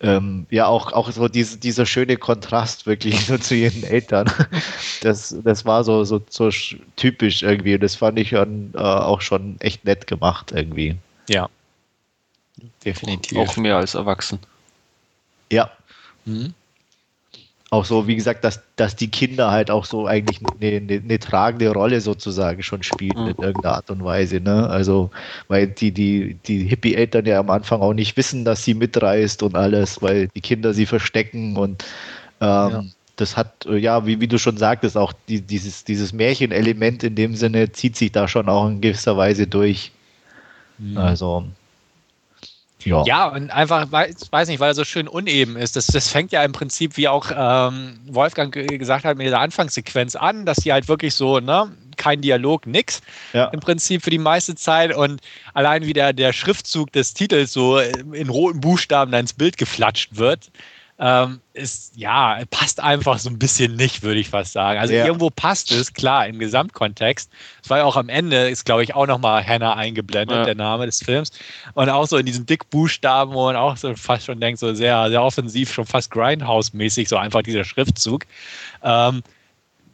[0.00, 4.30] ähm, ja auch, auch so diese, dieser schöne Kontrast wirklich so zu ihren Eltern.
[5.02, 6.50] Das, das war so, so, so
[6.96, 10.96] typisch irgendwie und das fand ich dann äh, auch schon echt nett gemacht irgendwie.
[11.28, 11.48] Ja.
[12.84, 13.38] Definitiv.
[13.38, 14.38] Auch mehr als erwachsen.
[15.50, 15.70] Ja.
[16.24, 16.54] Mhm
[17.70, 21.18] auch so, wie gesagt, dass, dass die Kinder halt auch so eigentlich eine, eine, eine
[21.18, 23.28] tragende Rolle sozusagen schon spielen mhm.
[23.28, 24.40] in irgendeiner Art und Weise.
[24.40, 24.68] Ne?
[24.68, 25.10] Also,
[25.48, 29.54] weil die, die, die Hippie-Eltern ja am Anfang auch nicht wissen, dass sie mitreist und
[29.54, 31.84] alles, weil die Kinder sie verstecken und
[32.40, 32.84] ähm, ja.
[33.16, 37.34] das hat, ja, wie, wie du schon sagtest, auch die, dieses, dieses Märchenelement in dem
[37.34, 39.92] Sinne zieht sich da schon auch in gewisser Weise durch.
[40.78, 40.96] Mhm.
[40.96, 41.44] Also,
[42.84, 43.04] ja.
[43.04, 45.76] ja, und einfach, weiß, weiß nicht, weil er so schön uneben ist.
[45.76, 50.16] Das, das fängt ja im Prinzip, wie auch ähm, Wolfgang gesagt hat, mit der Anfangssequenz
[50.16, 53.02] an, dass die halt wirklich so, ne, kein Dialog, nix.
[53.32, 53.46] Ja.
[53.46, 54.94] Im Prinzip für die meiste Zeit.
[54.94, 55.20] Und
[55.52, 60.16] allein wie der, der Schriftzug des Titels so in roten Buchstaben dann ins Bild geflatscht
[60.16, 60.50] wird,
[61.00, 64.80] ähm, ist, ja, passt einfach so ein bisschen nicht, würde ich fast sagen.
[64.80, 65.06] Also ja.
[65.06, 67.30] irgendwo passt es, klar, im Gesamtkontext.
[67.62, 70.44] Es war ja auch am Ende, ist glaube ich auch nochmal Hannah eingeblendet, ja.
[70.44, 71.30] der Name des Films.
[71.74, 75.08] Und auch so in diesen Dickbuchstaben, wo man auch so fast schon denkt, so sehr,
[75.08, 78.26] sehr offensiv, schon fast Grindhouse-mäßig, so einfach dieser Schriftzug.
[78.82, 79.22] Ähm,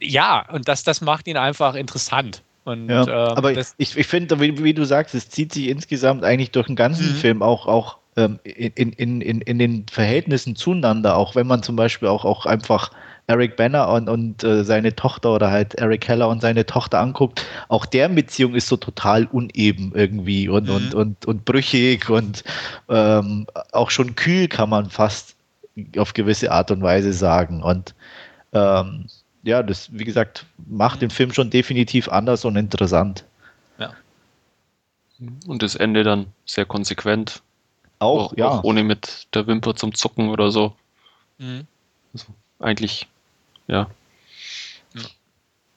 [0.01, 2.41] ja, und das, das macht ihn einfach interessant.
[2.63, 6.23] Und, ja, ähm, aber ich, ich finde, wie, wie, du sagst, es zieht sich insgesamt
[6.23, 7.15] eigentlich durch den ganzen mhm.
[7.15, 11.75] Film auch, auch ähm, in, in, in, in den Verhältnissen zueinander, auch wenn man zum
[11.75, 12.91] Beispiel auch, auch einfach
[13.27, 17.45] Eric Banner und, und äh, seine Tochter oder halt Eric Heller und seine Tochter anguckt,
[17.69, 20.75] auch deren Beziehung ist so total uneben irgendwie und, mhm.
[20.75, 22.43] und, und, und brüchig und
[22.87, 25.35] ähm, auch schon kühl kann man fast
[25.97, 27.63] auf gewisse Art und Weise sagen.
[27.63, 27.95] Und
[28.53, 29.07] ähm,
[29.43, 33.25] ja, das, wie gesagt, macht den Film schon definitiv anders und interessant.
[33.77, 33.93] Ja.
[35.47, 37.41] Und das Ende dann sehr konsequent.
[37.99, 38.49] Auch, auch ja.
[38.49, 40.75] Auch ohne mit der Wimper zum Zucken oder so.
[41.37, 41.67] Mhm.
[42.13, 42.27] Also
[42.59, 43.07] eigentlich,
[43.67, 43.89] ja.
[44.93, 45.01] ja.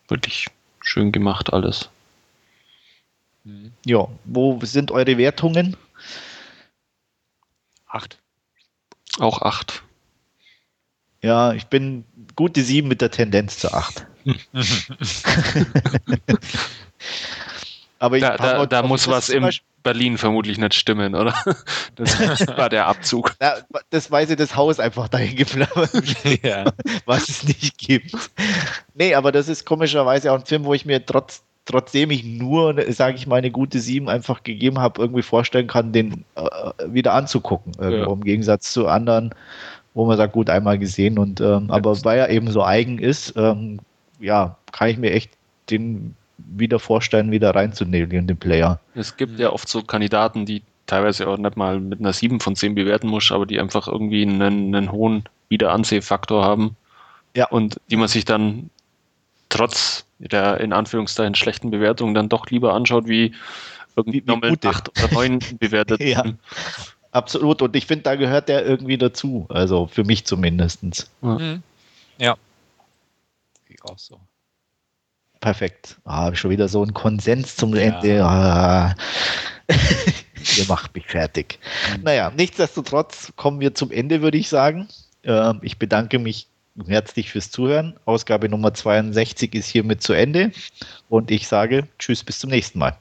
[0.09, 0.49] Wirklich
[0.81, 1.89] schön gemacht alles.
[3.45, 3.73] Mhm.
[3.85, 5.77] Ja, wo sind eure Wertungen?
[7.87, 8.19] Acht.
[9.19, 9.83] Auch acht.
[11.23, 12.05] Ja, ich bin
[12.37, 14.07] gute sieben mit der Tendenz zu acht.
[17.99, 19.49] Aber da, da, da muss was im
[19.89, 21.35] Berlin vermutlich nicht stimmen, oder?
[21.97, 22.19] Das
[22.59, 23.35] war der Abzug.
[23.41, 23.55] Na,
[23.89, 25.91] das weise das Haus einfach dahin geflammert,
[26.43, 26.67] ja.
[27.07, 28.15] was es nicht gibt.
[28.95, 32.77] Nee, aber das ist komischerweise auch ein Film, wo ich mir trotz, trotzdem ich nur,
[32.93, 36.43] sage ich mal, eine gute sieben einfach gegeben habe, irgendwie vorstellen kann, den äh,
[36.87, 37.73] wieder anzugucken.
[37.81, 38.13] Ja.
[38.13, 39.35] Im Gegensatz zu anderen,
[39.95, 43.33] wo man sagt, gut, einmal gesehen und ähm, aber weil er eben so eigen ist,
[43.37, 43.81] ähm,
[44.21, 45.31] ja, kann ich mir echt
[45.71, 48.81] den wieder vorstellen, wieder reinzunehmen in den Player.
[48.95, 52.57] Es gibt ja oft so Kandidaten, die teilweise auch nicht mal mit einer 7 von
[52.57, 56.77] 10 bewerten muss, aber die einfach irgendwie einen, einen hohen Wiederansehfaktor haben.
[57.37, 57.49] Ja.
[57.49, 58.71] Und die man sich dann
[59.49, 63.35] trotz der in Anführungszeichen schlechten Bewertung dann doch lieber anschaut, wie
[63.97, 66.01] irgendwie nochmal 8 oder 9 bewertet.
[66.01, 66.25] ja.
[67.11, 67.63] Absolut.
[67.63, 69.47] Und ich finde, da gehört der irgendwie dazu.
[69.49, 70.83] Also für mich zumindest.
[71.23, 71.39] Ja.
[71.39, 71.63] Mhm.
[72.19, 72.37] ja.
[73.69, 74.21] Ich auch so.
[75.41, 75.97] Perfekt.
[76.05, 77.83] Ah, schon wieder so ein Konsens zum ja.
[77.83, 78.25] Ende.
[78.25, 78.95] Ah.
[80.57, 81.59] Ihr macht mich fertig.
[81.97, 82.03] Mhm.
[82.03, 84.89] Naja, nichtsdestotrotz kommen wir zum Ende, würde ich sagen.
[85.25, 86.47] Ähm, ich bedanke mich
[86.87, 87.95] herzlich fürs Zuhören.
[88.05, 90.53] Ausgabe Nummer 62 ist hiermit zu Ende.
[91.09, 92.97] Und ich sage Tschüss, bis zum nächsten Mal.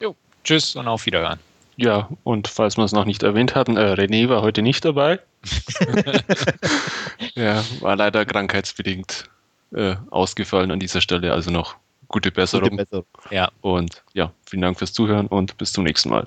[0.00, 0.14] Jo,
[0.44, 1.38] tschüss und auf Wiederhören.
[1.76, 5.20] Ja, und falls wir es noch nicht erwähnt hatten, äh, René war heute nicht dabei.
[7.34, 9.28] ja, war leider krankheitsbedingt
[9.74, 11.32] äh, ausgefallen an dieser Stelle.
[11.32, 11.76] Also noch
[12.08, 12.70] gute Besserung.
[12.70, 13.06] Gute Besserung.
[13.30, 13.50] Ja.
[13.60, 16.26] Und ja, vielen Dank fürs Zuhören und bis zum nächsten Mal.